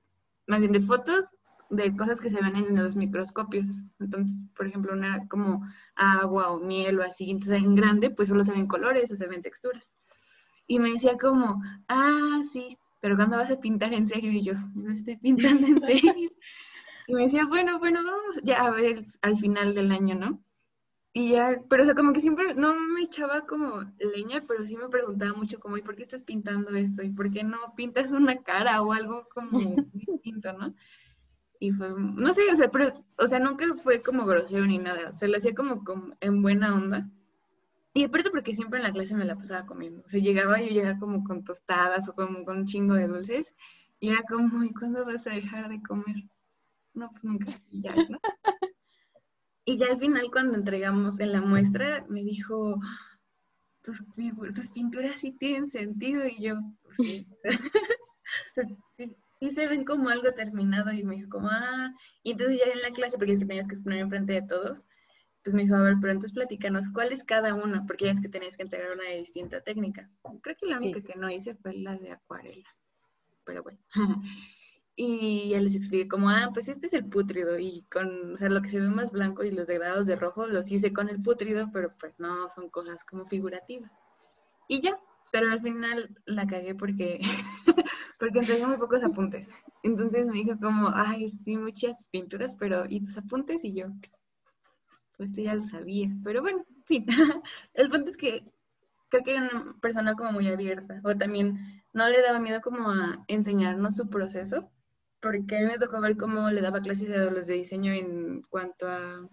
más 0.48 0.60
bien 0.60 0.74
de 0.74 0.82
fotos 0.82 1.36
de 1.76 1.96
cosas 1.96 2.22
que 2.22 2.30
se 2.30 2.42
ven 2.42 2.56
en 2.56 2.76
los 2.76 2.96
microscopios. 2.96 3.70
Entonces, 4.00 4.46
por 4.56 4.68
ejemplo, 4.68 4.94
una 4.94 5.28
como 5.28 5.66
agua 5.96 6.52
o 6.52 6.60
miel 6.60 7.00
o 7.00 7.04
así, 7.04 7.32
entonces 7.32 7.62
en 7.62 7.76
grande, 7.76 8.10
pues 8.10 8.28
solo 8.28 8.44
se 8.44 8.52
ven 8.52 8.68
colores 8.68 9.12
o 9.12 9.16
se 9.16 9.28
ven 9.28 9.42
texturas. 9.42 9.92
Y 10.68 10.80
me 10.80 10.92
decía 10.92 11.18
como, 11.18 11.62
ah, 11.88 12.40
sí, 12.42 12.78
pero 13.02 13.16
cuando 13.16 13.38
vas 13.38 13.52
a 13.52 13.60
pintar 13.60 13.94
en 13.94 14.08
serio? 14.08 14.32
Y 14.32 14.44
yo, 14.44 14.54
no 14.76 14.92
estoy 14.92 15.18
pintando 15.18 15.68
en 15.68 15.82
serio. 15.82 16.14
y 17.08 17.14
me 17.14 17.24
decía, 17.24 17.46
bueno, 17.46 17.80
bueno, 17.80 18.04
vamos 18.04 18.40
ya 18.44 18.64
a 18.64 18.70
ver 18.72 19.06
al 19.22 19.38
final 19.38 19.76
del 19.76 19.92
año, 19.92 20.16
¿no? 20.16 20.44
Y 21.16 21.34
ya, 21.34 21.62
pero 21.70 21.84
o 21.84 21.86
sea, 21.86 21.94
como 21.94 22.12
que 22.12 22.22
siempre 22.22 22.56
no 22.56 22.74
me 22.74 23.04
echaba 23.04 23.46
como 23.46 23.82
leña, 24.00 24.42
pero 24.48 24.66
sí 24.66 24.76
me 24.76 24.90
preguntaba 24.90 25.34
mucho 25.34 25.60
como, 25.60 25.78
¿y 25.78 25.84
por 25.84 25.96
qué 25.96 26.02
estás 26.02 26.24
pintando 26.24 26.72
esto? 26.72 27.04
¿Y 27.04 27.12
por 27.12 27.30
qué 27.30 27.44
no 27.44 27.76
pintas 27.76 28.14
una 28.14 28.38
cara 28.38 28.82
o 28.82 28.94
algo 28.94 29.28
como 29.32 29.60
distinto, 29.94 30.54
no? 30.54 30.74
Y 31.64 31.72
fue, 31.72 31.88
no 31.98 32.34
sé, 32.34 32.42
o 32.52 32.58
sea, 32.58 32.70
pero, 32.70 32.92
o 33.18 33.26
sea, 33.26 33.40
nunca 33.40 33.66
fue 33.76 34.02
como 34.02 34.26
grosero 34.26 34.66
ni 34.66 34.80
nada, 34.80 35.14
se 35.14 35.30
lo 35.30 35.38
hacía 35.38 35.56
como, 35.56 35.86
como 35.86 36.14
en 36.20 36.42
buena 36.42 36.76
onda. 36.76 37.10
Y 37.94 38.04
aparte 38.04 38.32
porque 38.32 38.54
siempre 38.54 38.80
en 38.80 38.84
la 38.84 38.92
clase 38.92 39.16
me 39.16 39.24
la 39.24 39.38
pasaba 39.38 39.66
comiendo. 39.66 40.04
O 40.04 40.10
sea, 40.10 40.20
llegaba 40.20 40.60
yo 40.60 40.68
llegaba 40.68 41.00
como 41.00 41.24
con 41.24 41.46
tostadas 41.46 42.10
o 42.10 42.16
como 42.16 42.44
con 42.44 42.58
un 42.58 42.66
chingo 42.66 42.96
de 42.96 43.08
dulces. 43.08 43.54
Y 44.02 44.10
era 44.10 44.24
como, 44.24 44.62
¿y 44.66 44.74
cuándo 44.74 45.06
vas 45.06 45.26
a 45.26 45.30
dejar 45.30 45.70
de 45.70 45.82
comer? 45.82 46.26
No, 46.94 47.10
pues 47.12 47.24
nunca. 47.24 47.46
Y 47.72 47.82
ya, 47.82 47.96
¿no? 47.96 48.20
y 49.64 49.78
ya 49.78 49.86
al 49.88 50.00
final 50.02 50.28
cuando 50.34 50.58
entregamos 50.58 51.22
en 51.22 51.32
la 51.32 51.40
muestra, 51.40 52.06
me 52.10 52.24
dijo, 52.24 52.78
tus, 53.84 54.04
tus 54.54 54.70
pinturas 54.72 55.22
sí 55.22 55.32
tienen 55.32 55.68
sentido. 55.68 56.28
Y 56.28 56.44
yo, 56.44 56.56
pues 56.84 56.98
sí. 56.98 57.28
sí 58.98 59.16
sí 59.44 59.52
se 59.52 59.68
ven 59.68 59.84
como 59.84 60.10
algo 60.10 60.32
terminado 60.34 60.92
y 60.94 61.04
me 61.04 61.16
dijo 61.16 61.30
como, 61.30 61.50
ah, 61.52 61.94
y 62.24 62.32
entonces 62.32 62.60
ya 62.60 62.72
en 62.72 62.82
la 62.82 62.92
clase, 62.92 63.18
porque 63.18 63.34
es 63.34 63.40
que 63.40 63.46
tenías 63.46 63.68
que 63.68 63.76
exponer 63.76 64.00
enfrente 64.00 64.34
de 64.34 64.42
todos, 64.44 64.86
pues 65.44 65.54
me 65.54 65.64
dijo, 65.64 65.76
a 65.76 65.82
ver, 65.82 65.96
pero 66.00 66.14
entonces 66.14 66.34
platícanos, 66.34 66.86
¿cuál 66.94 67.12
es 67.12 67.26
cada 67.26 67.54
una? 67.54 67.86
Porque 67.86 68.06
ya 68.06 68.12
es 68.12 68.22
que 68.22 68.30
tenías 68.30 68.56
que 68.56 68.64
entregar 68.64 68.92
una 68.94 69.04
de 69.04 69.18
distinta 69.18 69.60
técnica. 69.62 70.10
Creo 70.42 70.56
que 70.56 70.66
la 70.66 70.78
única 70.78 71.02
que 71.02 71.20
no 71.20 71.30
hice 71.30 71.56
fue 71.56 71.74
la 71.74 71.98
de 71.98 72.12
acuarelas, 72.12 72.82
pero 73.44 73.64
bueno. 73.64 73.80
y 74.96 75.50
ya 75.50 75.60
les 75.60 75.76
expliqué 75.76 76.08
como, 76.08 76.30
ah, 76.30 76.52
pues 76.54 76.70
este 76.70 76.88
es 76.88 76.94
el 76.94 77.10
pútrido 77.10 77.60
y 77.60 77.86
con, 77.92 78.34
o 78.34 78.38
sea, 78.38 78.48
lo 78.48 78.62
que 78.62 78.70
se 78.70 78.80
ve 78.80 78.88
más 78.88 79.12
blanco 79.12 79.44
y 79.44 79.52
los 79.52 79.68
degradados 79.68 80.08
de 80.08 80.16
rojo 80.16 80.48
los 80.48 80.72
hice 80.72 80.94
con 80.94 81.10
el 81.10 81.22
pútrido, 81.22 81.70
pero 81.74 81.94
pues 82.00 82.20
no, 82.20 82.50
son 82.50 82.70
cosas 82.70 83.04
como 83.04 83.26
figurativas. 83.26 83.92
Y 84.70 84.80
ya, 84.80 84.98
pero 85.34 85.52
al 85.52 85.62
final 85.64 86.16
la 86.26 86.46
cagué 86.46 86.76
porque, 86.76 87.20
porque 88.20 88.38
entregué 88.38 88.68
muy 88.68 88.78
pocos 88.78 89.04
apuntes. 89.04 89.52
Entonces 89.82 90.28
me 90.28 90.34
dijo 90.34 90.60
como, 90.62 90.92
ay, 90.94 91.32
sí, 91.32 91.58
muchas 91.58 92.08
pinturas, 92.12 92.56
pero 92.56 92.86
¿y 92.88 93.00
tus 93.00 93.18
apuntes? 93.18 93.66
Y 93.66 93.74
yo, 93.74 93.88
pues 95.18 95.30
esto 95.30 95.42
ya 95.42 95.56
lo 95.56 95.64
sabía. 95.64 96.08
Pero 96.24 96.44
bueno, 96.44 96.60
en 96.60 96.84
fin. 96.84 97.08
El 97.74 97.90
punto 97.90 98.12
es 98.12 98.18
que 98.18 98.46
creo 99.10 99.24
que 99.24 99.32
era 99.32 99.42
una 99.42 99.76
persona 99.82 100.14
como 100.14 100.34
muy 100.34 100.48
abierta. 100.50 101.02
O 101.04 101.16
también 101.16 101.58
no 101.94 102.08
le 102.10 102.22
daba 102.22 102.40
miedo 102.40 102.62
como 102.62 102.92
a 102.92 103.26
enseñarnos 103.28 103.96
su 103.96 104.12
proceso, 104.12 104.70
porque 105.20 105.58
a 105.58 105.62
mí 105.62 105.66
me 105.66 105.80
tocó 105.80 106.00
ver 106.00 106.16
cómo 106.16 106.52
le 106.52 106.62
daba 106.62 106.80
clases 106.82 107.10
a 107.10 107.32
los 107.32 107.48
de 107.48 107.56
diseño 107.56 107.92
en 107.92 108.44
cuanto 108.52 108.88
a 108.88 109.28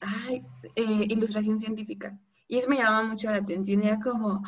ay, 0.00 0.44
eh, 0.76 1.06
ilustración 1.08 1.58
científica. 1.58 2.16
Y 2.50 2.58
eso 2.58 2.68
me 2.68 2.78
llamaba 2.78 3.04
mucho 3.04 3.30
la 3.30 3.36
atención, 3.36 3.84
era 3.84 4.00
como, 4.00 4.42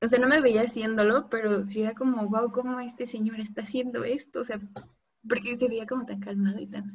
o 0.00 0.06
sea, 0.06 0.20
no 0.20 0.28
me 0.28 0.40
veía 0.40 0.62
haciéndolo, 0.62 1.28
pero 1.28 1.64
sí 1.64 1.82
era 1.82 1.92
como, 1.92 2.28
wow, 2.28 2.52
¿cómo 2.52 2.78
este 2.78 3.04
señor 3.04 3.40
está 3.40 3.62
haciendo 3.62 4.04
esto? 4.04 4.42
O 4.42 4.44
sea, 4.44 4.60
porque 5.28 5.56
se 5.56 5.66
veía 5.66 5.88
como 5.88 6.06
tan 6.06 6.20
calmado 6.20 6.60
y 6.60 6.68
tan... 6.68 6.94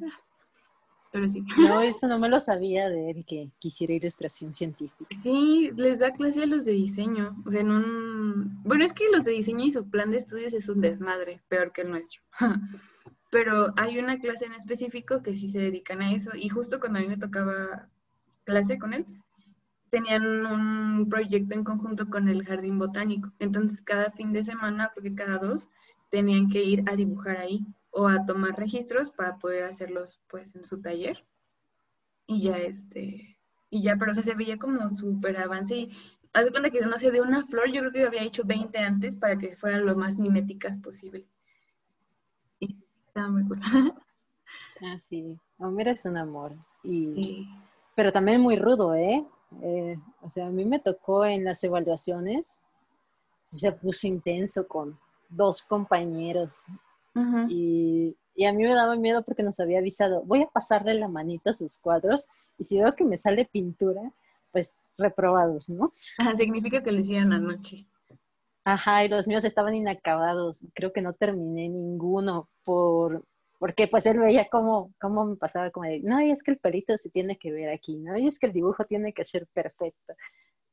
Pero 1.12 1.28
sí. 1.28 1.44
No, 1.60 1.82
eso 1.82 2.08
no 2.08 2.18
me 2.18 2.30
lo 2.30 2.40
sabía 2.40 2.88
de 2.88 3.10
él, 3.10 3.26
que 3.28 3.52
quisiera 3.60 3.94
ilustración 3.94 4.54
científica. 4.54 5.06
Sí, 5.22 5.72
les 5.76 6.00
da 6.00 6.14
clase 6.14 6.44
a 6.44 6.48
los 6.48 6.64
de 6.64 6.72
diseño. 6.72 7.36
O 7.46 7.52
sea, 7.52 7.60
en 7.60 7.72
un... 7.72 8.64
Bueno, 8.64 8.86
es 8.86 8.94
que 8.94 9.04
los 9.12 9.26
de 9.26 9.34
diseño 9.34 9.66
y 9.66 9.72
su 9.72 9.90
plan 9.90 10.12
de 10.12 10.18
estudios 10.20 10.54
es 10.54 10.70
un 10.70 10.80
desmadre, 10.80 11.42
peor 11.50 11.74
que 11.74 11.82
el 11.82 11.90
nuestro. 11.90 12.22
Pero 13.32 13.74
hay 13.76 14.00
una 14.00 14.18
clase 14.18 14.46
en 14.46 14.54
específico 14.54 15.22
que 15.22 15.34
sí 15.34 15.50
se 15.50 15.60
dedican 15.60 16.02
a 16.02 16.14
eso. 16.14 16.32
Y 16.36 16.48
justo 16.48 16.80
cuando 16.80 17.00
a 17.00 17.02
mí 17.02 17.10
me 17.10 17.18
tocaba 17.18 17.90
clase 18.46 18.80
con 18.80 18.94
él, 18.94 19.06
tenían 19.94 20.44
un 20.48 21.08
proyecto 21.08 21.54
en 21.54 21.64
conjunto 21.64 22.10
con 22.10 22.28
el 22.28 22.44
jardín 22.44 22.80
botánico. 22.80 23.32
Entonces, 23.38 23.80
cada 23.84 24.10
fin 24.10 24.34
de 24.34 24.44
semana, 24.44 24.90
creo 24.92 25.04
que 25.04 25.14
cada 25.14 25.38
dos, 25.38 25.70
tenían 26.10 26.50
que 26.50 26.64
ir 26.64 26.84
a 26.90 26.96
dibujar 26.96 27.38
ahí 27.38 27.64
o 27.92 28.08
a 28.08 28.26
tomar 28.26 28.58
registros 28.58 29.12
para 29.12 29.38
poder 29.38 29.66
hacerlos 29.66 30.20
pues 30.28 30.56
en 30.56 30.64
su 30.64 30.82
taller. 30.82 31.24
Y 32.26 32.42
ya 32.42 32.58
este, 32.58 33.38
y 33.70 33.84
ya, 33.84 33.96
pero 33.96 34.16
se 34.16 34.34
veía 34.34 34.58
como 34.58 34.90
súper 34.90 35.38
avance 35.38 35.76
y 35.76 35.92
haz 36.34 36.46
de 36.46 36.52
cuenta 36.52 36.72
que 36.72 36.82
no 36.82 36.98
sé, 36.98 37.12
de 37.12 37.22
una 37.22 37.46
flor 37.46 37.72
yo 37.72 37.82
creo 37.82 37.92
que 37.92 38.06
había 38.08 38.24
hecho 38.24 38.44
20 38.46 38.76
antes 38.80 39.16
para 39.16 39.38
que 39.38 39.56
fueran 39.56 39.86
lo 39.86 39.96
más 39.96 40.18
miméticas 40.18 40.76
posible. 40.80 41.28
Y 42.60 42.76
estaba 43.06 43.30
muy 43.30 43.46
cool. 43.46 43.62
Ah, 44.86 45.00
sí. 45.00 45.40
Homero 45.60 45.92
es 45.92 46.04
un 46.04 46.18
amor. 46.18 46.52
Y... 46.84 47.48
Pero 47.96 48.12
también 48.12 48.42
muy 48.42 48.58
rudo, 48.58 48.94
¿eh? 48.96 49.26
Eh, 49.62 49.98
o 50.22 50.30
sea, 50.30 50.48
a 50.48 50.50
mí 50.50 50.66
me 50.66 50.80
tocó 50.80 51.26
en 51.26 51.44
las 51.44 51.64
evaluaciones, 51.64 52.62
se 53.44 53.72
puso 53.72 54.08
intenso 54.08 54.68
con 54.68 54.98
dos 55.30 55.64
compañeros 55.64 56.64
y, 57.48 58.16
y, 58.36 58.46
a 58.46 58.54
mí 58.54 58.64
me 58.64 58.74
daba 58.74 58.96
miedo 58.96 59.24
porque 59.24 59.44
nos 59.44 59.60
había 59.60 59.80
avisado, 59.80 60.24
voy 60.24 60.42
a 60.42 60.48
pasarle 60.48 60.96
la 60.96 61.08
manita 61.08 61.52
a 61.52 61.54
sus 61.54 61.78
cuadros 61.78 62.28
y 62.58 62.64
si 62.64 62.80
veo 62.80 62.96
que 62.96 63.06
me 63.06 63.18
sale 63.18 63.46
pintura, 63.46 64.02
pues 64.52 64.74
reprobados, 64.98 65.70
¿no? 65.70 65.94
significa 66.38 66.82
que 66.82 66.92
lo 66.92 67.00
hicieron 67.00 67.34
anoche. 67.34 67.86
Ajá, 68.66 69.04
y 69.04 69.10
los 69.10 69.28
míos 69.28 69.44
estaban 69.44 69.74
inacabados. 69.74 70.66
Creo 70.74 70.94
que 70.94 71.02
no 71.02 71.14
terminé 71.14 71.68
ninguno 71.68 72.50
por, 72.64 73.26
porque 73.64 73.88
pues 73.88 74.06
él 74.08 74.20
veía 74.20 74.50
cómo, 74.52 74.94
cómo 75.00 75.24
me 75.24 75.38
pasaba 75.38 75.72
como 75.72 75.88
de, 75.88 76.02
no, 76.02 76.20
y 76.22 76.32
es 76.32 76.44
que 76.44 76.52
el 76.52 76.58
pelito 76.58 76.98
se 76.98 77.10
tiene 77.10 77.38
que 77.38 77.50
ver 77.50 77.70
aquí, 77.70 77.96
¿no? 77.96 78.18
Y 78.18 78.28
es 78.28 78.38
que 78.38 78.48
el 78.48 78.52
dibujo 78.52 78.84
tiene 78.84 79.14
que 79.14 79.24
ser 79.24 79.48
perfecto. 79.54 80.16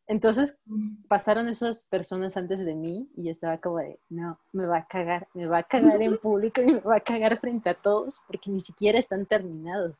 Entonces 0.08 0.60
pasaron 1.06 1.48
esas 1.48 1.86
personas 1.86 2.36
antes 2.36 2.58
de 2.64 2.74
mí 2.74 3.08
y 3.14 3.26
yo 3.26 3.30
estaba 3.30 3.58
como 3.58 3.76
de, 3.76 4.00
no, 4.08 4.40
me 4.52 4.66
va 4.66 4.78
a 4.78 4.86
cagar, 4.88 5.28
me 5.34 5.46
va 5.46 5.58
a 5.58 5.62
cagar 5.62 6.02
en 6.02 6.18
público 6.20 6.62
y 6.62 6.66
me 6.66 6.80
va 6.80 6.96
a 6.96 7.00
cagar 7.00 7.38
frente 7.38 7.70
a 7.70 7.74
todos 7.74 8.22
porque 8.26 8.50
ni 8.50 8.58
siquiera 8.58 8.98
están 8.98 9.24
terminados. 9.24 9.94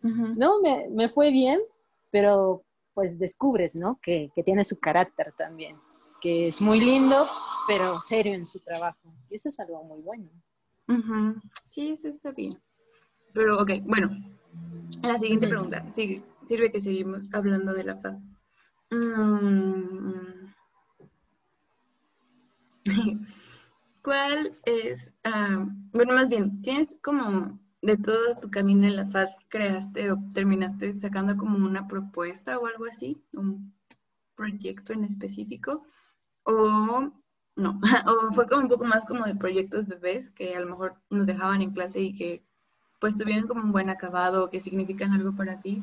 No, 0.00 0.62
me, 0.62 0.88
me, 0.88 1.10
fue 1.10 1.30
bien, 1.30 1.60
pero 2.10 2.64
pues 2.94 3.18
descubres, 3.18 3.76
¿no? 3.76 3.98
Que, 4.02 4.30
que 4.34 4.42
tiene 4.42 4.64
su 4.64 4.80
carácter 4.80 5.34
también, 5.36 5.76
que 6.22 6.48
es 6.48 6.62
muy 6.62 6.80
lindo, 6.80 7.28
pero 7.68 8.00
serio 8.00 8.32
en 8.32 8.46
su 8.46 8.60
trabajo. 8.60 9.12
Y 9.28 9.34
eso 9.34 9.50
es 9.50 9.60
algo 9.60 9.84
muy 9.84 10.00
bueno. 10.00 10.30
Sí, 11.70 11.90
eso 11.90 12.08
está 12.08 12.32
bien. 12.32 12.60
Pero, 13.32 13.60
ok, 13.60 13.70
bueno. 13.84 14.10
La 15.02 15.18
siguiente 15.18 15.48
pregunta. 15.48 15.84
sirve 16.44 16.70
que 16.70 16.80
seguimos 16.80 17.22
hablando 17.32 17.72
de 17.72 17.84
la 17.84 18.00
paz. 18.00 18.18
Mm. 18.90 20.44
¿cuál 24.04 24.54
es, 24.66 25.14
ah, 25.24 25.66
bueno, 25.92 26.12
más 26.14 26.28
bien, 26.28 26.60
tienes 26.60 26.96
como 27.02 27.58
de 27.80 27.96
todo 27.96 28.36
tu 28.40 28.50
camino 28.50 28.86
en 28.86 28.96
la 28.96 29.06
FAD, 29.06 29.28
creaste 29.48 30.12
o 30.12 30.18
terminaste 30.34 30.92
sacando 30.98 31.36
como 31.36 31.56
una 31.56 31.88
propuesta 31.88 32.58
o 32.58 32.66
algo 32.66 32.84
así, 32.84 33.22
un 33.32 33.74
proyecto 34.36 34.92
en 34.92 35.04
específico? 35.04 35.86
¿O 36.42 37.10
no? 37.56 37.80
¿O 38.06 38.32
fue 38.32 38.48
como 38.48 38.62
un 38.62 38.68
poco 38.68 38.84
más 38.84 39.04
como 39.04 39.24
de 39.24 39.34
proyectos 39.34 39.86
bebés 39.86 40.30
que 40.30 40.56
a 40.56 40.60
lo 40.60 40.66
mejor 40.66 40.96
nos 41.10 41.26
dejaban 41.26 41.62
en 41.62 41.72
clase 41.72 42.00
y 42.00 42.14
que 42.14 42.42
pues 43.00 43.16
tuvieron 43.16 43.46
como 43.46 43.62
un 43.62 43.72
buen 43.72 43.90
acabado 43.90 44.44
o 44.44 44.50
que 44.50 44.60
significan 44.60 45.12
algo 45.12 45.34
para 45.36 45.60
ti? 45.60 45.82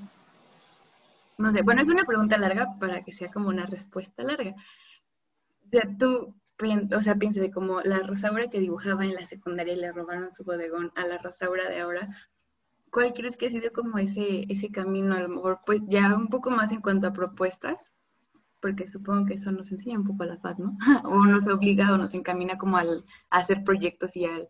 No 1.37 1.51
sé, 1.51 1.63
bueno, 1.63 1.81
es 1.81 1.89
una 1.89 2.05
pregunta 2.05 2.37
larga 2.37 2.77
para 2.79 3.03
que 3.03 3.13
sea 3.13 3.31
como 3.31 3.49
una 3.49 3.65
respuesta 3.65 4.23
larga. 4.23 4.51
O 4.51 5.69
sea, 5.71 5.83
tú, 5.97 6.35
o 6.95 7.01
sea, 7.01 7.15
piensa 7.15 7.41
de 7.41 7.51
como 7.51 7.81
la 7.81 7.99
Rosaura 7.99 8.47
que 8.47 8.59
dibujaba 8.59 9.05
en 9.05 9.15
la 9.15 9.25
secundaria 9.25 9.73
y 9.73 9.77
le 9.77 9.91
robaron 9.91 10.33
su 10.33 10.43
bodegón 10.43 10.91
a 10.95 11.05
la 11.05 11.17
Rosaura 11.17 11.69
de 11.69 11.79
ahora. 11.79 12.09
¿Cuál 12.91 13.13
crees 13.13 13.37
que 13.37 13.47
ha 13.47 13.49
sido 13.49 13.71
como 13.71 13.97
ese, 13.97 14.45
ese 14.49 14.69
camino? 14.69 15.15
A 15.15 15.21
lo 15.21 15.29
mejor, 15.29 15.61
pues 15.65 15.81
ya 15.87 16.13
un 16.15 16.27
poco 16.27 16.51
más 16.51 16.71
en 16.71 16.81
cuanto 16.81 17.07
a 17.07 17.13
propuestas, 17.13 17.93
porque 18.61 18.87
supongo 18.87 19.25
que 19.25 19.33
eso 19.33 19.51
nos 19.51 19.71
enseña 19.71 19.97
un 19.97 20.05
poco 20.05 20.23
a 20.23 20.27
la 20.27 20.37
FAD, 20.37 20.57
¿no? 20.59 20.77
o 21.03 21.25
nos 21.25 21.47
obliga 21.47 21.91
o 21.91 21.97
nos 21.97 22.13
encamina 22.13 22.57
como 22.57 22.77
al, 22.77 23.03
hacer 23.29 23.63
proyectos 23.63 24.15
y 24.15 24.25
al, 24.25 24.49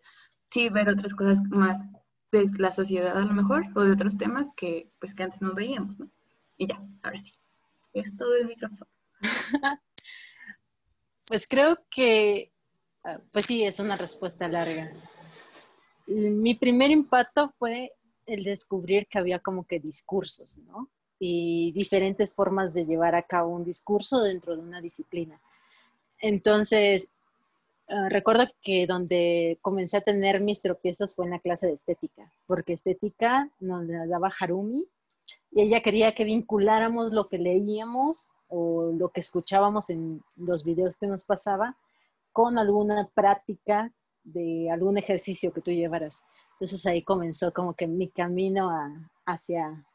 sí, 0.50 0.70
ver 0.70 0.90
otras 0.90 1.16
cosas 1.16 1.42
más 1.50 1.86
de 2.32 2.50
la 2.58 2.72
sociedad 2.72 3.18
a 3.18 3.26
lo 3.26 3.34
mejor, 3.34 3.66
o 3.76 3.82
de 3.82 3.92
otros 3.92 4.18
temas 4.18 4.54
que, 4.56 4.90
pues, 5.00 5.14
que 5.14 5.24
antes 5.24 5.42
no 5.42 5.54
veíamos, 5.54 6.00
¿no? 6.00 6.10
Y 6.58 6.68
ya, 6.68 6.82
ahora 7.04 7.20
sí. 7.20 7.34
Es 7.94 8.16
todo 8.16 8.36
el 8.36 8.48
micrófono. 8.48 8.88
pues 11.26 11.48
creo 11.48 11.80
que, 11.90 12.54
ah, 13.04 13.20
pues 13.32 13.46
sí, 13.46 13.64
es 13.64 13.80
una 13.80 13.98
respuesta 13.98 14.48
larga. 14.48 14.92
Mi 16.08 16.56
primer 16.56 16.92
impacto 16.92 17.50
fue 17.50 17.92
el 18.26 18.44
descubrir 18.44 19.08
que 19.08 19.20
había 19.20 19.40
como 19.40 19.66
que 19.66 19.80
discursos, 19.80 20.58
¿no? 20.60 20.90
Y 21.24 21.72
diferentes 21.74 22.34
formas 22.34 22.74
de 22.74 22.86
llevar 22.86 23.14
a 23.14 23.22
cabo 23.22 23.50
un 23.50 23.64
discurso 23.64 24.22
dentro 24.24 24.56
de 24.56 24.64
una 24.64 24.82
disciplina. 24.82 25.40
Entonces, 26.20 27.12
ah, 27.88 28.10
recuerdo 28.10 28.46
que 28.62 28.88
donde 28.88 29.60
comencé 29.62 29.98
a 29.98 30.02
tener 30.02 30.42
mis 30.42 30.64
tropiezos 30.64 31.14
fue 31.14 31.26
en 31.26 31.32
la 31.32 31.40
clase 31.40 31.68
de 31.68 31.74
estética, 31.74 32.32
porque 32.48 32.74
estética 32.74 33.52
nos 33.60 33.86
la 33.86 34.08
daba 34.08 34.32
Harumi 34.40 34.84
y 35.52 35.62
ella 35.62 35.82
quería 35.82 36.14
que 36.14 36.24
vinculáramos 36.24 37.12
lo 37.12 37.28
que 37.28 37.38
leíamos 37.38 38.28
o 38.48 38.92
lo 38.98 39.10
que 39.10 39.20
escuchábamos 39.20 39.90
en 39.90 40.24
los 40.36 40.64
videos 40.64 40.96
que 40.96 41.08
nos 41.08 41.26
pasaba 41.26 41.78
con 42.32 42.58
alguna 42.58 43.10
práctica 43.14 43.92
de 44.24 44.70
algún 44.72 44.98
ejercicio 44.98 45.54
que 45.54 45.62
tú 45.62 45.72
llevaras. 45.72 46.24
Entonces 46.52 46.86
ahí 46.86 47.02
comenzó 47.02 47.52
como 47.54 47.74
que 47.74 47.88
mi 47.88 48.10
camino 48.10 48.70
hacia, 49.26 49.86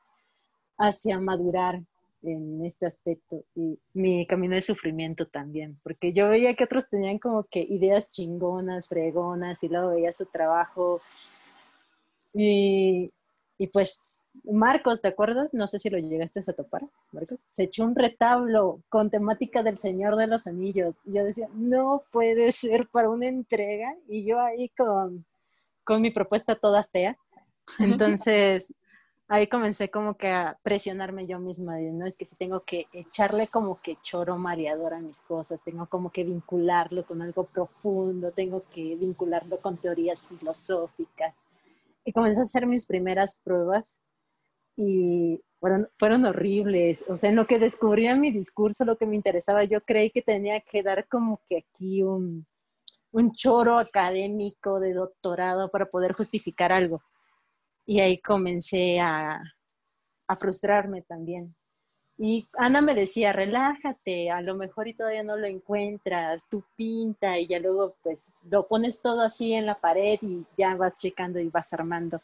hacia 0.79 1.19
madurar 1.19 1.83
en 2.23 2.65
este 2.65 2.87
aspecto 2.87 3.45
y 3.55 3.79
mi 3.93 4.27
camino 4.27 4.55
de 4.55 4.63
sufrimiento 4.63 5.27
también, 5.27 5.79
porque 5.83 6.13
yo 6.13 6.29
veía 6.29 6.55
que 6.55 6.65
otros 6.65 6.89
tenían 6.89 7.19
como 7.19 7.45
que 7.45 7.61
ideas 7.61 8.11
chingonas, 8.11 8.89
fregonas 8.89 9.63
y 9.63 9.69
luego 9.69 9.91
veía 9.91 10.13
su 10.13 10.27
trabajo 10.27 11.01
y, 12.33 13.13
y 13.59 13.67
pues 13.69 14.17
Marcos, 14.45 15.03
¿te 15.03 15.09
acuerdas? 15.09 15.55
No 15.55 15.67
sé 15.67 15.79
si 15.79 15.91
lo 15.91 15.99
llegaste 15.99 16.41
a 16.41 16.53
topar, 16.53 16.83
Marcos. 17.13 17.47
Se 17.53 17.65
echó 17.65 17.85
un 17.85 17.95
retablo 17.95 18.81
con 18.89 19.11
temática 19.11 19.63
del 19.63 19.77
Señor 19.77 20.17
de 20.17 20.27
los 20.27 20.47
Anillos. 20.47 21.01
Y 21.05 21.15
yo 21.15 21.25
decía, 21.25 21.49
no 21.55 22.05
puede 22.11 22.53
ser 22.53 22.87
para 22.89 23.09
una 23.09 23.27
entrega. 23.27 23.95
Y 24.09 24.25
yo 24.25 24.41
ahí 24.41 24.69
con, 24.71 25.25
con 25.85 26.03
mi 26.03 26.11
propuesta 26.11 26.55
toda 26.55 26.83
fea. 26.83 27.17
Entonces, 27.79 28.75
ahí 29.29 29.47
comencé 29.49 29.91
como 29.91 30.17
que 30.17 30.29
a 30.29 30.59
presionarme 30.63 31.27
yo 31.27 31.39
misma. 31.39 31.79
No 31.79 32.07
es 32.07 32.17
que 32.17 32.25
si 32.25 32.37
tengo 32.37 32.61
que 32.61 32.87
echarle 32.93 33.49
como 33.49 33.81
que 33.81 33.99
choro 34.03 34.37
mareador 34.37 34.95
a 34.95 35.01
mis 35.01 35.21
cosas, 35.21 35.65
tengo 35.65 35.87
como 35.87 36.11
que 36.11 36.25
vincularlo 36.25 37.05
con 37.05 37.23
algo 37.23 37.45
profundo, 37.45 38.33
tengo 38.33 38.65
que 38.73 38.97
vincularlo 38.97 39.61
con 39.61 39.77
teorías 39.79 40.29
filosóficas. 40.29 41.35
Y 42.05 42.13
comencé 42.13 42.41
a 42.41 42.45
hacer 42.45 42.67
mis 42.67 42.87
primeras 42.87 43.41
pruebas 43.43 44.01
y 44.77 45.41
fueron, 45.59 45.89
fueron 45.99 46.25
horribles. 46.25 47.05
O 47.09 47.17
sea, 47.17 47.31
en 47.31 47.37
lo 47.37 47.47
que 47.47 47.59
descubría 47.59 48.15
mi 48.15 48.31
discurso, 48.31 48.85
lo 48.85 48.97
que 48.97 49.07
me 49.07 49.17
interesaba, 49.17 49.65
yo 49.65 49.81
creí 49.81 50.11
que 50.11 50.23
tenía 50.23 50.61
que 50.61 50.83
dar 50.83 51.09
como 51.09 51.41
que 51.49 51.59
aquí 51.59 52.03
un, 52.03 52.47
un 53.11 53.33
choro 53.33 53.79
académico 53.79 54.79
de 54.79 54.93
doctorado 54.93 55.71
para 55.71 55.87
poder 55.87 56.13
justificar 56.13 56.73
algo. 56.73 57.03
Y 57.87 58.01
ahí 58.01 58.19
comencé 58.19 59.01
a, 59.01 59.41
frustrarme 60.39 61.03
también. 61.03 61.55
Y 62.19 62.49
Ana 62.55 62.81
me 62.81 62.95
decía, 62.95 63.33
relájate, 63.33 64.31
a 64.31 64.41
lo 64.41 64.57
mejor 64.57 64.89
y 64.89 64.95
todavía 64.95 65.23
no 65.23 65.37
lo 65.37 65.47
encuentras, 65.47 66.49
tú 66.49 66.65
pinta 66.75 67.39
y 67.39 67.47
ya 67.47 67.61
luego 67.61 67.95
pues 68.03 68.29
lo 68.51 68.67
pones 68.67 69.01
todo 69.01 69.21
así 69.21 69.53
en 69.53 69.67
la 69.67 69.79
pared 69.79 70.19
y 70.23 70.45
ya 70.59 70.75
vas 70.75 70.97
checando 70.99 71.39
y 71.39 71.49
vas 71.49 71.73
armando. 71.73 72.17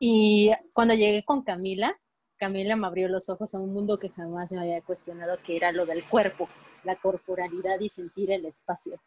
Y 0.00 0.50
cuando 0.72 0.94
llegué 0.94 1.24
con 1.24 1.42
Camila, 1.42 1.96
Camila 2.38 2.76
me 2.76 2.86
abrió 2.86 3.08
los 3.08 3.28
ojos 3.28 3.54
a 3.54 3.60
un 3.60 3.72
mundo 3.72 3.98
que 3.98 4.08
jamás 4.08 4.52
me 4.52 4.60
había 4.60 4.80
cuestionado, 4.80 5.38
que 5.44 5.56
era 5.56 5.72
lo 5.72 5.86
del 5.86 6.04
cuerpo, 6.08 6.48
la 6.84 6.96
corporalidad 6.96 7.80
y 7.80 7.88
sentir 7.88 8.30
el 8.30 8.46
espacio. 8.46 9.00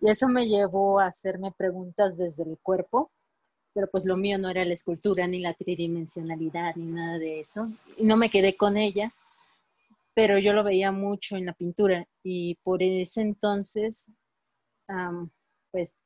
Y 0.00 0.10
eso 0.10 0.28
me 0.28 0.46
llevó 0.46 1.00
a 1.00 1.06
hacerme 1.06 1.52
preguntas 1.52 2.18
desde 2.18 2.42
el 2.44 2.58
cuerpo, 2.58 3.10
pero 3.74 3.88
pues 3.90 4.04
lo 4.04 4.16
mío 4.16 4.38
no 4.38 4.48
era 4.48 4.64
la 4.64 4.72
escultura, 4.72 5.26
ni 5.26 5.40
la 5.40 5.52
tridimensionalidad, 5.52 6.76
ni 6.76 6.92
nada 6.92 7.18
de 7.18 7.40
eso. 7.40 7.66
Y 7.98 8.04
no 8.04 8.16
me 8.16 8.30
quedé 8.30 8.56
con 8.56 8.76
ella, 8.76 9.12
pero 10.14 10.38
yo 10.38 10.52
lo 10.52 10.62
veía 10.62 10.92
mucho 10.92 11.36
en 11.36 11.44
la 11.44 11.52
pintura 11.52 12.06
y 12.22 12.54
por 12.62 12.82
ese 12.82 13.20
entonces, 13.20 14.08
pues 15.72 15.98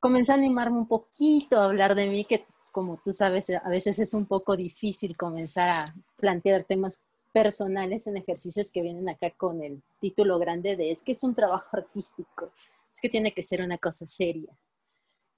comencé 0.00 0.32
a 0.32 0.34
animarme 0.34 0.78
un 0.78 0.88
poquito 0.88 1.60
a 1.60 1.66
hablar 1.66 1.94
de 1.94 2.08
mí, 2.08 2.24
que 2.24 2.44
como 2.72 2.96
tú 3.04 3.12
sabes, 3.12 3.50
a 3.50 3.68
veces 3.68 3.98
es 4.00 4.14
un 4.14 4.26
poco 4.26 4.56
difícil 4.56 5.16
comenzar 5.16 5.70
a 5.72 5.84
plantear 6.16 6.64
temas 6.64 7.04
personales 7.32 8.06
en 8.06 8.16
ejercicios 8.16 8.70
que 8.70 8.82
vienen 8.82 9.08
acá 9.08 9.30
con 9.30 9.62
el 9.62 9.82
título 10.00 10.38
grande 10.38 10.76
de 10.76 10.90
es 10.90 11.02
que 11.02 11.12
es 11.12 11.22
un 11.22 11.34
trabajo 11.34 11.68
artístico, 11.76 12.50
es 12.90 13.00
que 13.00 13.08
tiene 13.08 13.32
que 13.32 13.42
ser 13.42 13.62
una 13.62 13.78
cosa 13.78 14.06
seria. 14.06 14.50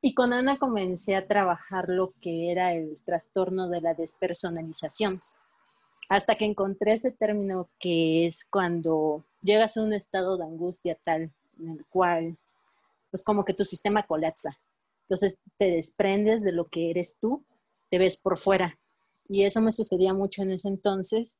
Y 0.07 0.13
con 0.13 0.35
Ana 0.35 0.59
comencé 0.59 1.17
a 1.17 1.27
trabajar 1.27 1.89
lo 1.89 2.13
que 2.21 2.53
era 2.53 2.75
el 2.75 2.99
trastorno 3.07 3.71
de 3.71 3.81
la 3.81 3.95
despersonalización, 3.95 5.19
hasta 6.11 6.35
que 6.35 6.45
encontré 6.45 6.93
ese 6.93 7.11
término 7.11 7.71
que 7.79 8.27
es 8.27 8.45
cuando 8.45 9.25
llegas 9.41 9.79
a 9.79 9.83
un 9.83 9.95
estado 9.95 10.37
de 10.37 10.45
angustia 10.45 10.99
tal 11.05 11.33
en 11.59 11.71
el 11.71 11.87
cual, 11.87 12.37
pues 13.11 13.25
como 13.25 13.47
que 13.47 13.55
tu 13.55 13.65
sistema 13.65 14.03
colapsa 14.03 14.59
entonces 15.05 15.41
te 15.59 15.71
desprendes 15.71 16.43
de 16.43 16.53
lo 16.53 16.69
que 16.69 16.91
eres 16.91 17.19
tú, 17.21 17.45
te 17.91 17.99
ves 17.99 18.17
por 18.17 18.39
fuera. 18.39 18.79
Y 19.29 19.45
eso 19.45 19.61
me 19.61 19.73
sucedía 19.73 20.15
mucho 20.15 20.43
en 20.43 20.51
ese 20.51 20.69
entonces 20.69 21.37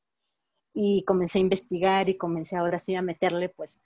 y 0.73 1.03
comencé 1.05 1.39
a 1.39 1.43
investigar 1.43 2.09
y 2.09 2.17
comencé 2.17 2.57
ahora 2.57 2.79
sí 2.79 2.95
a 2.95 3.03
meterle 3.03 3.49
pues, 3.49 3.83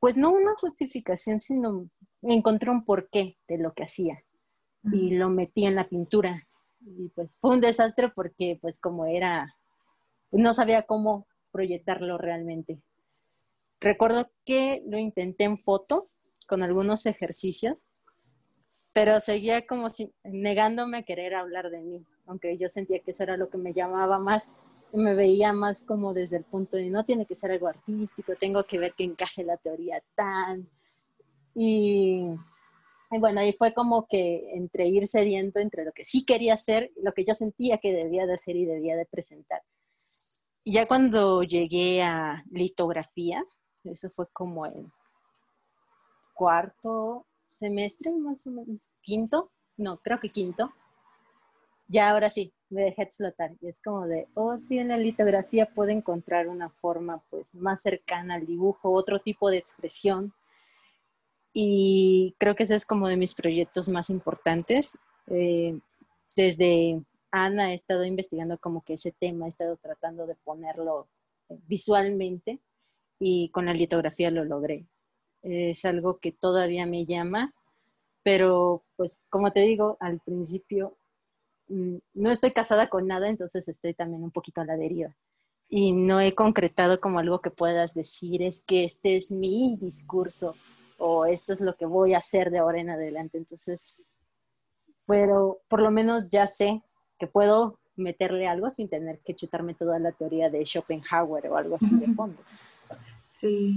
pues 0.00 0.16
no 0.16 0.30
una 0.30 0.54
justificación, 0.54 1.40
sino 1.40 1.88
encontré 2.22 2.70
un 2.70 2.84
porqué 2.84 3.36
de 3.48 3.58
lo 3.58 3.72
que 3.72 3.84
hacía 3.84 4.22
y 4.84 5.10
lo 5.10 5.28
metí 5.28 5.66
en 5.66 5.74
la 5.74 5.88
pintura. 5.88 6.48
Y 6.80 7.08
pues 7.10 7.34
fue 7.40 7.50
un 7.50 7.60
desastre 7.60 8.08
porque 8.08 8.58
pues 8.60 8.80
como 8.80 9.06
era, 9.06 9.56
no 10.30 10.52
sabía 10.52 10.82
cómo 10.82 11.26
proyectarlo 11.50 12.18
realmente. 12.18 12.80
Recuerdo 13.80 14.30
que 14.44 14.82
lo 14.86 14.98
intenté 14.98 15.44
en 15.44 15.58
foto 15.58 16.02
con 16.46 16.62
algunos 16.62 17.06
ejercicios 17.06 17.84
pero 18.92 19.20
seguía 19.20 19.66
como 19.66 19.88
si, 19.88 20.12
negándome 20.22 20.98
a 20.98 21.02
querer 21.02 21.34
hablar 21.34 21.70
de 21.70 21.80
mí, 21.80 22.04
aunque 22.26 22.58
yo 22.58 22.68
sentía 22.68 22.98
que 23.00 23.10
eso 23.10 23.22
era 23.22 23.36
lo 23.36 23.48
que 23.48 23.58
me 23.58 23.72
llamaba 23.72 24.18
más, 24.18 24.54
me 24.92 25.14
veía 25.14 25.52
más 25.52 25.82
como 25.82 26.12
desde 26.12 26.36
el 26.36 26.44
punto 26.44 26.76
de 26.76 26.90
no 26.90 27.04
tiene 27.04 27.24
que 27.24 27.34
ser 27.34 27.52
algo 27.52 27.68
artístico, 27.68 28.34
tengo 28.38 28.64
que 28.64 28.78
ver 28.78 28.92
que 28.92 29.04
encaje 29.04 29.44
la 29.44 29.56
teoría 29.56 30.02
tan. 30.14 30.68
Y, 31.54 32.26
bueno, 33.10 33.40
ahí 33.40 33.52
fue 33.52 33.74
como 33.74 34.06
que 34.06 34.50
entre 34.54 34.88
ir 34.88 35.06
cediendo 35.06 35.60
entre 35.60 35.84
lo 35.84 35.92
que 35.92 36.04
sí 36.04 36.24
quería 36.24 36.54
hacer 36.54 36.90
y 36.96 37.02
lo 37.02 37.12
que 37.12 37.24
yo 37.24 37.34
sentía 37.34 37.78
que 37.78 37.92
debía 37.92 38.26
de 38.26 38.34
hacer 38.34 38.56
y 38.56 38.64
debía 38.64 38.96
de 38.96 39.06
presentar. 39.06 39.62
Y 40.64 40.72
ya 40.72 40.86
cuando 40.86 41.42
llegué 41.42 42.02
a 42.02 42.44
litografía, 42.50 43.44
eso 43.84 44.10
fue 44.10 44.26
como 44.32 44.66
el 44.66 44.86
cuarto 46.34 47.26
semestre, 47.50 48.12
más 48.12 48.46
o 48.46 48.50
menos, 48.50 48.88
quinto, 49.02 49.50
no, 49.76 49.98
creo 49.98 50.20
que 50.20 50.30
quinto, 50.30 50.72
ya 51.88 52.10
ahora 52.10 52.30
sí, 52.30 52.52
me 52.70 52.82
dejé 52.82 53.02
explotar. 53.02 53.52
Y 53.60 53.68
es 53.68 53.80
como 53.82 54.06
de, 54.06 54.28
oh, 54.34 54.56
sí, 54.56 54.78
en 54.78 54.88
la 54.88 54.96
litografía 54.96 55.66
puedo 55.66 55.90
encontrar 55.90 56.48
una 56.48 56.70
forma 56.70 57.22
pues 57.30 57.54
más 57.56 57.82
cercana 57.82 58.36
al 58.36 58.46
dibujo, 58.46 58.90
otro 58.90 59.20
tipo 59.20 59.50
de 59.50 59.58
expresión. 59.58 60.32
Y 61.52 62.34
creo 62.38 62.54
que 62.54 62.62
ese 62.62 62.74
es 62.74 62.86
como 62.86 63.08
de 63.08 63.16
mis 63.16 63.34
proyectos 63.34 63.88
más 63.90 64.10
importantes. 64.10 64.98
Eh, 65.26 65.78
desde 66.34 67.02
Ana 67.30 67.72
he 67.72 67.74
estado 67.74 68.04
investigando 68.04 68.58
como 68.58 68.82
que 68.82 68.94
ese 68.94 69.12
tema, 69.12 69.44
he 69.44 69.48
estado 69.48 69.76
tratando 69.76 70.26
de 70.26 70.34
ponerlo 70.36 71.08
visualmente 71.66 72.60
y 73.18 73.50
con 73.50 73.66
la 73.66 73.74
litografía 73.74 74.30
lo 74.30 74.44
logré. 74.44 74.86
Es 75.42 75.84
algo 75.84 76.18
que 76.18 76.32
todavía 76.32 76.86
me 76.86 77.04
llama, 77.04 77.54
pero 78.22 78.84
pues 78.96 79.20
como 79.28 79.52
te 79.52 79.60
digo 79.60 79.96
al 80.00 80.20
principio, 80.20 80.96
mm, 81.68 81.96
no 82.14 82.30
estoy 82.30 82.52
casada 82.52 82.88
con 82.88 83.06
nada, 83.06 83.28
entonces 83.28 83.68
estoy 83.68 83.94
también 83.94 84.22
un 84.22 84.30
poquito 84.30 84.60
a 84.62 84.64
la 84.64 84.76
deriva. 84.76 85.14
Y 85.68 85.92
no 85.92 86.20
he 86.20 86.34
concretado 86.34 87.00
como 87.00 87.18
algo 87.18 87.40
que 87.40 87.50
puedas 87.50 87.94
decir, 87.94 88.42
es 88.42 88.62
que 88.62 88.84
este 88.84 89.16
es 89.16 89.30
mi 89.32 89.76
discurso 89.80 90.54
o 91.04 91.26
esto 91.26 91.52
es 91.52 91.60
lo 91.60 91.74
que 91.74 91.84
voy 91.84 92.14
a 92.14 92.18
hacer 92.18 92.50
de 92.50 92.58
ahora 92.58 92.80
en 92.80 92.90
adelante. 92.90 93.36
Entonces, 93.36 93.98
pero 95.04 95.58
por 95.68 95.82
lo 95.82 95.90
menos 95.90 96.28
ya 96.28 96.46
sé 96.46 96.80
que 97.18 97.26
puedo 97.26 97.80
meterle 97.96 98.46
algo 98.46 98.70
sin 98.70 98.88
tener 98.88 99.18
que 99.24 99.34
chutarme 99.34 99.74
toda 99.74 99.98
la 99.98 100.12
teoría 100.12 100.48
de 100.48 100.64
Schopenhauer 100.64 101.48
o 101.48 101.56
algo 101.56 101.74
así 101.74 101.98
de 101.98 102.14
fondo. 102.14 102.40
Sí. 103.34 103.76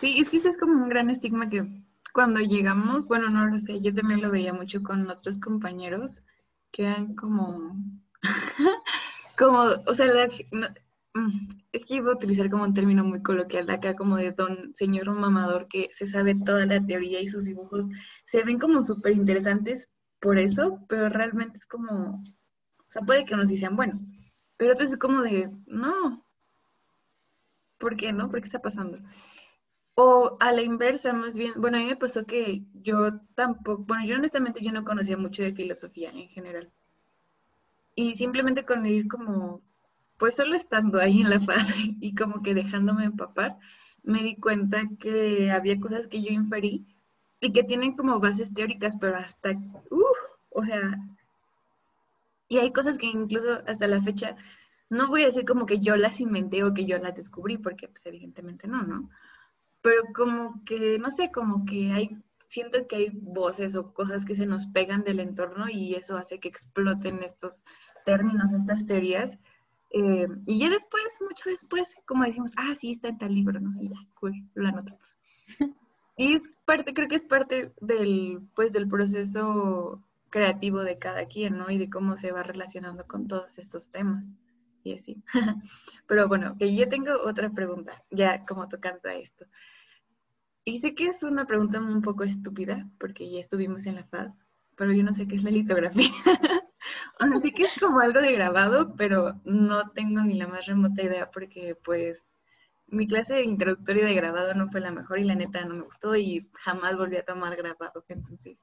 Sí, 0.00 0.18
es 0.18 0.28
que 0.28 0.38
ese 0.38 0.48
es 0.48 0.58
como 0.58 0.74
un 0.82 0.88
gran 0.88 1.08
estigma 1.08 1.48
que 1.48 1.64
cuando 2.12 2.40
llegamos, 2.40 3.06
bueno, 3.06 3.30
no 3.30 3.46
lo 3.46 3.56
sé, 3.56 3.80
yo 3.80 3.94
también 3.94 4.20
lo 4.20 4.30
veía 4.30 4.52
mucho 4.52 4.82
con 4.82 5.08
otros 5.08 5.38
compañeros 5.38 6.20
que 6.72 6.82
eran 6.82 7.14
como, 7.14 7.76
como, 9.38 9.60
o 9.86 9.94
sea, 9.94 10.06
mm, 10.50 10.64
es 11.72 11.84
que 11.84 11.96
iba 11.96 12.10
a 12.10 12.14
utilizar 12.14 12.50
como 12.50 12.64
un 12.64 12.74
término 12.74 13.04
muy 13.04 13.22
coloquial 13.22 13.68
acá, 13.70 13.96
como 13.96 14.16
de 14.16 14.32
don 14.32 14.74
señor 14.74 15.10
mamador 15.10 15.66
que 15.68 15.88
se 15.92 16.06
sabe 16.06 16.34
toda 16.44 16.66
la 16.66 16.84
teoría 16.84 17.20
y 17.20 17.28
sus 17.28 17.44
dibujos 17.44 17.86
se 18.26 18.44
ven 18.44 18.58
como 18.58 18.82
súper 18.82 19.12
interesantes 19.12 19.90
por 20.20 20.38
eso, 20.38 20.84
pero 20.88 21.08
realmente 21.08 21.58
es 21.58 21.66
como, 21.66 22.20
o 22.20 22.86
sea, 22.86 23.02
puede 23.02 23.24
que 23.24 23.34
unos 23.34 23.48
sean 23.48 23.76
buenos, 23.76 24.06
pero 24.56 24.72
otros 24.72 24.90
es 24.90 24.98
como 24.98 25.22
de, 25.22 25.50
no, 25.66 26.24
¿Por 27.80 27.96
qué 27.96 28.12
no? 28.12 28.30
¿Por 28.30 28.40
qué 28.40 28.46
está 28.46 28.60
pasando? 28.60 28.98
O 29.94 30.36
a 30.38 30.52
la 30.52 30.62
inversa, 30.62 31.14
más 31.14 31.36
bien, 31.36 31.54
bueno, 31.56 31.78
a 31.78 31.80
mí 31.80 31.86
me 31.86 31.96
pasó 31.96 32.26
que 32.26 32.62
yo 32.74 33.20
tampoco, 33.34 33.82
bueno, 33.84 34.04
yo 34.06 34.16
honestamente 34.16 34.62
yo 34.62 34.70
no 34.70 34.84
conocía 34.84 35.16
mucho 35.16 35.42
de 35.42 35.54
filosofía 35.54 36.10
en 36.10 36.28
general. 36.28 36.70
Y 37.94 38.14
simplemente 38.14 38.66
con 38.66 38.84
ir 38.86 39.08
como, 39.08 39.62
pues 40.20 40.36
solo 40.36 40.54
estando 40.54 41.00
ahí 41.00 41.22
en 41.22 41.30
la 41.30 41.40
FAD 41.40 41.66
y 42.00 42.14
como 42.14 42.42
que 42.42 42.54
dejándome 42.54 43.06
empapar, 43.06 43.58
me 44.04 44.22
di 44.22 44.36
cuenta 44.36 44.82
que 45.00 45.50
había 45.50 45.80
cosas 45.80 46.06
que 46.06 46.22
yo 46.22 46.30
inferí 46.30 46.86
y 47.40 47.52
que 47.52 47.64
tienen 47.64 47.96
como 47.96 48.20
bases 48.20 48.54
teóricas, 48.54 48.96
pero 49.00 49.16
hasta, 49.16 49.52
uff, 49.90 50.18
o 50.50 50.62
sea, 50.62 50.98
y 52.48 52.58
hay 52.58 52.70
cosas 52.70 52.98
que 52.98 53.06
incluso 53.06 53.62
hasta 53.66 53.86
la 53.86 54.02
fecha 54.02 54.36
no 54.90 55.08
voy 55.08 55.22
a 55.22 55.26
decir 55.26 55.44
como 55.44 55.66
que 55.66 55.78
yo 55.78 55.96
las 55.96 56.20
inventé 56.20 56.64
o 56.64 56.74
que 56.74 56.84
yo 56.84 56.98
las 56.98 57.14
descubrí, 57.14 57.56
porque 57.56 57.88
pues 57.88 58.04
evidentemente 58.06 58.66
no, 58.66 58.82
¿no? 58.82 59.08
Pero 59.80 60.02
como 60.14 60.62
que, 60.64 60.98
no 60.98 61.10
sé, 61.10 61.30
como 61.30 61.64
que 61.64 61.92
hay, 61.92 62.22
siento 62.48 62.86
que 62.88 62.96
hay 62.96 63.10
voces 63.12 63.76
o 63.76 63.94
cosas 63.94 64.24
que 64.24 64.34
se 64.34 64.46
nos 64.46 64.66
pegan 64.66 65.04
del 65.04 65.20
entorno 65.20 65.70
y 65.70 65.94
eso 65.94 66.18
hace 66.18 66.40
que 66.40 66.48
exploten 66.48 67.22
estos 67.22 67.64
términos, 68.04 68.52
estas 68.52 68.84
teorías. 68.84 69.38
Eh, 69.90 70.28
y 70.46 70.58
ya 70.58 70.70
después, 70.70 71.04
mucho 71.20 71.50
después, 71.50 71.94
como 72.06 72.24
decimos, 72.24 72.54
ah, 72.56 72.74
sí, 72.78 72.92
está 72.92 73.08
en 73.08 73.18
tal 73.18 73.34
libro, 73.34 73.60
¿no? 73.60 73.72
Y 73.80 73.88
ya, 73.88 73.98
cool, 74.14 74.34
lo 74.54 74.68
anotamos. 74.68 75.16
Y 76.16 76.34
es 76.34 76.50
parte, 76.66 76.92
creo 76.92 77.08
que 77.08 77.14
es 77.14 77.24
parte 77.24 77.72
del, 77.80 78.42
pues, 78.54 78.74
del 78.74 78.86
proceso 78.86 80.04
creativo 80.28 80.80
de 80.80 80.98
cada 80.98 81.24
quien, 81.24 81.56
¿no? 81.56 81.70
Y 81.70 81.78
de 81.78 81.88
cómo 81.88 82.16
se 82.18 82.30
va 82.30 82.42
relacionando 82.42 83.06
con 83.06 83.26
todos 83.26 83.58
estos 83.58 83.90
temas 83.90 84.26
y 84.84 84.92
así. 84.92 85.22
Pero 86.06 86.28
bueno, 86.28 86.56
que 86.58 86.74
yo 86.76 86.88
tengo 86.90 87.12
otra 87.24 87.48
pregunta, 87.48 87.92
ya 88.10 88.44
como 88.44 88.68
tocando 88.68 89.08
a 89.08 89.14
esto. 89.14 89.46
Y 90.64 90.78
sé 90.80 90.94
que 90.94 91.06
es 91.06 91.22
una 91.22 91.46
pregunta 91.46 91.80
un 91.80 92.02
poco 92.02 92.24
estúpida, 92.24 92.88
porque 92.98 93.30
ya 93.30 93.40
estuvimos 93.40 93.86
en 93.86 93.94
la 93.96 94.04
FAD, 94.04 94.32
pero 94.76 94.92
yo 94.92 95.02
no 95.02 95.12
sé 95.12 95.26
qué 95.26 95.36
es 95.36 95.42
la 95.42 95.50
litografía. 95.50 96.10
sé 97.42 97.52
que 97.52 97.62
es 97.62 97.78
como 97.78 98.00
algo 98.00 98.20
de 98.20 98.32
grabado, 98.32 98.94
pero 98.96 99.34
no 99.44 99.90
tengo 99.90 100.22
ni 100.22 100.34
la 100.34 100.48
más 100.48 100.66
remota 100.66 101.02
idea 101.02 101.30
porque 101.30 101.74
pues 101.74 102.26
mi 102.86 103.06
clase 103.06 103.34
de 103.34 103.44
introductorio 103.44 104.04
de 104.04 104.14
grabado 104.14 104.54
no 104.54 104.70
fue 104.70 104.80
la 104.80 104.90
mejor 104.90 105.18
y 105.18 105.24
la 105.24 105.34
neta 105.34 105.64
no 105.64 105.74
me 105.74 105.82
gustó 105.82 106.16
y 106.16 106.48
jamás 106.54 106.96
volví 106.96 107.16
a 107.16 107.24
tomar 107.24 107.56
grabado. 107.56 108.04
Entonces, 108.08 108.58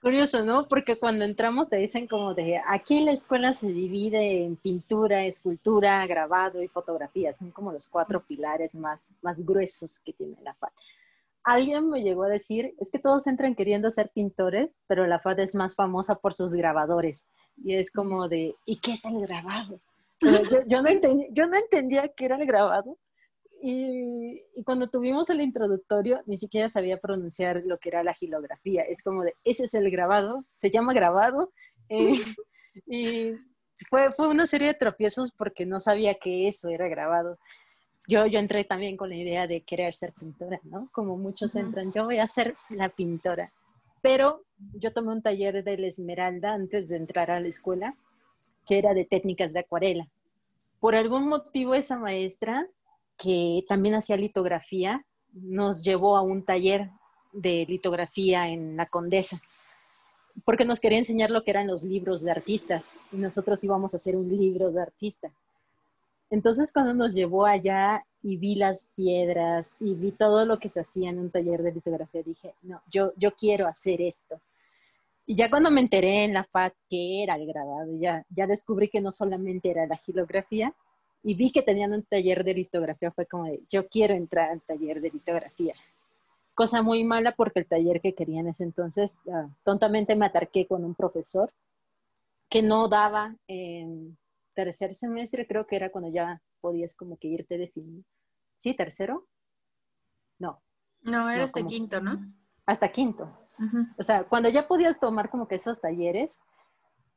Curioso, 0.00 0.42
¿no? 0.42 0.66
Porque 0.66 0.98
cuando 0.98 1.26
entramos 1.26 1.68
te 1.68 1.76
dicen 1.76 2.06
como 2.06 2.32
de, 2.32 2.58
aquí 2.66 3.04
la 3.04 3.12
escuela 3.12 3.52
se 3.52 3.66
divide 3.66 4.44
en 4.44 4.56
pintura, 4.56 5.26
escultura, 5.26 6.06
grabado 6.06 6.62
y 6.62 6.68
fotografía. 6.68 7.34
Son 7.34 7.50
como 7.50 7.70
los 7.70 7.86
cuatro 7.86 8.22
pilares 8.22 8.74
más, 8.76 9.12
más 9.20 9.44
gruesos 9.44 10.00
que 10.00 10.14
tiene 10.14 10.36
la 10.42 10.54
FAD. 10.54 10.70
Alguien 11.44 11.90
me 11.90 12.02
llegó 12.02 12.24
a 12.24 12.28
decir, 12.28 12.74
es 12.78 12.90
que 12.90 12.98
todos 12.98 13.26
entran 13.26 13.54
queriendo 13.54 13.90
ser 13.90 14.10
pintores, 14.14 14.70
pero 14.86 15.06
la 15.06 15.20
FAD 15.20 15.40
es 15.40 15.54
más 15.54 15.74
famosa 15.74 16.16
por 16.16 16.34
sus 16.34 16.52
grabadores. 16.52 17.26
Y 17.56 17.74
es 17.74 17.90
como 17.92 18.28
de, 18.28 18.54
¿y 18.66 18.80
qué 18.80 18.92
es 18.92 19.04
el 19.04 19.20
grabado? 19.20 19.80
Yo, 20.20 20.82
no 20.82 20.88
entendía, 20.88 21.26
yo 21.30 21.46
no 21.46 21.56
entendía 21.56 22.08
qué 22.14 22.26
era 22.26 22.36
el 22.36 22.46
grabado 22.46 22.98
y, 23.62 24.42
cuando 24.64 24.88
tuvimos 24.88 25.28
el 25.30 25.40
introductorio, 25.40 26.22
ni 26.26 26.38
siquiera 26.38 26.68
sabía 26.68 26.98
pronunciar 26.98 27.62
lo 27.64 27.78
que 27.78 27.90
era 27.90 28.02
la 28.02 28.14
gilografía. 28.14 28.82
Es 28.82 29.02
como 29.02 29.22
de, 29.22 29.34
ese 29.44 29.64
es 29.64 29.74
el 29.74 29.90
grabado, 29.90 30.44
se 30.54 30.70
llama 30.70 30.94
grabado. 30.94 31.52
Eh, 31.88 32.14
y 32.86 33.32
fue, 33.88 34.12
fue 34.12 34.28
una 34.28 34.46
serie 34.46 34.68
de 34.68 34.74
tropiezos 34.74 35.32
porque 35.32 35.66
no 35.66 35.78
sabía 35.78 36.14
que 36.14 36.48
eso 36.48 36.70
era 36.70 36.88
grabado. 36.88 37.38
Yo, 38.08 38.26
yo 38.26 38.38
entré 38.38 38.64
también 38.64 38.96
con 38.96 39.10
la 39.10 39.16
idea 39.16 39.46
de 39.46 39.60
querer 39.60 39.94
ser 39.94 40.12
pintora, 40.12 40.60
¿no? 40.64 40.88
Como 40.92 41.16
muchos 41.16 41.54
entran, 41.54 41.92
yo 41.92 42.04
voy 42.04 42.18
a 42.18 42.26
ser 42.26 42.56
la 42.70 42.88
pintora. 42.88 43.52
Pero 44.02 44.42
yo 44.74 44.92
tomé 44.92 45.12
un 45.12 45.22
taller 45.22 45.62
de 45.62 45.78
la 45.78 45.86
Esmeralda 45.86 46.54
antes 46.54 46.88
de 46.88 46.96
entrar 46.96 47.30
a 47.30 47.40
la 47.40 47.48
escuela, 47.48 47.94
que 48.66 48.78
era 48.78 48.94
de 48.94 49.04
técnicas 49.04 49.52
de 49.52 49.60
acuarela. 49.60 50.08
Por 50.80 50.94
algún 50.94 51.28
motivo 51.28 51.74
esa 51.74 51.98
maestra 51.98 52.66
que 53.18 53.64
también 53.68 53.94
hacía 53.94 54.16
litografía, 54.16 55.04
nos 55.32 55.84
llevó 55.84 56.16
a 56.16 56.22
un 56.22 56.44
taller 56.44 56.90
de 57.32 57.66
litografía 57.68 58.48
en 58.48 58.76
la 58.76 58.86
Condesa, 58.86 59.40
porque 60.44 60.64
nos 60.64 60.80
quería 60.80 60.98
enseñar 60.98 61.30
lo 61.30 61.44
que 61.44 61.50
eran 61.50 61.66
los 61.66 61.84
libros 61.84 62.22
de 62.22 62.30
artistas 62.30 62.84
y 63.12 63.16
nosotros 63.16 63.62
íbamos 63.62 63.92
a 63.92 63.98
hacer 63.98 64.16
un 64.16 64.28
libro 64.28 64.72
de 64.72 64.82
artista. 64.82 65.30
Entonces 66.30 66.72
cuando 66.72 66.94
nos 66.94 67.14
llevó 67.14 67.44
allá 67.44 68.04
y 68.22 68.36
vi 68.36 68.54
las 68.54 68.88
piedras 68.94 69.76
y 69.80 69.94
vi 69.94 70.12
todo 70.12 70.46
lo 70.46 70.58
que 70.58 70.68
se 70.68 70.80
hacía 70.80 71.10
en 71.10 71.18
un 71.18 71.30
taller 71.30 71.62
de 71.62 71.72
litografía, 71.72 72.22
dije, 72.22 72.54
no, 72.62 72.80
yo, 72.90 73.12
yo 73.16 73.32
quiero 73.34 73.66
hacer 73.66 74.00
esto. 74.00 74.40
Y 75.26 75.34
ya 75.34 75.50
cuando 75.50 75.70
me 75.70 75.80
enteré 75.80 76.24
en 76.24 76.32
la 76.32 76.44
FAT 76.44 76.72
que 76.88 77.22
era 77.22 77.34
el 77.34 77.46
grabado, 77.46 77.96
ya, 77.98 78.24
ya 78.30 78.46
descubrí 78.46 78.88
que 78.88 79.00
no 79.00 79.10
solamente 79.10 79.70
era 79.70 79.86
la 79.86 79.96
gilografía, 79.96 80.74
y 81.22 81.34
vi 81.34 81.52
que 81.52 81.62
tenían 81.62 81.92
un 81.92 82.02
taller 82.02 82.44
de 82.44 82.54
litografía, 82.54 83.10
fue 83.10 83.26
como 83.26 83.46
yo 83.70 83.86
quiero 83.86 84.14
entrar 84.14 84.50
al 84.50 84.62
taller 84.62 85.00
de 85.00 85.10
litografía. 85.10 85.74
Cosa 86.54 86.82
muy 86.82 87.04
mala 87.04 87.32
porque 87.32 87.60
el 87.60 87.66
taller 87.66 88.00
que 88.00 88.14
quería 88.14 88.40
en 88.40 88.48
ese 88.48 88.64
entonces, 88.64 89.18
ah, 89.32 89.48
tontamente 89.62 90.16
me 90.16 90.26
atarqué 90.26 90.66
con 90.66 90.84
un 90.84 90.94
profesor 90.94 91.52
que 92.48 92.62
no 92.62 92.88
daba 92.88 93.36
en 93.46 94.16
tercer 94.64 94.94
semestre, 94.94 95.46
creo 95.46 95.66
que 95.66 95.76
era 95.76 95.90
cuando 95.90 96.10
ya 96.12 96.42
podías 96.60 96.94
como 96.94 97.16
que 97.16 97.28
irte 97.28 97.56
definiendo. 97.56 98.04
¿Sí, 98.58 98.74
tercero? 98.74 99.26
No. 100.38 100.62
No, 101.00 101.30
era 101.30 101.44
hasta 101.44 101.64
quinto, 101.64 102.00
¿no? 102.00 102.20
Hasta 102.66 102.88
quinto. 102.92 103.24
O 103.98 104.02
sea, 104.02 104.24
cuando 104.24 104.48
ya 104.48 104.68
podías 104.68 104.98
tomar 105.00 105.30
como 105.30 105.46
que 105.48 105.54
esos 105.54 105.80
talleres, 105.80 106.40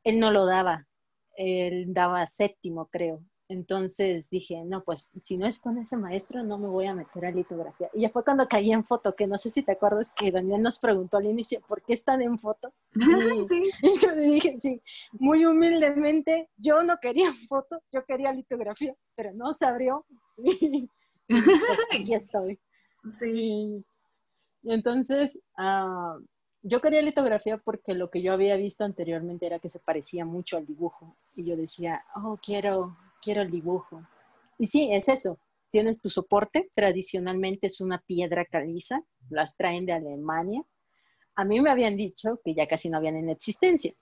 él 0.03 0.19
no 0.19 0.31
lo 0.31 0.45
daba. 0.45 0.87
Él 1.35 1.93
daba 1.93 2.25
séptimo, 2.27 2.87
creo. 2.87 3.21
Entonces 3.49 4.29
dije, 4.29 4.63
no, 4.63 4.83
pues 4.83 5.09
si 5.21 5.37
no 5.37 5.45
es 5.45 5.59
con 5.59 5.77
ese 5.77 5.97
maestro, 5.97 6.43
no 6.43 6.57
me 6.57 6.67
voy 6.67 6.87
a 6.87 6.95
meter 6.95 7.25
a 7.25 7.31
litografía. 7.31 7.89
Y 7.93 8.01
ya 8.01 8.09
fue 8.09 8.23
cuando 8.23 8.47
caí 8.47 8.71
en 8.71 8.83
foto, 8.83 9.15
que 9.15 9.27
no 9.27 9.37
sé 9.37 9.49
si 9.49 9.63
te 9.63 9.73
acuerdas 9.73 10.11
que 10.15 10.31
Daniel 10.31 10.61
nos 10.61 10.79
preguntó 10.79 11.17
al 11.17 11.25
inicio, 11.25 11.61
¿por 11.67 11.81
qué 11.81 11.93
están 11.93 12.21
en 12.21 12.39
foto? 12.39 12.73
Y, 12.95 13.71
yo 14.01 14.15
le 14.15 14.21
dije, 14.21 14.57
sí, 14.57 14.81
muy 15.13 15.45
humildemente, 15.45 16.49
yo 16.57 16.83
no 16.83 16.97
quería 17.01 17.31
foto, 17.49 17.81
yo 17.91 18.05
quería 18.05 18.31
litografía, 18.31 18.95
pero 19.15 19.33
no 19.33 19.53
se 19.53 19.65
abrió. 19.65 20.05
y 20.37 20.87
pues 21.27 21.79
aquí 21.91 22.13
estoy. 22.13 22.59
Sí. 23.19 23.83
Y 24.63 24.73
entonces, 24.73 25.43
uh, 25.57 26.23
yo 26.61 26.79
quería 26.81 27.01
litografía 27.01 27.57
porque 27.57 27.93
lo 27.93 28.09
que 28.09 28.21
yo 28.21 28.31
había 28.33 28.55
visto 28.55 28.85
anteriormente 28.85 29.45
era 29.45 29.59
que 29.59 29.69
se 29.69 29.79
parecía 29.79 30.25
mucho 30.25 30.57
al 30.57 30.65
dibujo. 30.65 31.17
Y 31.35 31.45
yo 31.45 31.57
decía, 31.57 32.05
oh, 32.15 32.37
quiero, 32.41 32.95
quiero 33.23 33.41
el 33.41 33.51
dibujo. 33.51 34.05
Y 34.57 34.65
sí, 34.65 34.89
es 34.91 35.09
eso. 35.09 35.39
tienes 35.71 36.01
tu 36.01 36.09
soporte, 36.09 36.69
tradicionalmente 36.75 37.65
es 37.67 37.81
una 37.81 37.99
piedra 37.99 38.45
caliza, 38.45 39.03
las 39.29 39.57
traen 39.57 39.87
de 39.87 39.93
Alemania. 39.93 40.63
A 41.35 41.45
mí 41.45 41.59
me 41.61 41.71
habían 41.71 41.97
dicho 41.97 42.39
que 42.43 42.53
ya 42.53 42.67
casi 42.67 42.89
no 42.89 42.97
habían 42.97 43.15
en 43.15 43.29
existencia, 43.29 43.93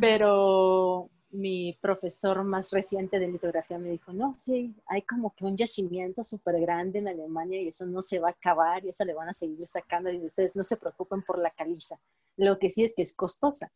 pero 0.00 1.08
mi 1.30 1.78
profesor 1.80 2.42
más 2.42 2.70
reciente 2.70 3.18
de 3.18 3.28
litografía 3.28 3.78
me 3.78 3.90
dijo, 3.90 4.12
no, 4.12 4.32
sí, 4.32 4.74
hay 4.86 5.02
como 5.02 5.34
que 5.34 5.44
un 5.44 5.56
yacimiento 5.56 6.24
súper 6.24 6.60
grande 6.60 6.98
en 6.98 7.08
Alemania 7.08 7.60
y 7.60 7.68
eso 7.68 7.86
no 7.86 8.02
se 8.02 8.18
va 8.18 8.28
a 8.28 8.32
acabar 8.32 8.84
y 8.84 8.88
eso 8.88 9.04
le 9.04 9.14
van 9.14 9.28
a 9.28 9.32
seguir 9.32 9.64
sacando 9.66 10.10
y 10.10 10.24
ustedes 10.24 10.56
no 10.56 10.62
se 10.62 10.76
preocupen 10.76 11.22
por 11.22 11.38
la 11.38 11.50
caliza. 11.50 12.00
Lo 12.36 12.58
que 12.58 12.70
sí 12.70 12.82
es 12.82 12.94
que 12.94 13.02
es 13.02 13.12
costosa. 13.12 13.70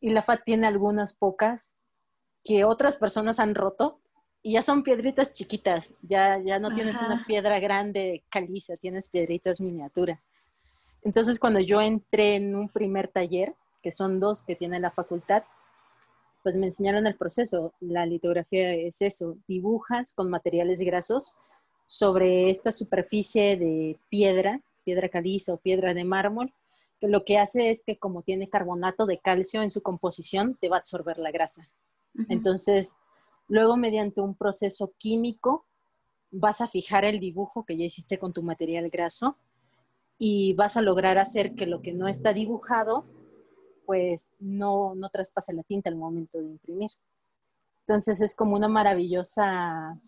Y 0.00 0.10
la 0.10 0.22
FAT 0.22 0.44
tiene 0.44 0.66
algunas 0.66 1.14
pocas 1.14 1.74
que 2.46 2.64
otras 2.64 2.94
personas 2.94 3.40
han 3.40 3.56
roto 3.56 3.98
y 4.40 4.52
ya 4.52 4.62
son 4.62 4.84
piedritas 4.84 5.32
chiquitas, 5.32 5.92
ya, 6.02 6.38
ya 6.38 6.60
no 6.60 6.72
tienes 6.72 7.02
una 7.02 7.24
piedra 7.26 7.58
grande 7.58 8.22
caliza, 8.30 8.74
tienes 8.74 9.08
piedritas 9.08 9.60
miniatura. 9.60 10.22
Entonces 11.02 11.40
cuando 11.40 11.58
yo 11.58 11.80
entré 11.82 12.36
en 12.36 12.54
un 12.54 12.68
primer 12.68 13.08
taller, 13.08 13.54
que 13.82 13.90
son 13.90 14.20
dos 14.20 14.44
que 14.44 14.54
tiene 14.54 14.78
la 14.78 14.92
facultad, 14.92 15.42
pues 16.44 16.56
me 16.56 16.66
enseñaron 16.66 17.08
el 17.08 17.16
proceso. 17.16 17.72
La 17.80 18.06
litografía 18.06 18.72
es 18.72 19.02
eso, 19.02 19.36
dibujas 19.48 20.14
con 20.14 20.30
materiales 20.30 20.78
grasos 20.78 21.36
sobre 21.88 22.50
esta 22.50 22.70
superficie 22.70 23.56
de 23.56 23.98
piedra, 24.08 24.60
piedra 24.84 25.08
caliza 25.08 25.54
o 25.54 25.56
piedra 25.56 25.92
de 25.92 26.04
mármol, 26.04 26.52
que 27.00 27.08
lo 27.08 27.24
que 27.24 27.38
hace 27.38 27.70
es 27.70 27.82
que 27.82 27.96
como 27.96 28.22
tiene 28.22 28.48
carbonato 28.48 29.06
de 29.06 29.18
calcio 29.18 29.62
en 29.62 29.72
su 29.72 29.82
composición, 29.82 30.56
te 30.60 30.68
va 30.68 30.76
a 30.76 30.78
absorber 30.78 31.18
la 31.18 31.32
grasa. 31.32 31.68
Entonces, 32.28 32.96
luego 33.48 33.76
mediante 33.76 34.20
un 34.20 34.34
proceso 34.34 34.92
químico, 34.98 35.66
vas 36.30 36.60
a 36.60 36.68
fijar 36.68 37.04
el 37.04 37.20
dibujo 37.20 37.64
que 37.64 37.76
ya 37.76 37.84
hiciste 37.84 38.18
con 38.18 38.32
tu 38.32 38.42
material 38.42 38.88
graso 38.88 39.36
y 40.18 40.54
vas 40.54 40.76
a 40.76 40.82
lograr 40.82 41.18
hacer 41.18 41.54
que 41.54 41.66
lo 41.66 41.82
que 41.82 41.92
no 41.92 42.08
está 42.08 42.32
dibujado 42.32 43.04
pues 43.86 44.32
no, 44.40 44.94
no 44.96 45.08
traspasa 45.08 45.52
la 45.52 45.62
tinta 45.62 45.88
al 45.88 45.96
momento 45.96 46.38
de 46.38 46.44
imprimir. 46.44 46.90
Entonces 47.86 48.20
es 48.20 48.34
como 48.34 48.56
una 48.56 48.68
maravillosa, 48.68 49.98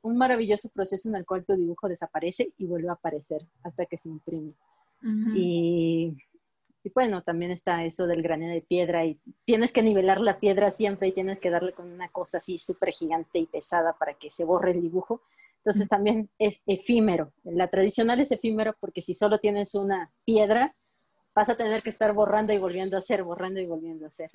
un 0.00 0.16
maravilloso 0.16 0.70
proceso 0.70 1.10
en 1.10 1.16
el 1.16 1.26
cual 1.26 1.44
tu 1.44 1.54
dibujo 1.54 1.88
desaparece 1.88 2.54
y 2.56 2.64
vuelve 2.64 2.88
a 2.88 2.92
aparecer 2.92 3.46
hasta 3.62 3.84
que 3.84 3.98
se 3.98 4.08
imprime. 4.08 4.54
y, 5.36 6.16
bueno, 6.94 7.22
también 7.22 7.50
está 7.50 7.84
eso 7.84 8.06
del 8.06 8.22
granero 8.22 8.54
de 8.54 8.62
piedra 8.62 9.04
y 9.04 9.20
tienes 9.44 9.72
que 9.72 9.82
nivelar 9.82 10.20
la 10.20 10.40
piedra 10.40 10.70
siempre 10.70 11.08
y 11.08 11.12
tienes 11.12 11.38
que 11.38 11.50
darle 11.50 11.72
con 11.72 11.90
una 11.90 12.08
cosa 12.08 12.38
así 12.38 12.58
súper 12.58 12.90
gigante 12.90 13.38
y 13.38 13.46
pesada 13.46 13.92
para 13.92 14.14
que 14.14 14.30
se 14.30 14.44
borre 14.44 14.72
el 14.72 14.80
dibujo. 14.80 15.22
Entonces 15.58 15.88
también 15.88 16.30
es 16.38 16.62
efímero. 16.66 17.32
La 17.44 17.68
tradicional 17.68 18.18
es 18.20 18.32
efímero 18.32 18.74
porque 18.80 19.02
si 19.02 19.12
solo 19.12 19.38
tienes 19.38 19.74
una 19.74 20.10
piedra, 20.24 20.74
vas 21.34 21.50
a 21.50 21.56
tener 21.56 21.82
que 21.82 21.90
estar 21.90 22.14
borrando 22.14 22.52
y 22.52 22.58
volviendo 22.58 22.96
a 22.96 23.00
hacer, 23.00 23.22
borrando 23.22 23.60
y 23.60 23.66
volviendo 23.66 24.06
a 24.06 24.08
hacer. 24.08 24.30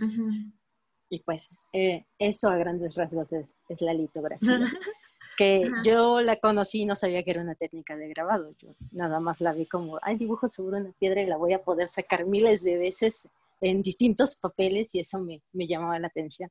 Y 1.09 1.19
pues 1.19 1.49
eh, 1.73 2.05
eso 2.19 2.49
a 2.49 2.57
grandes 2.57 2.95
rasgos 2.95 3.33
es, 3.33 3.55
la 3.81 3.93
litografía. 3.93 4.59
que 5.37 5.69
yo 5.83 6.21
la 6.21 6.35
conocí 6.37 6.81
y 6.81 6.85
no 6.85 6.95
sabía 6.95 7.23
que 7.23 7.31
era 7.31 7.41
una 7.41 7.55
técnica 7.55 7.95
de 7.95 8.09
grabado. 8.09 8.53
Yo 8.57 8.75
nada 8.91 9.19
más 9.19 9.41
la 9.41 9.53
vi 9.53 9.65
como, 9.65 9.99
hay 10.01 10.17
dibujo 10.17 10.47
sobre 10.47 10.81
una 10.81 10.91
piedra 10.93 11.21
y 11.21 11.27
la 11.27 11.37
voy 11.37 11.53
a 11.53 11.63
poder 11.63 11.87
sacar 11.87 12.25
miles 12.25 12.63
de 12.63 12.77
veces 12.77 13.29
en 13.61 13.81
distintos 13.81 14.35
papeles 14.35 14.93
y 14.93 14.99
eso 14.99 15.19
me, 15.19 15.41
me 15.53 15.67
llamaba 15.67 15.99
la 15.99 16.07
atención. 16.07 16.49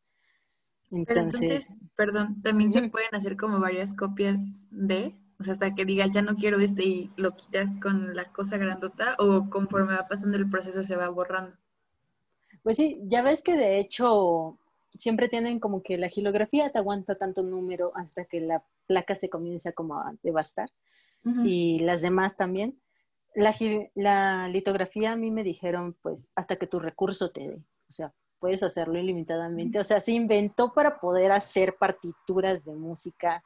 Entonces, 0.91 1.68
perdón, 1.97 2.41
también 2.43 2.70
se 2.70 2.89
pueden 2.89 3.14
hacer 3.14 3.37
como 3.37 3.59
varias 3.59 3.95
copias 3.95 4.59
de 4.70 5.14
o 5.41 5.45
sea, 5.45 5.55
hasta 5.55 5.74
que 5.74 5.85
digas, 5.85 6.12
ya 6.12 6.22
no 6.22 6.37
quiero 6.37 6.61
este 6.61 6.85
y 6.85 7.11
lo 7.16 7.35
quitas 7.37 7.78
con 7.80 8.14
la 8.14 8.24
cosa 8.24 8.57
grandota 8.57 9.16
o 9.18 9.51
conforme 9.51 9.95
va 9.95 10.07
pasando 10.07 10.39
el 10.39 10.49
proceso 10.49 10.82
se 10.82 10.97
va 10.97 11.09
borrando. 11.09 11.57
Pues 12.62 12.76
sí, 12.76 13.01
ya 13.05 13.22
ves 13.22 13.43
que 13.43 13.57
de 13.57 13.78
hecho 13.78 14.59
siempre 14.99 15.28
tienen 15.28 15.61
como 15.61 15.82
que 15.82 15.99
la 15.99 16.09
gilografía 16.09 16.68
te 16.68 16.78
aguanta 16.78 17.16
tanto 17.16 17.42
número 17.42 17.92
hasta 17.95 18.24
que 18.24 18.40
la 18.40 18.64
placa 18.86 19.14
se 19.14 19.28
comienza 19.28 19.72
como 19.72 19.99
a 19.99 20.14
devastar 20.22 20.70
y 21.42 21.78
las 21.80 22.03
demás 22.03 22.36
también. 22.36 22.78
La, 23.34 23.55
la, 23.95 24.47
litografía 24.49 25.12
a 25.12 25.16
mí 25.16 25.30
me 25.30 25.42
dijeron, 25.42 25.97
pues, 26.03 26.28
hasta 26.34 26.57
que 26.57 26.66
tu 26.66 26.80
recurso 26.80 27.30
te 27.30 27.49
dé. 27.49 27.57
O 27.88 27.92
sea, 27.92 28.12
puedes 28.38 28.62
hacerlo 28.62 28.99
ilimitadamente. 28.99 29.78
O 29.78 29.84
sea, 29.84 30.03
se 30.03 30.12
inventó 30.12 30.74
para 30.74 31.01
poder 31.01 31.32
hacer 31.32 31.76
partituras 31.76 32.66
de 32.66 32.74
música 32.74 33.42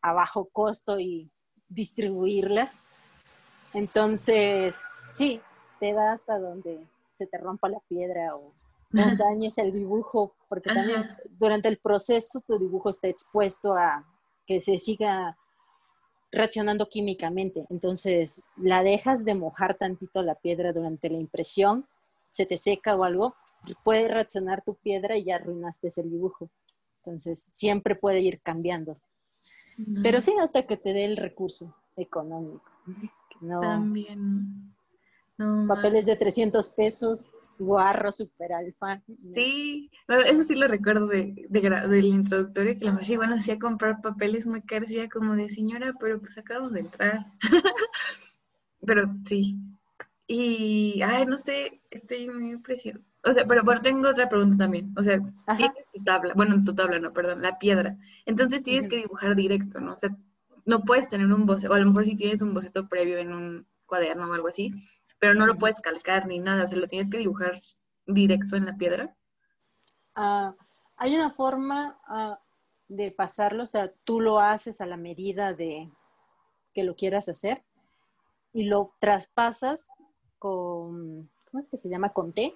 a 0.00 0.12
bajo 0.12 0.48
costo 0.52 1.00
y 1.00 1.28
distribuirlas. 1.68 2.78
Entonces, 3.74 4.84
sí, 5.10 5.40
te 5.80 5.92
da 5.92 6.12
hasta 6.12 6.38
donde 6.38 6.86
se 7.10 7.26
te 7.26 7.38
rompa 7.38 7.68
la 7.68 7.80
piedra 7.88 8.32
o 8.34 8.52
no 8.90 9.16
dañes 9.16 9.58
el 9.58 9.72
dibujo, 9.72 10.34
porque 10.48 10.70
también 10.72 11.06
durante 11.38 11.68
el 11.68 11.78
proceso 11.78 12.40
tu 12.46 12.58
dibujo 12.58 12.90
está 12.90 13.08
expuesto 13.08 13.74
a 13.74 14.04
que 14.46 14.60
se 14.60 14.78
siga 14.78 15.36
reaccionando 16.30 16.88
químicamente. 16.88 17.66
Entonces, 17.70 18.48
la 18.56 18.82
dejas 18.82 19.24
de 19.24 19.34
mojar 19.34 19.74
tantito 19.74 20.22
la 20.22 20.34
piedra 20.34 20.72
durante 20.72 21.10
la 21.10 21.18
impresión, 21.18 21.86
se 22.30 22.46
te 22.46 22.56
seca 22.56 22.96
o 22.96 23.04
algo, 23.04 23.34
puede 23.84 24.08
reaccionar 24.08 24.62
tu 24.62 24.74
piedra 24.74 25.16
y 25.16 25.24
ya 25.24 25.36
arruinaste 25.36 25.88
el 25.96 26.10
dibujo. 26.10 26.48
Entonces, 26.98 27.48
siempre 27.52 27.94
puede 27.94 28.20
ir 28.20 28.40
cambiando. 28.40 28.96
Pero 30.02 30.20
sí, 30.20 30.34
hasta 30.40 30.66
que 30.66 30.76
te 30.76 30.92
dé 30.92 31.04
el 31.04 31.16
recurso 31.16 31.74
económico. 31.96 32.70
También. 33.60 34.74
papeles 35.68 36.06
de 36.06 36.16
300 36.16 36.68
pesos, 36.68 37.30
guarro, 37.58 38.12
super 38.12 38.52
alfa. 38.52 39.02
Sí, 39.18 39.90
eso 40.08 40.44
sí 40.44 40.54
lo 40.54 40.68
recuerdo 40.68 41.06
de, 41.06 41.46
de, 41.48 41.60
del 41.60 42.06
introductorio, 42.06 42.78
que 42.78 42.84
la 42.84 42.92
más 42.92 43.08
bueno 43.16 43.34
hacía 43.34 43.58
comprar 43.58 44.00
papeles 44.00 44.46
muy 44.46 44.62
caros, 44.62 44.90
ya 44.90 45.08
como 45.08 45.34
de 45.34 45.48
señora, 45.48 45.94
pero 45.98 46.20
pues 46.20 46.38
acabamos 46.38 46.72
de 46.72 46.80
entrar. 46.80 47.26
pero 48.86 49.10
sí. 49.26 49.56
Y, 50.26 51.00
ay, 51.02 51.26
no 51.26 51.36
sé, 51.36 51.80
estoy 51.90 52.28
muy 52.28 52.50
impresionada. 52.50 53.04
O 53.24 53.32
sea, 53.32 53.46
pero 53.46 53.64
bueno, 53.64 53.80
tengo 53.82 54.08
otra 54.08 54.28
pregunta 54.28 54.64
también. 54.64 54.92
O 54.96 55.02
sea, 55.02 55.20
tienes 55.56 55.72
tu 55.92 56.02
tabla, 56.04 56.34
bueno, 56.34 56.62
tu 56.64 56.74
tabla 56.74 56.98
no, 56.98 57.12
perdón, 57.12 57.42
la 57.42 57.58
piedra. 57.58 57.96
Entonces 58.26 58.62
tienes 58.62 58.88
que 58.88 58.98
dibujar 58.98 59.34
directo, 59.34 59.80
¿no? 59.80 59.94
O 59.94 59.96
sea, 59.96 60.16
no 60.64 60.84
puedes 60.84 61.08
tener 61.08 61.26
un 61.32 61.46
boceto, 61.46 61.72
o 61.72 61.76
a 61.76 61.78
lo 61.80 61.86
mejor 61.86 62.04
si 62.04 62.14
tienes 62.14 62.42
un 62.42 62.54
boceto 62.54 62.88
previo 62.88 63.18
en 63.18 63.32
un 63.32 63.66
cuaderno 63.86 64.28
o 64.28 64.34
algo 64.34 64.48
así, 64.48 64.72
pero 65.18 65.34
no 65.34 65.46
lo 65.46 65.56
puedes 65.56 65.80
calcar 65.80 66.26
ni 66.26 66.38
nada, 66.38 66.64
o 66.64 66.66
sea, 66.66 66.78
lo 66.78 66.88
tienes 66.88 67.10
que 67.10 67.18
dibujar 67.18 67.60
directo 68.06 68.56
en 68.56 68.66
la 68.66 68.76
piedra. 68.76 69.14
Ah, 70.14 70.54
hay 70.96 71.14
una 71.14 71.30
forma 71.30 71.98
ah, 72.06 72.40
de 72.88 73.10
pasarlo, 73.10 73.64
o 73.64 73.66
sea, 73.66 73.92
tú 74.04 74.20
lo 74.20 74.40
haces 74.40 74.80
a 74.80 74.86
la 74.86 74.96
medida 74.96 75.54
de 75.54 75.90
que 76.72 76.84
lo 76.84 76.94
quieras 76.94 77.28
hacer 77.28 77.62
y 78.52 78.64
lo 78.64 78.94
traspasas 78.98 79.90
con, 80.38 81.28
¿cómo 81.50 81.58
es 81.58 81.68
que 81.68 81.76
se 81.76 81.88
llama? 81.88 82.10
Con 82.10 82.32
T 82.32 82.54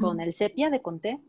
con 0.00 0.20
el 0.20 0.32
sepia 0.32 0.70
de 0.70 0.80
Conté, 0.80 1.20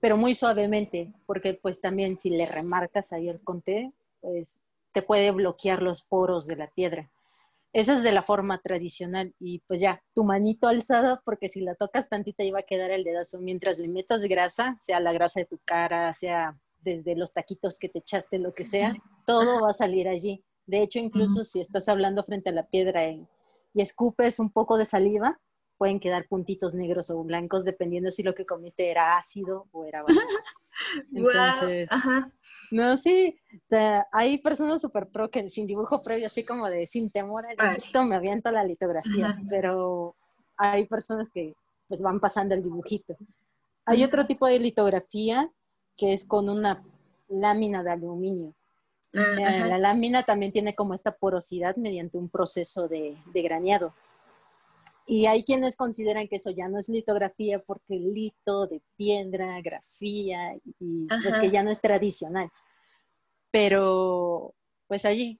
pero 0.00 0.16
muy 0.16 0.34
suavemente, 0.34 1.12
porque 1.26 1.54
pues 1.54 1.80
también 1.80 2.16
si 2.16 2.30
le 2.30 2.46
remarcas 2.46 3.12
ahí 3.12 3.28
el 3.28 3.40
Conté, 3.40 3.92
pues 4.20 4.60
te 4.92 5.02
puede 5.02 5.30
bloquear 5.30 5.80
los 5.80 6.02
poros 6.02 6.46
de 6.46 6.56
la 6.56 6.66
piedra. 6.66 7.08
Esa 7.72 7.94
es 7.94 8.02
de 8.02 8.12
la 8.12 8.22
forma 8.22 8.60
tradicional 8.60 9.34
y 9.38 9.60
pues 9.60 9.80
ya, 9.80 10.02
tu 10.14 10.24
manito 10.24 10.68
alzada, 10.68 11.22
porque 11.24 11.48
si 11.48 11.62
la 11.62 11.74
tocas 11.74 12.08
tantita 12.08 12.44
iba 12.44 12.60
a 12.60 12.64
quedar 12.64 12.90
el 12.90 13.02
dedazo. 13.02 13.40
Mientras 13.40 13.78
le 13.78 13.88
metas 13.88 14.22
grasa, 14.24 14.76
sea 14.80 15.00
la 15.00 15.12
grasa 15.12 15.40
de 15.40 15.46
tu 15.46 15.58
cara, 15.64 16.12
sea 16.12 16.58
desde 16.80 17.16
los 17.16 17.32
taquitos 17.32 17.78
que 17.78 17.88
te 17.88 18.00
echaste, 18.00 18.38
lo 18.38 18.52
que 18.52 18.66
sea, 18.66 18.94
todo 19.26 19.62
va 19.62 19.70
a 19.70 19.74
salir 19.74 20.08
allí. 20.08 20.44
De 20.66 20.82
hecho, 20.82 20.98
incluso 20.98 21.44
si 21.44 21.60
estás 21.60 21.88
hablando 21.88 22.24
frente 22.24 22.50
a 22.50 22.52
la 22.52 22.66
piedra 22.66 23.04
y 23.06 23.26
escupes 23.74 24.38
un 24.38 24.50
poco 24.50 24.76
de 24.76 24.84
saliva, 24.84 25.40
pueden 25.82 25.98
quedar 25.98 26.28
puntitos 26.28 26.74
negros 26.74 27.10
o 27.10 27.24
blancos 27.24 27.64
dependiendo 27.64 28.12
si 28.12 28.22
lo 28.22 28.36
que 28.36 28.46
comiste 28.46 28.88
era 28.88 29.16
ácido 29.16 29.66
o 29.72 29.84
era 29.84 30.02
básico. 30.04 30.22
Entonces, 31.12 31.88
no, 32.70 32.96
sí, 32.96 33.36
hay 34.12 34.38
personas 34.38 34.80
súper 34.80 35.08
pro 35.08 35.28
que 35.28 35.48
sin 35.48 35.66
dibujo 35.66 36.00
previo, 36.00 36.26
así 36.26 36.44
como 36.44 36.68
de 36.68 36.86
sin 36.86 37.10
temor 37.10 37.46
al 37.46 37.72
éxito, 37.72 38.04
me 38.04 38.14
aviento 38.14 38.52
la 38.52 38.62
litografía, 38.62 39.36
pero 39.50 40.14
hay 40.56 40.86
personas 40.86 41.32
que 41.32 41.56
pues 41.88 42.00
van 42.00 42.20
pasando 42.20 42.54
el 42.54 42.62
dibujito. 42.62 43.16
Hay 43.84 44.04
otro 44.04 44.24
tipo 44.24 44.46
de 44.46 44.60
litografía 44.60 45.50
que 45.96 46.12
es 46.12 46.24
con 46.24 46.48
una 46.48 46.84
lámina 47.28 47.82
de 47.82 47.90
aluminio. 47.90 48.54
Ah, 49.16 49.34
eh, 49.36 49.68
la 49.68 49.78
lámina 49.78 50.22
también 50.22 50.52
tiene 50.52 50.76
como 50.76 50.94
esta 50.94 51.10
porosidad 51.10 51.74
mediante 51.74 52.18
un 52.18 52.28
proceso 52.28 52.86
de, 52.86 53.16
de 53.34 53.42
graneado. 53.42 53.92
Y 55.06 55.26
hay 55.26 55.44
quienes 55.44 55.76
consideran 55.76 56.28
que 56.28 56.36
eso 56.36 56.50
ya 56.50 56.68
no 56.68 56.78
es 56.78 56.88
litografía 56.88 57.58
porque 57.58 57.96
lito 57.96 58.66
de 58.66 58.80
piedra, 58.96 59.60
grafía, 59.60 60.54
y 60.54 61.08
pues 61.22 61.36
que 61.38 61.50
ya 61.50 61.62
no 61.62 61.70
es 61.70 61.80
tradicional. 61.80 62.50
Pero 63.50 64.54
pues 64.86 65.04
allí 65.04 65.38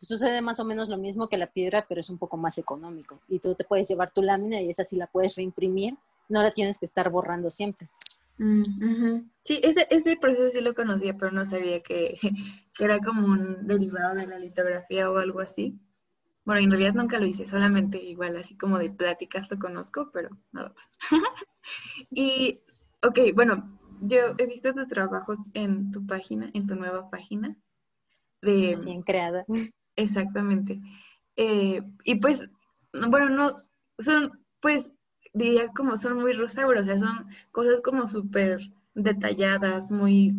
sucede 0.00 0.40
más 0.40 0.60
o 0.60 0.64
menos 0.64 0.88
lo 0.88 0.96
mismo 0.96 1.28
que 1.28 1.38
la 1.38 1.46
piedra, 1.46 1.86
pero 1.88 2.00
es 2.00 2.10
un 2.10 2.18
poco 2.18 2.36
más 2.36 2.58
económico. 2.58 3.20
Y 3.28 3.38
tú 3.38 3.54
te 3.54 3.64
puedes 3.64 3.88
llevar 3.88 4.12
tu 4.12 4.22
lámina 4.22 4.60
y 4.60 4.70
esa 4.70 4.84
sí 4.84 4.96
la 4.96 5.06
puedes 5.06 5.36
reimprimir, 5.36 5.96
no 6.28 6.42
la 6.42 6.50
tienes 6.50 6.78
que 6.78 6.86
estar 6.86 7.10
borrando 7.10 7.50
siempre. 7.50 7.88
Mm, 8.38 8.62
sí, 9.44 9.60
ese, 9.62 9.86
ese 9.90 10.16
proceso 10.16 10.50
sí 10.50 10.60
lo 10.60 10.74
conocía, 10.74 11.16
pero 11.16 11.30
no 11.30 11.44
sabía 11.44 11.80
que, 11.82 12.18
que, 12.76 12.84
era 12.84 12.98
como 12.98 13.26
un 13.26 13.66
derivado 13.66 14.14
de 14.14 14.26
la 14.26 14.38
litografía 14.38 15.10
o 15.10 15.18
algo 15.18 15.40
así. 15.40 15.78
Bueno, 16.44 16.60
en 16.60 16.70
realidad 16.70 16.94
nunca 16.94 17.18
lo 17.18 17.26
hice, 17.26 17.46
solamente 17.46 17.98
igual 17.98 18.36
así 18.36 18.56
como 18.56 18.78
de 18.78 18.90
pláticas 18.90 19.50
lo 19.50 19.58
conozco, 19.58 20.10
pero 20.12 20.30
nada 20.52 20.74
más. 20.76 20.90
y, 22.10 22.60
ok, 23.02 23.18
bueno, 23.34 23.78
yo 24.02 24.34
he 24.38 24.46
visto 24.46 24.72
tus 24.72 24.88
trabajos 24.88 25.38
en 25.54 25.90
tu 25.90 26.06
página, 26.06 26.50
en 26.52 26.66
tu 26.66 26.76
nueva 26.76 27.08
página. 27.10 27.56
De, 28.42 28.70
Recién 28.70 29.02
creada. 29.02 29.46
Exactamente. 29.96 30.80
Eh, 31.36 31.82
y 32.04 32.16
pues, 32.16 32.48
bueno, 32.92 33.30
no, 33.30 33.56
son, 33.98 34.44
pues, 34.60 34.92
diría 35.32 35.68
como 35.68 35.96
son 35.96 36.20
muy 36.20 36.32
rosauros, 36.32 36.82
o 36.82 36.86
sea, 36.86 36.98
son 36.98 37.26
cosas 37.50 37.80
como 37.80 38.06
súper 38.06 38.60
detalladas, 38.94 39.90
muy, 39.90 40.34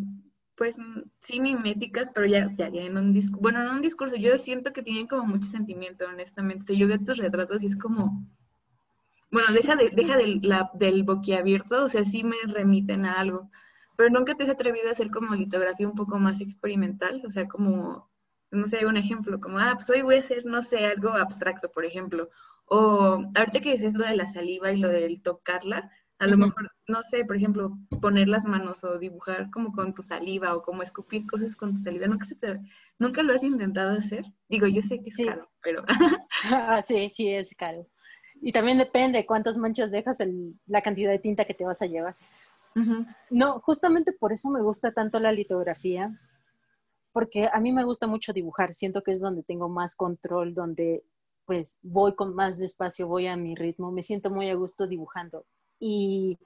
pues, 0.55 0.77
sí 1.21 1.39
miméticas, 1.39 2.09
pero 2.13 2.27
ya, 2.27 2.53
ya, 2.57 2.67
en 2.67 2.97
un 2.97 3.13
discurso, 3.13 3.41
bueno, 3.41 3.61
en 3.61 3.69
un 3.69 3.81
discurso, 3.81 4.15
yo 4.15 4.37
siento 4.37 4.73
que 4.73 4.83
tienen 4.83 5.07
como 5.07 5.25
mucho 5.25 5.47
sentimiento, 5.47 6.05
honestamente. 6.05 6.75
Yo 6.77 6.87
veo 6.87 6.97
estos 6.97 7.17
retratos 7.17 7.61
y 7.61 7.67
es 7.67 7.75
como, 7.75 8.25
bueno, 9.31 9.53
deja, 9.53 9.75
de, 9.75 9.89
deja 9.89 10.17
del, 10.17 10.39
la, 10.43 10.71
del 10.73 11.03
boquiabierto, 11.03 11.83
o 11.83 11.89
sea, 11.89 12.05
sí 12.05 12.23
me 12.23 12.37
remiten 12.47 13.05
a 13.05 13.19
algo, 13.19 13.49
pero 13.97 14.09
nunca 14.09 14.35
te 14.35 14.43
has 14.43 14.49
atrevido 14.49 14.89
a 14.89 14.91
hacer 14.91 15.09
como 15.11 15.35
litografía 15.35 15.87
un 15.87 15.95
poco 15.95 16.19
más 16.19 16.41
experimental, 16.41 17.21
o 17.25 17.29
sea, 17.29 17.47
como 17.47 18.09
no 18.55 18.67
sé, 18.67 18.85
un 18.85 18.97
ejemplo, 18.97 19.39
como, 19.39 19.59
ah, 19.59 19.73
pues 19.75 19.89
hoy 19.89 20.01
voy 20.01 20.15
a 20.15 20.19
hacer, 20.19 20.45
no 20.45 20.61
sé, 20.61 20.85
algo 20.85 21.09
abstracto, 21.09 21.71
por 21.71 21.85
ejemplo. 21.85 22.29
O 22.65 23.21
ahorita 23.35 23.59
que 23.59 23.73
dices 23.73 23.93
lo 23.93 24.05
de 24.05 24.15
la 24.15 24.27
saliva 24.27 24.71
y 24.71 24.79
lo 24.79 24.89
del 24.89 25.21
tocarla, 25.21 25.91
a 26.19 26.27
lo 26.27 26.37
mejor, 26.37 26.71
no 26.87 27.01
sé, 27.01 27.25
por 27.25 27.35
ejemplo, 27.35 27.77
poner 28.01 28.27
las 28.27 28.45
manos 28.45 28.83
o 28.83 28.97
dibujar 28.97 29.49
como 29.51 29.73
con 29.73 29.93
tu 29.93 30.01
saliva 30.01 30.55
o 30.55 30.63
como 30.63 30.81
escupir 30.81 31.25
cosas 31.25 31.55
con 31.55 31.73
tu 31.73 31.79
saliva. 31.79 32.07
¿Nunca, 32.07 32.25
se 32.25 32.35
te, 32.35 32.59
¿nunca 32.99 33.21
lo 33.21 33.33
has 33.33 33.43
intentado 33.43 33.97
hacer? 33.97 34.25
Digo, 34.47 34.67
yo 34.67 34.81
sé 34.81 35.01
que 35.01 35.09
es 35.09 35.17
caro, 35.25 35.49
pero... 35.61 35.83
Ah, 36.45 36.81
sí, 36.85 37.09
sí, 37.09 37.29
es 37.29 37.53
caro. 37.55 37.87
Y 38.41 38.51
también 38.51 38.77
depende 38.77 39.25
cuántas 39.25 39.57
manchas 39.57 39.91
dejas, 39.91 40.19
en 40.19 40.59
la 40.67 40.81
cantidad 40.81 41.11
de 41.11 41.19
tinta 41.19 41.45
que 41.45 41.53
te 41.53 41.65
vas 41.65 41.81
a 41.81 41.87
llevar. 41.87 42.15
No, 43.29 43.61
justamente 43.61 44.11
por 44.11 44.33
eso 44.33 44.49
me 44.49 44.61
gusta 44.61 44.91
tanto 44.91 45.19
la 45.19 45.31
litografía, 45.31 46.19
porque 47.13 47.47
a 47.51 47.61
mí 47.61 47.71
me 47.71 47.85
gusta 47.85 48.07
mucho 48.07 48.33
dibujar, 48.33 48.73
siento 48.73 49.01
que 49.01 49.11
es 49.11 49.21
donde 49.21 49.43
tengo 49.43 49.69
más 49.69 49.95
control, 49.95 50.53
donde 50.53 51.03
pues 51.45 51.79
voy 51.81 52.15
con 52.15 52.35
más 52.35 52.57
despacio, 52.57 53.07
voy 53.07 53.27
a 53.27 53.37
mi 53.37 53.55
ritmo, 53.55 53.91
me 53.91 54.01
siento 54.01 54.29
muy 54.29 54.49
a 54.49 54.55
gusto 54.55 54.87
dibujando. 54.87 55.45
Y 55.79 56.37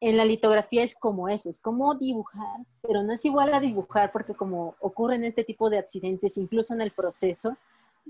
en 0.00 0.16
la 0.16 0.24
litografía 0.24 0.82
es 0.82 0.94
como 0.98 1.28
eso, 1.28 1.48
es 1.48 1.60
como 1.60 1.94
dibujar, 1.94 2.60
pero 2.82 3.02
no 3.02 3.12
es 3.12 3.24
igual 3.24 3.54
a 3.54 3.60
dibujar 3.60 4.12
porque 4.12 4.34
como 4.34 4.74
ocurren 4.80 5.24
este 5.24 5.44
tipo 5.44 5.70
de 5.70 5.78
accidentes, 5.78 6.36
incluso 6.36 6.74
en 6.74 6.82
el 6.82 6.90
proceso, 6.90 7.56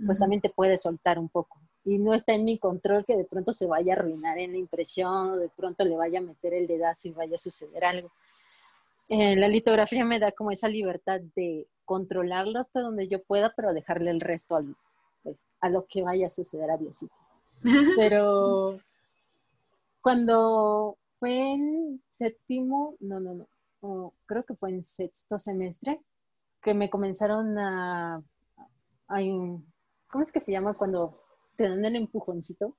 pues 0.04 0.18
también 0.18 0.40
te 0.40 0.50
puede 0.50 0.76
soltar 0.78 1.18
un 1.18 1.28
poco. 1.28 1.58
Y 1.84 1.98
no 1.98 2.12
está 2.12 2.34
en 2.34 2.44
mi 2.44 2.58
control 2.58 3.04
que 3.04 3.16
de 3.16 3.24
pronto 3.24 3.52
se 3.52 3.66
vaya 3.66 3.94
a 3.94 3.96
arruinar 3.96 4.38
en 4.38 4.52
la 4.52 4.58
impresión 4.58 5.30
o 5.30 5.36
de 5.36 5.48
pronto 5.48 5.84
le 5.84 5.96
vaya 5.96 6.18
a 6.18 6.22
meter 6.22 6.52
el 6.52 6.66
dedazo 6.66 7.08
y 7.08 7.12
vaya 7.12 7.36
a 7.36 7.38
suceder 7.38 7.84
algo. 7.84 8.10
En 9.08 9.40
la 9.40 9.46
litografía 9.46 10.04
me 10.04 10.18
da 10.18 10.32
como 10.32 10.50
esa 10.50 10.68
libertad 10.68 11.20
de 11.36 11.66
controlarlo 11.84 12.58
hasta 12.58 12.80
donde 12.80 13.06
yo 13.06 13.22
pueda, 13.22 13.52
pero 13.54 13.72
dejarle 13.72 14.10
el 14.10 14.20
resto 14.20 14.56
al, 14.56 14.74
pues, 15.22 15.46
a 15.60 15.68
lo 15.68 15.86
que 15.86 16.02
vaya 16.02 16.26
a 16.26 16.30
suceder 16.30 16.70
a 16.70 16.76
Diosito. 16.76 17.14
Pero 17.96 18.80
cuando 20.07 20.98
fue 21.18 21.36
en 21.36 22.00
séptimo, 22.07 22.96
no, 23.00 23.18
no, 23.18 23.48
no, 23.82 24.14
creo 24.24 24.44
que 24.44 24.54
fue 24.54 24.70
en 24.70 24.84
sexto 24.84 25.36
semestre, 25.36 26.00
que 26.62 26.74
me 26.74 26.88
comenzaron 26.88 27.59
a, 27.59 28.22
a, 29.09 29.18
¿cómo 29.18 30.22
es 30.22 30.30
que 30.30 30.38
se 30.38 30.52
llama 30.52 30.74
cuando 30.74 31.24
te 31.57 31.68
dan 31.68 31.84
el 31.84 31.96
empujoncito? 31.96 32.76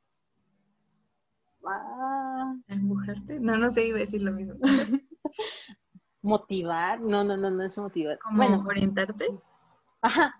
Ah. 1.66 2.56
¿Empujarte? 2.70 3.42
No, 3.42 3.58
no 3.58 3.72
sé, 3.72 3.88
iba 3.88 3.98
a 3.98 4.06
decir 4.06 4.22
lo 4.22 4.32
mismo. 4.32 4.54
motivar, 6.22 7.02
no, 7.02 7.26
no, 7.26 7.36
no, 7.36 7.52
no 7.52 7.62
es 7.62 7.78
motivar. 7.78 8.20
bueno, 8.38 8.64
orientarte. 8.66 9.38
Ajá. 10.02 10.34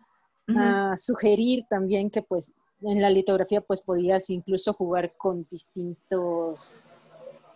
sugerir 0.96 1.66
también 1.70 2.10
que 2.10 2.22
pues 2.22 2.56
en 2.82 3.02
la 3.02 3.10
litografía 3.10 3.62
pues 3.62 3.82
podías 3.82 4.30
incluso 4.30 4.74
jugar 4.74 5.16
con 5.18 5.46
distintos 5.50 6.78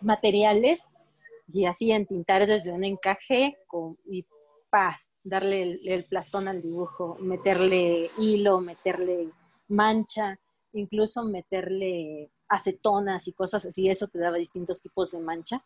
materiales 0.00 0.88
y 1.48 1.66
así 1.66 1.92
entintar 1.92 2.46
desde 2.46 2.72
un 2.72 2.84
encaje 2.84 3.58
con, 3.66 3.98
y 4.06 4.24
darle 5.22 5.62
el, 5.62 5.88
el, 5.88 6.04
plastón 6.04 6.48
al 6.48 6.62
dibujo, 6.62 7.16
meterle 7.20 8.10
hilo, 8.18 8.60
meterle 8.60 9.30
mancha, 9.68 10.38
incluso 10.72 11.24
meterle 11.24 12.30
acetonas 12.48 13.28
y 13.28 13.32
cosas 13.32 13.64
así, 13.66 13.88
eso 13.88 14.08
te 14.08 14.18
daba 14.18 14.36
distintos 14.36 14.80
tipos 14.80 15.10
de 15.12 15.20
mancha. 15.20 15.64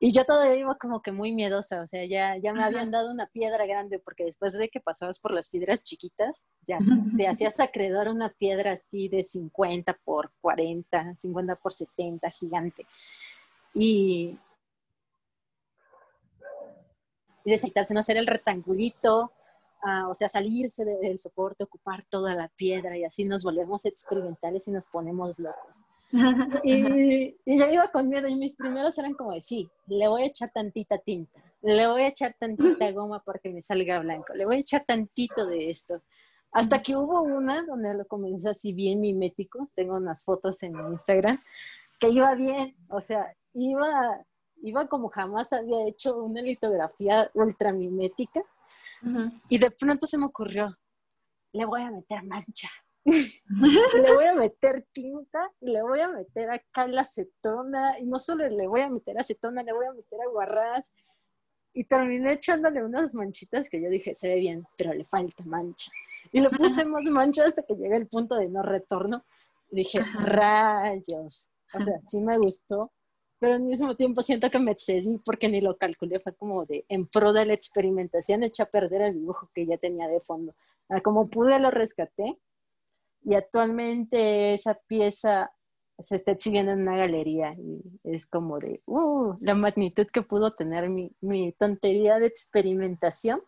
Y 0.00 0.12
yo 0.12 0.24
todavía 0.24 0.54
iba 0.54 0.76
como 0.76 1.02
que 1.02 1.10
muy 1.10 1.32
miedosa, 1.32 1.80
o 1.82 1.86
sea, 1.86 2.04
ya, 2.04 2.36
ya 2.36 2.52
me 2.52 2.62
habían 2.62 2.92
dado 2.92 3.10
una 3.10 3.26
piedra 3.26 3.66
grande, 3.66 3.98
porque 3.98 4.24
después 4.24 4.52
de 4.52 4.68
que 4.68 4.80
pasabas 4.80 5.18
por 5.18 5.32
las 5.32 5.48
piedras 5.48 5.82
chiquitas, 5.82 6.46
ya 6.62 6.78
te 7.16 7.26
hacías 7.26 7.58
acreedor 7.58 8.06
una 8.06 8.28
piedra 8.28 8.72
así 8.72 9.08
de 9.08 9.24
50 9.24 9.94
por 10.04 10.30
40, 10.40 11.16
50 11.16 11.56
por 11.56 11.72
70, 11.72 12.30
gigante. 12.30 12.86
Y, 13.74 14.38
y 17.44 17.50
necesitarse 17.50 17.92
no 17.92 18.00
hacer 18.00 18.18
el 18.18 18.28
rectangulito, 18.28 19.32
o 20.08 20.14
sea, 20.14 20.28
salirse 20.28 20.84
del 20.84 21.18
soporte, 21.18 21.64
ocupar 21.64 22.04
toda 22.08 22.34
la 22.34 22.48
piedra, 22.48 22.96
y 22.96 23.04
así 23.04 23.24
nos 23.24 23.42
volvemos 23.42 23.84
experimentales 23.84 24.68
y 24.68 24.70
nos 24.70 24.86
ponemos 24.86 25.40
locos. 25.40 25.82
Y, 26.62 27.36
y, 27.44 27.58
yo 27.58 27.70
iba 27.70 27.88
con 27.88 28.08
miedo 28.08 28.28
y 28.28 28.34
mis 28.34 28.54
primeros 28.54 28.96
eran 28.98 29.14
como 29.14 29.32
de, 29.32 29.42
sí, 29.42 29.68
le 29.86 30.08
voy 30.08 30.22
a 30.22 30.26
echar 30.26 30.50
tantita 30.50 30.98
tinta, 30.98 31.42
le 31.62 31.86
voy 31.86 32.02
a 32.02 32.08
echar 32.08 32.34
tantita 32.38 32.90
goma 32.92 33.22
para 33.22 33.38
que 33.38 33.50
me 33.50 33.60
salga 33.60 33.98
blanco, 33.98 34.34
le 34.34 34.44
voy 34.44 34.56
a 34.56 34.60
echar 34.60 34.84
tantito 34.86 35.46
de 35.46 35.70
esto. 35.70 36.02
Hasta 36.50 36.82
que 36.82 36.96
hubo 36.96 37.20
una 37.20 37.62
donde 37.62 37.92
lo 37.92 38.06
comencé 38.06 38.48
así 38.48 38.72
bien 38.72 39.02
mimético, 39.02 39.68
tengo 39.74 39.96
unas 39.96 40.24
fotos 40.24 40.62
en 40.62 40.72
mi 40.72 40.82
Instagram, 40.92 41.42
que 42.00 42.08
iba 42.08 42.34
bien, 42.34 42.74
o 42.88 43.02
sea, 43.02 43.34
iba, 43.52 44.24
iba 44.62 44.86
como 44.88 45.10
jamás 45.10 45.52
había 45.52 45.86
hecho 45.86 46.16
una 46.16 46.40
litografía 46.40 47.30
ultra 47.34 47.72
mimética. 47.72 48.42
Y 49.48 49.58
de 49.58 49.70
pronto 49.70 50.06
se 50.06 50.18
me 50.18 50.24
ocurrió, 50.24 50.76
le 51.52 51.64
voy 51.64 51.82
a 51.82 51.90
meter 51.90 52.24
mancha 52.24 52.68
le 54.02 54.14
voy 54.14 54.24
a 54.24 54.34
meter 54.34 54.84
tinta 54.92 55.50
y 55.60 55.70
le 55.70 55.82
voy 55.82 56.00
a 56.00 56.08
meter 56.08 56.50
acá 56.50 56.86
la 56.86 57.02
acetona 57.02 57.98
y 57.98 58.04
no 58.04 58.18
solo 58.18 58.48
le 58.48 58.66
voy 58.66 58.82
a 58.82 58.88
meter 58.88 59.18
acetona, 59.18 59.62
le 59.62 59.72
voy 59.72 59.86
a 59.86 59.92
meter 59.92 60.20
aguarrás 60.20 60.92
y 61.72 61.84
terminé 61.84 62.32
echándole 62.32 62.84
unas 62.84 63.14
manchitas 63.14 63.68
que 63.68 63.80
yo 63.80 63.88
dije, 63.88 64.14
se 64.14 64.28
ve 64.28 64.36
bien, 64.36 64.66
pero 64.76 64.92
le 64.94 65.04
falta 65.04 65.44
mancha. 65.44 65.90
Y 66.32 66.40
le 66.40 66.50
puse 66.50 66.84
más 66.84 67.04
mancha 67.04 67.44
hasta 67.44 67.62
que 67.62 67.74
llegué 67.74 67.96
al 67.96 68.06
punto 68.06 68.34
de 68.34 68.48
no 68.48 68.62
retorno. 68.62 69.24
Y 69.70 69.76
dije, 69.76 70.00
rayos. 70.18 71.50
O 71.72 71.80
sea, 71.80 72.00
sí 72.00 72.20
me 72.20 72.38
gustó, 72.38 72.90
pero 73.38 73.54
al 73.54 73.60
mismo 73.60 73.94
tiempo 73.94 74.22
siento 74.22 74.50
que 74.50 74.58
me 74.58 74.72
excedí 74.72 75.18
porque 75.24 75.48
ni 75.48 75.60
lo 75.60 75.76
calculé. 75.76 76.18
Fue 76.18 76.34
como 76.34 76.64
de 76.64 76.84
en 76.88 77.06
pro 77.06 77.32
de 77.32 77.44
la 77.44 77.54
experimentación, 77.54 78.42
eché 78.42 78.62
a 78.62 78.66
perder 78.66 79.02
el 79.02 79.14
dibujo 79.14 79.50
que 79.54 79.66
ya 79.66 79.76
tenía 79.76 80.08
de 80.08 80.20
fondo. 80.20 80.54
Ah, 80.88 81.00
como 81.00 81.28
pude, 81.28 81.58
lo 81.58 81.70
rescaté 81.70 82.38
y 83.24 83.34
actualmente 83.34 84.54
esa 84.54 84.74
pieza 84.74 85.50
se 85.98 86.14
está 86.14 86.30
exhibiendo 86.32 86.72
en 86.72 86.82
una 86.82 86.96
galería 86.96 87.54
y 87.54 87.82
es 88.04 88.26
como 88.26 88.58
de, 88.58 88.82
uh, 88.86 89.34
la 89.40 89.54
magnitud 89.54 90.06
que 90.06 90.22
pudo 90.22 90.54
tener 90.54 90.88
mi, 90.88 91.10
mi 91.20 91.52
tontería 91.52 92.18
de 92.18 92.26
experimentación. 92.26 93.40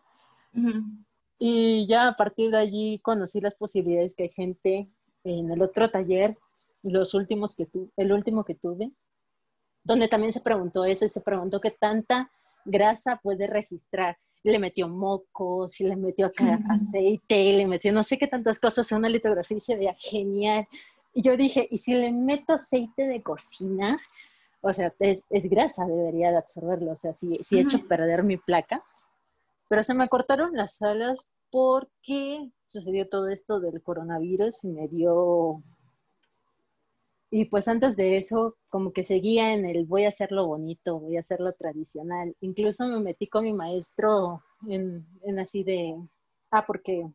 Y 1.39 1.87
ya 1.87 2.09
a 2.09 2.17
partir 2.17 2.51
de 2.51 2.57
allí 2.57 2.99
conocí 2.99 3.39
las 3.39 3.55
posibilidades 3.55 4.13
que 4.13 4.23
hay 4.23 4.31
gente 4.31 4.87
en 5.23 5.49
el 5.49 5.61
otro 5.61 5.89
taller, 5.89 6.37
los 6.83 7.13
últimos 7.13 7.55
que 7.55 7.65
tu, 7.65 7.89
el 7.95 8.11
último 8.11 8.43
que 8.43 8.55
tuve, 8.55 8.91
donde 9.83 10.09
también 10.09 10.33
se 10.33 10.41
preguntó 10.41 10.83
eso 10.83 11.05
y 11.05 11.09
se 11.09 11.21
preguntó 11.21 11.61
qué 11.61 11.71
tanta 11.71 12.29
grasa 12.65 13.19
puede 13.23 13.47
registrar 13.47 14.17
le 14.43 14.59
metió 14.59 14.87
mocos, 14.87 15.79
y 15.79 15.85
le 15.85 15.95
metió 15.95 16.27
acá 16.27 16.59
aceite, 16.69 17.53
le 17.53 17.67
metió 17.67 17.91
no 17.93 18.03
sé 18.03 18.17
qué 18.17 18.27
tantas 18.27 18.59
cosas 18.59 18.91
en 18.91 18.99
una 18.99 19.09
litografía 19.09 19.57
y 19.57 19.59
se 19.59 19.75
veía 19.75 19.95
genial. 19.97 20.67
Y 21.13 21.21
yo 21.21 21.35
dije, 21.37 21.67
¿y 21.69 21.77
si 21.77 21.93
le 21.93 22.11
meto 22.11 22.53
aceite 22.53 23.05
de 23.05 23.21
cocina? 23.21 23.97
O 24.61 24.71
sea, 24.71 24.93
es, 24.99 25.23
grasa, 25.49 25.85
debería 25.85 26.31
de 26.31 26.37
absorberlo. 26.37 26.91
O 26.91 26.95
sea, 26.95 27.13
si, 27.13 27.33
si 27.35 27.57
he 27.57 27.61
hecho 27.61 27.85
perder 27.87 28.23
mi 28.23 28.37
placa. 28.37 28.83
Pero 29.67 29.83
se 29.83 29.93
me 29.93 30.07
cortaron 30.07 30.51
las 30.53 30.81
alas 30.81 31.27
porque 31.49 32.49
sucedió 32.65 33.09
todo 33.09 33.29
esto 33.29 33.59
del 33.59 33.81
coronavirus 33.81 34.63
y 34.63 34.69
me 34.69 34.87
dio... 34.87 35.61
Y 37.33 37.45
pues 37.45 37.69
antes 37.69 37.95
de 37.95 38.17
eso, 38.17 38.57
como 38.67 38.91
que 38.91 39.05
seguía 39.05 39.53
en 39.53 39.65
el 39.65 39.85
voy 39.85 40.03
a 40.03 40.09
hacerlo 40.09 40.45
bonito, 40.47 40.99
voy 40.99 41.15
a 41.15 41.21
hacerlo 41.21 41.53
tradicional. 41.53 42.35
Incluso 42.41 42.85
me 42.87 42.99
metí 42.99 43.27
con 43.27 43.45
mi 43.45 43.53
maestro 43.53 44.43
en, 44.67 45.07
en 45.23 45.39
así 45.39 45.63
de, 45.63 45.95
ah, 46.51 46.65
porque 46.67 47.09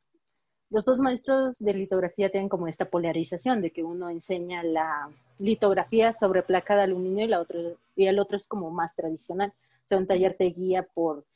los 0.70 0.86
dos 0.86 1.00
maestros 1.00 1.58
de 1.58 1.74
litografía 1.74 2.30
tienen 2.30 2.48
como 2.48 2.66
esta 2.66 2.86
polarización 2.86 3.60
de 3.60 3.70
que 3.70 3.84
uno 3.84 4.08
enseña 4.08 4.62
la 4.62 5.10
litografía 5.38 6.12
sobre 6.12 6.42
placa 6.42 6.76
de 6.76 6.82
aluminio 6.84 7.26
y, 7.26 7.28
la 7.28 7.40
otra, 7.40 7.60
y 7.94 8.06
el 8.06 8.18
otro 8.18 8.38
es 8.38 8.48
como 8.48 8.70
más 8.70 8.96
tradicional. 8.96 9.50
O 9.50 9.82
sea, 9.84 9.98
un 9.98 10.06
taller 10.06 10.34
te 10.34 10.46
guía 10.46 10.82
por 10.82 11.26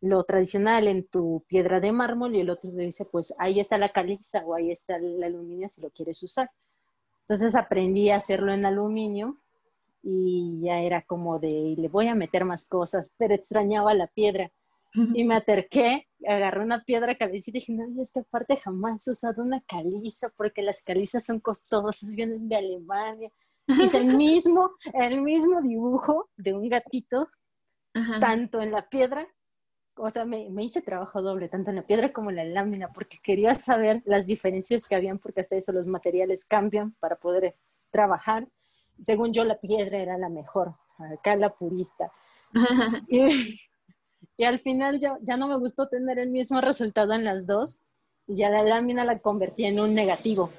lo 0.00 0.24
tradicional 0.24 0.88
en 0.88 1.06
tu 1.06 1.44
piedra 1.48 1.78
de 1.78 1.92
mármol 1.92 2.34
y 2.34 2.40
el 2.40 2.50
otro 2.50 2.70
te 2.70 2.82
dice, 2.82 3.04
pues 3.04 3.32
ahí 3.38 3.60
está 3.60 3.78
la 3.78 3.90
caliza 3.90 4.44
o 4.44 4.54
ahí 4.54 4.72
está 4.72 4.96
el 4.96 5.22
aluminio 5.22 5.68
si 5.68 5.80
lo 5.80 5.90
quieres 5.90 6.20
usar. 6.22 6.50
Entonces 7.28 7.54
aprendí 7.54 8.08
a 8.08 8.16
hacerlo 8.16 8.54
en 8.54 8.64
aluminio 8.64 9.36
y 10.02 10.60
ya 10.62 10.80
era 10.80 11.02
como 11.02 11.38
de, 11.38 11.74
le 11.76 11.88
voy 11.88 12.08
a 12.08 12.14
meter 12.14 12.46
más 12.46 12.66
cosas, 12.66 13.12
pero 13.18 13.34
extrañaba 13.34 13.92
la 13.92 14.06
piedra. 14.06 14.50
Y 14.94 15.24
me 15.24 15.36
acerqué, 15.36 16.08
agarré 16.26 16.64
una 16.64 16.82
piedra 16.82 17.14
caliza 17.14 17.50
y 17.50 17.52
dije, 17.52 17.72
no, 17.74 17.84
es 18.00 18.10
que 18.12 18.20
aparte 18.20 18.56
jamás 18.56 19.06
he 19.06 19.10
usado 19.10 19.42
una 19.42 19.60
caliza 19.60 20.32
porque 20.34 20.62
las 20.62 20.82
calizas 20.82 21.26
son 21.26 21.40
costosas, 21.40 22.14
vienen 22.14 22.48
de 22.48 22.56
Alemania. 22.56 23.30
Hice 23.66 23.98
el 23.98 24.06
mismo, 24.16 24.70
el 24.94 25.20
mismo 25.20 25.60
dibujo 25.60 26.30
de 26.36 26.54
un 26.54 26.66
gatito, 26.70 27.28
tanto 28.18 28.62
en 28.62 28.72
la 28.72 28.88
piedra, 28.88 29.28
o 29.98 30.10
sea, 30.10 30.24
me, 30.24 30.48
me, 30.50 30.64
hice 30.64 30.80
trabajo 30.82 31.22
doble, 31.22 31.48
tanto 31.48 31.70
en 31.70 31.76
la 31.76 31.86
piedra 31.86 32.12
como 32.12 32.30
en 32.30 32.36
la 32.36 32.44
lámina, 32.44 32.92
porque 32.92 33.18
quería 33.22 33.54
saber 33.54 34.02
las 34.04 34.26
diferencias 34.26 34.88
que 34.88 34.94
habían, 34.94 35.18
porque 35.18 35.40
hasta 35.40 35.56
eso 35.56 35.72
los 35.72 35.86
materiales 35.86 36.44
cambian 36.44 36.92
para 37.00 37.16
poder 37.16 37.56
trabajar. 37.90 38.48
Según 38.98 39.32
yo, 39.32 39.44
la 39.44 39.58
piedra 39.58 39.98
era 39.98 40.18
la 40.18 40.28
mejor, 40.28 40.74
acá 40.98 41.36
la 41.36 41.50
purista. 41.50 42.12
y, 43.08 43.60
y 44.36 44.44
al 44.44 44.60
final 44.60 45.00
yo, 45.00 45.18
ya 45.22 45.36
no 45.36 45.48
me 45.48 45.56
gustó 45.56 45.88
tener 45.88 46.18
el 46.18 46.30
mismo 46.30 46.60
resultado 46.60 47.12
en 47.12 47.24
las 47.24 47.46
dos. 47.46 47.82
Y 48.26 48.36
ya 48.36 48.50
la 48.50 48.62
lámina 48.62 49.04
la 49.04 49.18
convertí 49.20 49.64
en 49.64 49.80
un 49.80 49.94
negativo. 49.94 50.50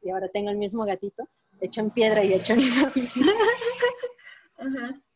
Y 0.00 0.10
ahora 0.10 0.28
tengo 0.28 0.50
el 0.50 0.58
mismo 0.58 0.84
gatito, 0.84 1.28
hecho 1.60 1.80
en 1.80 1.90
piedra 1.90 2.24
y 2.24 2.34
hecho 2.34 2.54
en 2.54 2.60
lámina. 2.60 3.12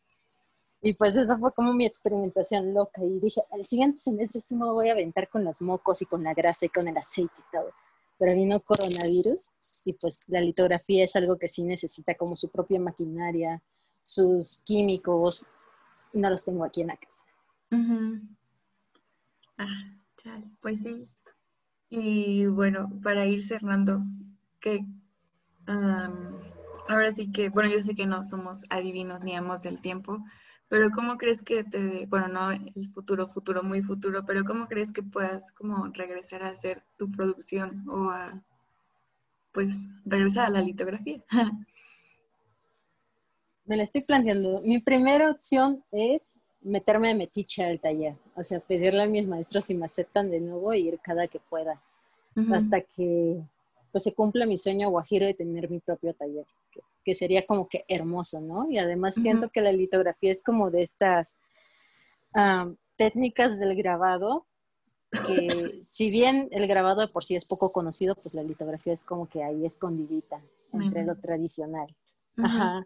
Y 0.87 0.93
pues 0.93 1.17
esa 1.17 1.37
fue 1.37 1.51
como 1.51 1.73
mi 1.73 1.85
experimentación 1.85 2.73
loca. 2.73 3.03
Y 3.03 3.19
dije, 3.19 3.41
al 3.51 3.65
siguiente 3.65 3.97
semestre 3.97 4.39
sí 4.39 4.55
me 4.55 4.67
voy 4.67 4.87
a 4.87 4.93
aventar 4.93 5.27
con 5.27 5.43
los 5.43 5.61
mocos 5.61 6.01
y 6.01 6.05
con 6.05 6.23
la 6.23 6.33
grasa 6.33 6.65
y 6.65 6.69
con 6.69 6.87
el 6.87 6.95
aceite 6.95 7.33
y 7.37 7.43
todo. 7.51 7.73
Pero 8.17 8.33
vino 8.33 8.61
coronavirus 8.61 9.51
y 9.83 9.91
pues 9.91 10.21
la 10.27 10.39
litografía 10.39 11.03
es 11.03 11.13
algo 11.17 11.37
que 11.37 11.49
sí 11.49 11.63
necesita 11.63 12.15
como 12.15 12.37
su 12.37 12.47
propia 12.47 12.79
maquinaria, 12.79 13.61
sus 14.01 14.61
químicos. 14.63 15.45
Y 16.13 16.19
no 16.19 16.29
los 16.29 16.45
tengo 16.45 16.63
aquí 16.63 16.83
en 16.83 16.87
la 16.87 16.95
casa. 16.95 17.25
Ah, 19.57 19.91
pues 20.61 20.79
sí. 20.79 21.09
Y 21.89 22.45
bueno, 22.45 22.89
para 23.03 23.25
ir 23.25 23.41
cerrando, 23.41 23.99
que 24.61 24.85
ahora 25.65 27.11
sí 27.11 27.29
que, 27.29 27.49
bueno, 27.49 27.69
yo 27.69 27.83
sé 27.83 27.93
que 27.93 28.05
no 28.05 28.23
somos 28.23 28.63
adivinos 28.69 29.21
ni 29.25 29.35
amos 29.35 29.63
del 29.63 29.81
tiempo, 29.81 30.23
pero 30.69 30.91
¿cómo 30.91 31.17
crees 31.17 31.41
que 31.41 31.63
te, 31.63 32.05
bueno, 32.07 32.27
no 32.27 32.51
el 32.51 32.91
futuro, 32.93 33.27
futuro, 33.27 33.63
muy 33.63 33.81
futuro, 33.81 34.25
pero 34.25 34.43
¿cómo 34.43 34.67
crees 34.67 34.91
que 34.91 35.01
puedas 35.01 35.51
como 35.53 35.87
regresar 35.87 36.43
a 36.43 36.49
hacer 36.49 36.83
tu 36.97 37.09
producción 37.11 37.87
o 37.89 38.09
a, 38.09 38.41
pues, 39.53 39.89
regresar 40.05 40.47
a 40.47 40.49
la 40.49 40.61
litografía? 40.61 41.23
Me 43.65 43.75
la 43.75 43.83
estoy 43.83 44.01
planteando. 44.01 44.61
Mi 44.61 44.79
primera 44.79 45.29
opción 45.29 45.83
es 45.91 46.35
meterme 46.61 47.09
de 47.09 47.15
metiche 47.15 47.65
al 47.65 47.79
taller, 47.79 48.15
o 48.35 48.43
sea, 48.43 48.59
pedirle 48.59 49.03
a 49.03 49.07
mis 49.07 49.27
maestros 49.27 49.65
si 49.65 49.75
me 49.75 49.85
aceptan 49.85 50.29
de 50.29 50.39
nuevo 50.39 50.73
e 50.73 50.79
ir 50.79 50.99
cada 50.99 51.27
que 51.27 51.39
pueda, 51.39 51.81
hasta 52.51 52.81
que 52.81 53.41
pues 53.91 54.03
se 54.03 54.13
cumpla 54.13 54.45
mi 54.45 54.57
sueño 54.57 54.89
guajiro 54.89 55.25
de 55.25 55.33
tener 55.33 55.69
mi 55.69 55.79
propio 55.79 56.13
taller, 56.13 56.45
que, 56.71 56.81
sería 57.13 57.45
como 57.45 57.67
que 57.67 57.85
hermoso, 57.87 58.41
¿no? 58.41 58.69
Y 58.69 58.77
además 58.77 59.15
siento 59.15 59.49
que 59.49 59.61
la 59.61 59.71
litografía 59.71 60.31
es 60.31 60.43
como 60.43 60.71
de 60.71 60.81
estas 60.83 61.35
técnicas 62.97 63.59
del 63.59 63.75
grabado, 63.75 64.47
que 65.25 65.79
si 65.83 66.09
bien 66.09 66.49
el 66.51 66.67
grabado 66.67 67.01
de 67.01 67.07
por 67.07 67.23
sí 67.23 67.35
es 67.35 67.45
poco 67.45 67.71
conocido, 67.71 68.15
pues 68.15 68.33
la 68.35 68.43
litografía 68.43 68.93
es 68.93 69.03
como 69.03 69.27
que 69.27 69.43
ahí 69.43 69.65
escondidita 69.65 70.41
entre 70.73 71.05
lo 71.05 71.17
tradicional. 71.17 71.95
Ajá. 72.37 72.85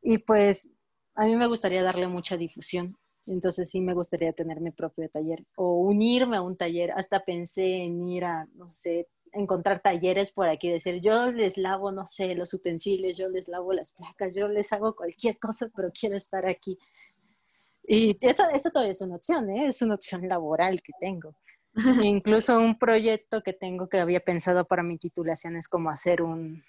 Y 0.00 0.18
pues 0.18 0.72
a 1.14 1.26
mí 1.26 1.36
me 1.36 1.46
gustaría 1.46 1.82
darle 1.82 2.08
mucha 2.08 2.36
difusión. 2.36 2.96
Entonces 3.26 3.70
sí 3.70 3.80
me 3.80 3.94
gustaría 3.94 4.32
tener 4.32 4.60
mi 4.60 4.72
propio 4.72 5.08
taller 5.08 5.44
o 5.56 5.76
unirme 5.76 6.36
a 6.36 6.42
un 6.42 6.56
taller. 6.56 6.90
Hasta 6.92 7.24
pensé 7.24 7.84
en 7.84 8.08
ir 8.08 8.24
a, 8.24 8.46
no 8.54 8.68
sé, 8.68 9.08
encontrar 9.32 9.80
talleres 9.80 10.32
por 10.32 10.48
aquí, 10.48 10.70
decir, 10.70 11.00
yo 11.00 11.30
les 11.32 11.56
lavo, 11.56 11.90
no 11.90 12.06
sé, 12.06 12.34
los 12.34 12.52
utensilios, 12.54 13.16
yo 13.16 13.28
les 13.28 13.48
lavo 13.48 13.72
las 13.72 13.92
placas, 13.92 14.32
yo 14.34 14.48
les 14.48 14.72
hago 14.72 14.94
cualquier 14.94 15.38
cosa, 15.38 15.68
pero 15.74 15.90
quiero 15.92 16.16
estar 16.16 16.46
aquí. 16.46 16.78
Y 17.84 18.16
esto, 18.20 18.44
esto 18.52 18.70
todavía 18.70 18.92
es 18.92 19.00
una 19.00 19.16
opción, 19.16 19.50
¿eh? 19.50 19.66
es 19.66 19.82
una 19.82 19.94
opción 19.94 20.28
laboral 20.28 20.82
que 20.82 20.92
tengo. 21.00 21.34
Incluso 22.02 22.58
un 22.58 22.78
proyecto 22.78 23.42
que 23.42 23.52
tengo 23.52 23.88
que 23.88 23.98
había 23.98 24.20
pensado 24.20 24.66
para 24.66 24.82
mi 24.82 24.98
titulación 24.98 25.56
es 25.56 25.68
como 25.68 25.90
hacer 25.90 26.22
un, 26.22 26.62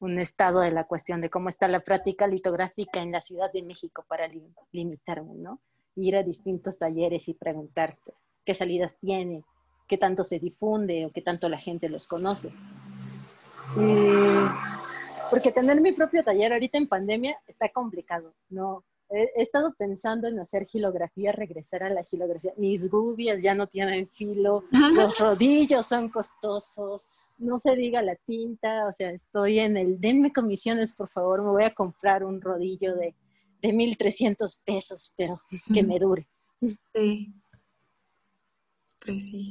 un 0.00 0.18
estado 0.18 0.60
de 0.60 0.72
la 0.72 0.84
cuestión 0.84 1.20
de 1.20 1.30
cómo 1.30 1.48
está 1.48 1.68
la 1.68 1.80
práctica 1.80 2.26
litográfica 2.26 3.00
en 3.00 3.12
la 3.12 3.20
Ciudad 3.20 3.52
de 3.52 3.62
México 3.62 4.04
para 4.08 4.28
limitarme, 4.72 5.34
¿no? 5.34 5.60
Ir 5.96 6.16
a 6.16 6.22
distintos 6.22 6.78
talleres 6.78 7.28
y 7.28 7.34
preguntarte 7.34 8.12
qué 8.44 8.54
salidas 8.54 8.98
tiene, 9.00 9.44
qué 9.88 9.98
tanto 9.98 10.22
se 10.22 10.38
difunde 10.38 11.06
o 11.06 11.10
qué 11.10 11.22
tanto 11.22 11.48
la 11.48 11.58
gente 11.58 11.88
los 11.88 12.06
conoce. 12.06 12.52
porque 15.30 15.52
tener 15.52 15.80
mi 15.80 15.92
propio 15.92 16.22
taller 16.22 16.52
ahorita 16.52 16.78
en 16.78 16.88
pandemia 16.88 17.38
está 17.46 17.68
complicado, 17.70 18.34
¿no? 18.48 18.84
He, 19.10 19.42
estado 19.42 19.74
pensando 19.76 20.28
en 20.28 20.38
hacer 20.38 20.66
gilografía, 20.66 21.32
regresar 21.32 21.82
a 21.82 21.90
la 21.90 22.02
gilografía. 22.02 22.52
Mis 22.56 22.90
gubias 22.90 23.42
ya 23.42 23.54
no 23.54 23.66
tienen 23.66 24.08
filo, 24.08 24.64
los 24.70 25.18
rodillos 25.18 25.86
son 25.86 26.10
costosos, 26.10 27.06
no 27.38 27.56
se 27.56 27.74
diga 27.74 28.02
la 28.02 28.16
tinta, 28.16 28.86
o 28.86 28.92
sea, 28.92 29.10
estoy 29.10 29.60
en 29.60 29.76
el, 29.76 30.00
denme 30.00 30.32
comisiones, 30.32 30.92
por 30.92 31.08
favor, 31.08 31.42
me 31.42 31.50
voy 31.50 31.64
a 31.64 31.74
comprar 31.74 32.24
un 32.24 32.40
rodillo 32.40 32.94
de, 32.96 33.14
de 33.62 33.68
1.300 33.70 34.60
pesos, 34.64 35.12
pero 35.16 35.40
que 35.72 35.82
me 35.82 35.98
dure. 35.98 36.28
Sí. 36.94 37.32
Pues 39.04 39.26
sí. 39.28 39.44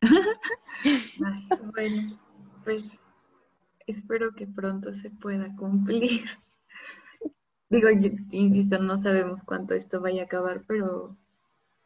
bueno, 1.74 2.06
pues 2.64 2.98
espero 3.86 4.32
que 4.32 4.46
pronto 4.46 4.92
se 4.92 5.10
pueda 5.10 5.54
cumplir. 5.56 6.24
Digo, 7.70 7.88
yo, 7.90 8.10
insisto, 8.30 8.78
no 8.78 8.98
sabemos 8.98 9.44
cuánto 9.44 9.74
esto 9.74 10.00
vaya 10.00 10.22
a 10.22 10.24
acabar, 10.26 10.64
pero 10.66 11.16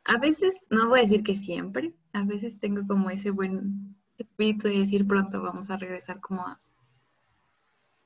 a 0.04 0.18
veces, 0.18 0.56
no 0.70 0.88
voy 0.88 1.00
a 1.00 1.02
decir 1.02 1.22
que 1.22 1.36
siempre, 1.36 1.94
a 2.12 2.24
veces 2.24 2.58
tengo 2.58 2.86
como 2.86 3.10
ese 3.10 3.30
buen 3.30 3.96
espíritu 4.18 4.68
de 4.68 4.78
decir 4.78 5.06
pronto 5.06 5.42
vamos 5.42 5.70
a 5.70 5.76
regresar 5.76 6.20
como 6.20 6.42
a, 6.42 6.60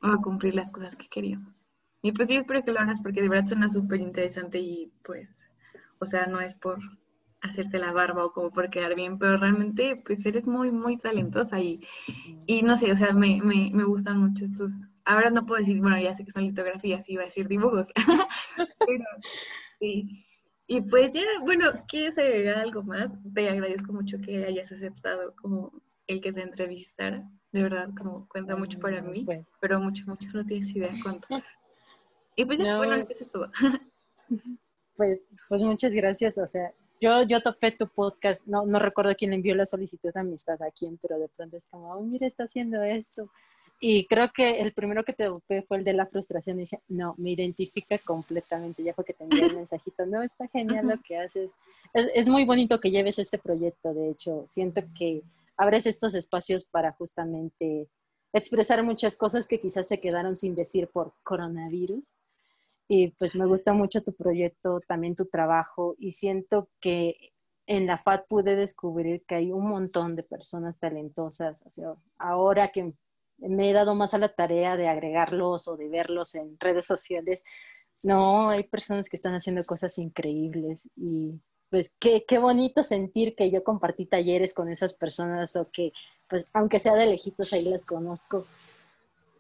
a 0.01 0.17
cumplir 0.19 0.55
las 0.55 0.71
cosas 0.71 0.97
que 0.97 1.09
queríamos. 1.09 1.69
Y 2.03 2.13
pues 2.13 2.29
sí, 2.29 2.37
espero 2.37 2.65
que 2.65 2.73
lo 2.73 2.81
hagas 2.81 3.01
porque 3.01 3.21
de 3.21 3.29
verdad 3.29 3.47
suena 3.47 3.69
súper 3.69 4.01
interesante 4.01 4.59
y 4.59 4.93
pues, 5.03 5.41
o 5.99 6.07
sea, 6.07 6.27
no 6.27 6.41
es 6.41 6.57
por 6.57 6.79
hacerte 7.43 7.79
la 7.79 7.93
barba 7.93 8.25
o 8.25 8.33
como 8.33 8.51
por 8.51 8.71
quedar 8.71 8.95
bien, 8.95 9.19
pero 9.19 9.39
realmente 9.39 9.97
pues 10.05 10.25
eres 10.27 10.47
muy, 10.47 10.71
muy 10.71 10.99
talentosa 10.99 11.61
y, 11.61 11.81
y 12.47 12.63
no 12.63 12.77
sé, 12.77 12.93
o 12.93 12.97
sea, 12.97 13.13
me, 13.13 13.41
me, 13.43 13.71
me 13.73 13.85
gustan 13.85 14.19
mucho 14.19 14.45
estos, 14.45 14.71
ahora 15.05 15.31
no 15.31 15.47
puedo 15.47 15.61
decir, 15.61 15.81
bueno, 15.81 15.99
ya 15.99 16.15
sé 16.15 16.25
que 16.25 16.33
son 16.33 16.45
litografías, 16.45 17.09
iba 17.09 17.23
a 17.23 17.27
decir 17.27 17.49
dibujos, 17.49 17.89
pero 18.87 19.05
sí. 19.79 20.25
Y 20.67 20.83
pues 20.83 21.13
ya, 21.13 21.23
bueno, 21.43 21.73
¿quieres 21.89 22.17
agregar 22.17 22.59
algo 22.59 22.85
más? 22.85 23.13
Te 23.35 23.49
agradezco 23.49 23.93
mucho 23.93 24.19
que 24.21 24.45
hayas 24.45 24.71
aceptado 24.71 25.35
como 25.35 25.73
el 26.07 26.21
que 26.21 26.33
te 26.33 26.43
entrevistara. 26.43 27.29
De 27.51 27.65
verdad, 27.65 27.91
como 27.99 28.29
cuenta 28.29 28.55
mucho 28.55 28.79
para 28.79 29.03
mí, 29.03 29.25
pues. 29.25 29.45
pero 29.61 29.81
mucho, 29.81 30.05
mucho, 30.07 30.29
no 30.33 30.45
tienes 30.45 30.71
idea 30.77 30.91
cuánto. 31.03 31.27
Y 32.37 32.45
pues 32.45 32.61
ya, 32.61 32.77
bueno, 32.77 32.95
eso 32.95 33.25
es 33.25 33.31
todo. 33.33 33.51
Pues, 34.97 35.31
pues 35.49 35.63
muchas 35.63 35.95
gracias, 35.95 36.37
o 36.37 36.47
sea, 36.47 36.75
yo, 37.01 37.23
yo 37.23 37.41
topé 37.41 37.73
tu 37.73 37.89
podcast, 37.89 38.47
no, 38.47 38.67
no 38.67 38.79
recuerdo 38.79 39.15
quién 39.17 39.33
envió 39.33 39.55
la 39.55 39.67
solicitud 39.67 40.13
de 40.13 40.21
amistad 40.21 40.63
a 40.63 40.71
quién, 40.71 40.99
pero 41.01 41.19
de 41.19 41.29
pronto 41.29 41.57
es 41.57 41.67
como, 41.67 41.93
oh, 41.93 42.01
mira, 42.03 42.27
está 42.27 42.45
haciendo 42.45 42.83
esto. 42.83 43.31
Y 43.83 44.07
creo 44.07 44.31
que 44.31 44.61
el 44.61 44.75
primero 44.75 45.05
que 45.05 45.15
te 45.15 45.29
busqué 45.29 45.63
fue 45.63 45.79
el 45.79 45.85
de 45.85 45.95
la 45.95 46.05
frustración. 46.05 46.59
Y 46.59 46.63
dije, 46.65 46.81
no, 46.89 47.15
me 47.17 47.31
identifica 47.31 47.99
completamente. 47.99 48.83
Ya 48.83 48.93
fue 48.93 49.07
que 49.07 49.15
te 49.15 49.25
envié 49.25 49.47
el 49.47 49.57
mensajito. 49.57 50.05
No, 50.05 50.23
está 50.23 50.47
genial 50.49 50.87
lo 50.87 50.99
que 51.01 51.17
haces. 51.17 51.53
Es, 51.95 52.11
es, 52.15 52.29
muy 52.29 52.45
bonito 52.45 52.79
que 52.79 52.91
lleves 52.91 53.19
este 53.19 53.39
proyecto. 53.39 53.95
De 53.95 54.11
hecho, 54.11 54.43
siento 54.47 54.83
que 54.95 55.23
abres 55.57 55.87
estos 55.87 56.15
espacios 56.15 56.67
para 56.67 56.93
justamente 56.93 57.89
expresar 58.35 58.83
muchas 58.83 59.17
cosas 59.17 59.49
que 59.49 59.61
quizás 59.61 59.89
se 59.89 59.99
quedaron 59.99 60.37
sin 60.37 60.55
decir 60.55 60.89
por 60.89 61.15
coronavirus. 61.23 62.05
Y 62.89 63.09
pues 63.13 63.37
me 63.37 63.47
gusta 63.47 63.73
mucho 63.73 64.03
tu 64.03 64.13
proyecto, 64.15 64.81
también 64.87 65.17
tu 65.17 65.27
trabajo. 65.27 65.95
Y 65.99 66.13
siento 66.13 66.69
que 66.81 67.33
en 67.67 67.87
la 67.87 67.99
FAD 67.99 68.23
pude 68.29 68.57
descubrir 68.57 69.25
que 69.27 69.37
hay 69.37 69.53
un 69.53 69.69
montón 69.69 70.17
de 70.17 70.23
personas 70.23 70.79
talentosas. 70.79 71.65
O 71.67 71.71
sea, 71.71 71.95
ahora 72.19 72.73
que 72.73 72.93
me 73.39 73.71
he 73.71 73.73
dado 73.73 73.95
más 73.95 74.15
a 74.15 74.19
la 74.19 74.29
tarea 74.29 74.77
de 74.77 74.89
agregarlos 74.89 75.69
o 75.69 75.77
de 75.77 75.89
verlos 75.89 76.35
en 76.35 76.59
redes 76.59 76.87
sociales. 76.87 77.45
No, 78.03 78.51
hay 78.51 78.65
personas 78.65 79.09
que 79.09 79.17
están 79.17 79.35
haciendo 79.35 79.63
cosas 79.65 79.99
increíbles 79.99 80.89
y 80.97 81.41
pues 81.71 81.95
qué, 81.99 82.25
qué 82.27 82.39
bonito 82.39 82.83
sentir 82.83 83.37
que 83.37 83.51
yo 83.51 83.63
compartí 83.63 84.05
talleres 84.05 84.53
con 84.53 84.69
esas 84.69 84.93
personas 84.93 85.55
o 85.57 85.71
que, 85.71 85.93
pues 86.29 86.45
aunque 86.53 86.81
sea 86.81 86.95
de 86.95 87.07
lejitos, 87.07 87.53
ahí 87.53 87.65
las 87.65 87.87
conozco. 87.87 88.47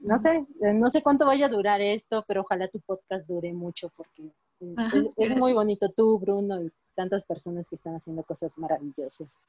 No 0.00 0.16
sé, 0.18 0.46
no 0.60 0.88
sé 0.88 1.02
cuánto 1.02 1.26
vaya 1.26 1.46
a 1.46 1.50
durar 1.50 1.80
esto, 1.80 2.24
pero 2.26 2.40
ojalá 2.42 2.68
tu 2.68 2.80
podcast 2.80 3.28
dure 3.28 3.52
mucho 3.52 3.90
porque 3.96 4.30
es, 5.16 5.32
es, 5.32 5.36
muy 5.36 5.52
bonito 5.52 5.90
tú, 5.90 6.18
Bruno, 6.18 6.62
y 6.62 6.72
tantas 6.94 7.22
personas 7.24 7.68
que 7.68 7.74
están 7.74 7.94
haciendo 7.94 8.22
cosas 8.22 8.58
maravillosas. 8.58 9.40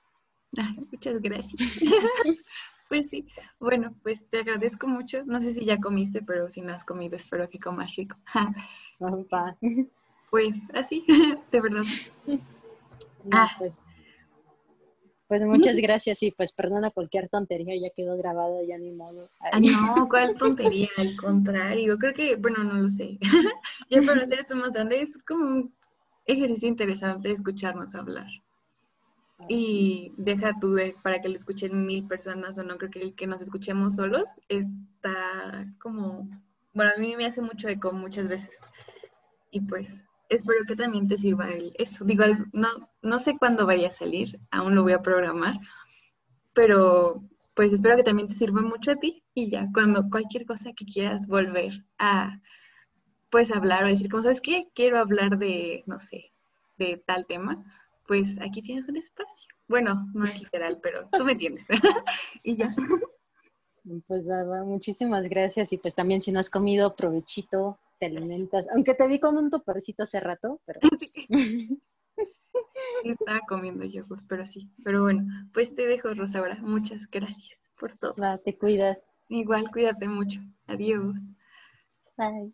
muchas 0.91 1.21
gracias. 1.21 1.61
Pues 2.91 3.09
sí, 3.09 3.25
bueno, 3.57 3.95
pues 4.03 4.25
te 4.29 4.39
agradezco 4.39 4.85
mucho. 4.85 5.23
No 5.23 5.39
sé 5.39 5.53
si 5.53 5.63
ya 5.63 5.77
comiste, 5.77 6.21
pero 6.21 6.49
si 6.49 6.59
no 6.59 6.73
has 6.73 6.83
comido, 6.83 7.15
espero 7.15 7.49
que 7.49 7.57
comas 7.57 7.95
rico. 7.95 8.17
pues 10.29 10.57
así, 10.73 11.01
de 11.53 11.61
verdad. 11.61 11.83
ah. 13.31 13.47
pues, 13.57 13.79
pues, 15.31 15.45
muchas 15.45 15.77
gracias 15.77 16.23
y 16.23 16.31
pues 16.31 16.51
perdona 16.51 16.89
cualquier 16.89 17.29
tontería, 17.29 17.73
ya 17.77 17.89
quedó 17.95 18.17
grabado, 18.17 18.61
ya 18.67 18.77
ni 18.77 18.91
modo. 18.91 19.29
Ah, 19.39 19.61
no, 19.61 20.09
¿cuál 20.09 20.35
tontería? 20.35 20.89
Al 20.97 21.15
contrario, 21.15 21.97
creo 21.97 22.13
que, 22.13 22.35
bueno, 22.35 22.65
no 22.65 22.73
lo 22.73 22.89
sé. 22.89 23.17
ya 23.89 24.01
para 24.01 24.23
hacer 24.23 24.39
esto 24.39 24.57
más 24.57 24.73
grande 24.73 24.99
es 24.99 25.17
como 25.23 25.45
un 25.45 25.73
ejercicio 26.25 26.67
interesante 26.67 27.31
escucharnos 27.31 27.95
hablar. 27.95 28.27
Ah, 29.39 29.45
y 29.47 30.11
deja 30.17 30.51
tú 30.59 30.73
de, 30.73 30.97
para 31.01 31.21
que 31.21 31.29
lo 31.29 31.37
escuchen 31.37 31.85
mil 31.85 32.05
personas 32.05 32.57
o 32.57 32.63
no, 32.65 32.77
creo 32.77 32.91
que 32.91 33.01
el 33.01 33.15
que 33.15 33.25
nos 33.25 33.41
escuchemos 33.41 33.95
solos 33.95 34.41
está 34.49 35.65
como, 35.79 36.27
bueno, 36.73 36.91
a 36.93 36.99
mí 36.99 37.15
me 37.15 37.25
hace 37.25 37.41
mucho 37.41 37.69
eco 37.69 37.93
muchas 37.93 38.27
veces. 38.27 38.59
Y 39.49 39.61
pues 39.61 40.03
espero 40.31 40.65
que 40.65 40.75
también 40.75 41.07
te 41.07 41.17
sirva 41.17 41.49
el, 41.51 41.73
esto. 41.77 42.05
Digo, 42.05 42.23
no, 42.53 42.69
no 43.01 43.19
sé 43.19 43.37
cuándo 43.37 43.65
vaya 43.65 43.89
a 43.89 43.91
salir, 43.91 44.39
aún 44.49 44.75
lo 44.75 44.83
voy 44.83 44.93
a 44.93 45.01
programar, 45.01 45.59
pero 46.53 47.23
pues 47.53 47.73
espero 47.73 47.97
que 47.97 48.03
también 48.03 48.27
te 48.27 48.35
sirva 48.35 48.61
mucho 48.61 48.91
a 48.91 48.95
ti 48.95 49.23
y 49.33 49.49
ya 49.49 49.67
cuando 49.73 50.09
cualquier 50.09 50.45
cosa 50.45 50.71
que 50.73 50.85
quieras 50.85 51.27
volver 51.27 51.85
a 51.99 52.39
pues 53.29 53.51
hablar 53.51 53.83
o 53.83 53.87
decir, 53.87 54.09
como 54.09 54.23
sabes 54.23 54.41
qué, 54.41 54.69
quiero 54.73 54.99
hablar 54.99 55.37
de, 55.37 55.83
no 55.85 55.99
sé, 55.99 56.31
de 56.77 57.01
tal 57.05 57.25
tema, 57.25 57.63
pues 58.07 58.37
aquí 58.41 58.61
tienes 58.61 58.87
un 58.87 58.97
espacio. 58.97 59.53
Bueno, 59.67 60.09
no 60.13 60.25
es 60.25 60.41
literal, 60.41 60.79
pero 60.81 61.07
tú 61.17 61.23
me 61.23 61.33
entiendes. 61.33 61.65
y 62.43 62.55
ya. 62.57 62.73
Pues 64.07 64.25
nada, 64.25 64.63
muchísimas 64.63 65.27
gracias. 65.27 65.73
Y 65.73 65.77
pues 65.77 65.95
también 65.95 66.21
si 66.21 66.31
no 66.31 66.39
has 66.39 66.49
comido, 66.49 66.95
provechito, 66.95 67.79
te 67.99 68.05
alimentas. 68.07 68.67
Aunque 68.69 68.93
te 68.93 69.07
vi 69.07 69.19
con 69.19 69.37
un 69.37 69.49
topercito 69.49 70.03
hace 70.03 70.19
rato, 70.19 70.59
pero... 70.65 70.79
Sí. 73.03 73.11
Estaba 73.11 73.39
comiendo 73.47 73.85
yo, 73.85 74.03
pero 74.27 74.45
sí. 74.45 74.69
Pero 74.83 75.03
bueno, 75.03 75.23
pues 75.53 75.75
te 75.75 75.87
dejo, 75.87 76.13
Rosaura. 76.13 76.57
Muchas 76.61 77.09
gracias 77.09 77.59
por 77.79 77.97
todo. 77.97 78.13
Va, 78.21 78.37
te 78.37 78.57
cuidas. 78.57 79.09
Igual, 79.29 79.71
cuídate 79.71 80.07
mucho. 80.07 80.39
Adiós. 80.67 81.15
Bye. 82.17 82.53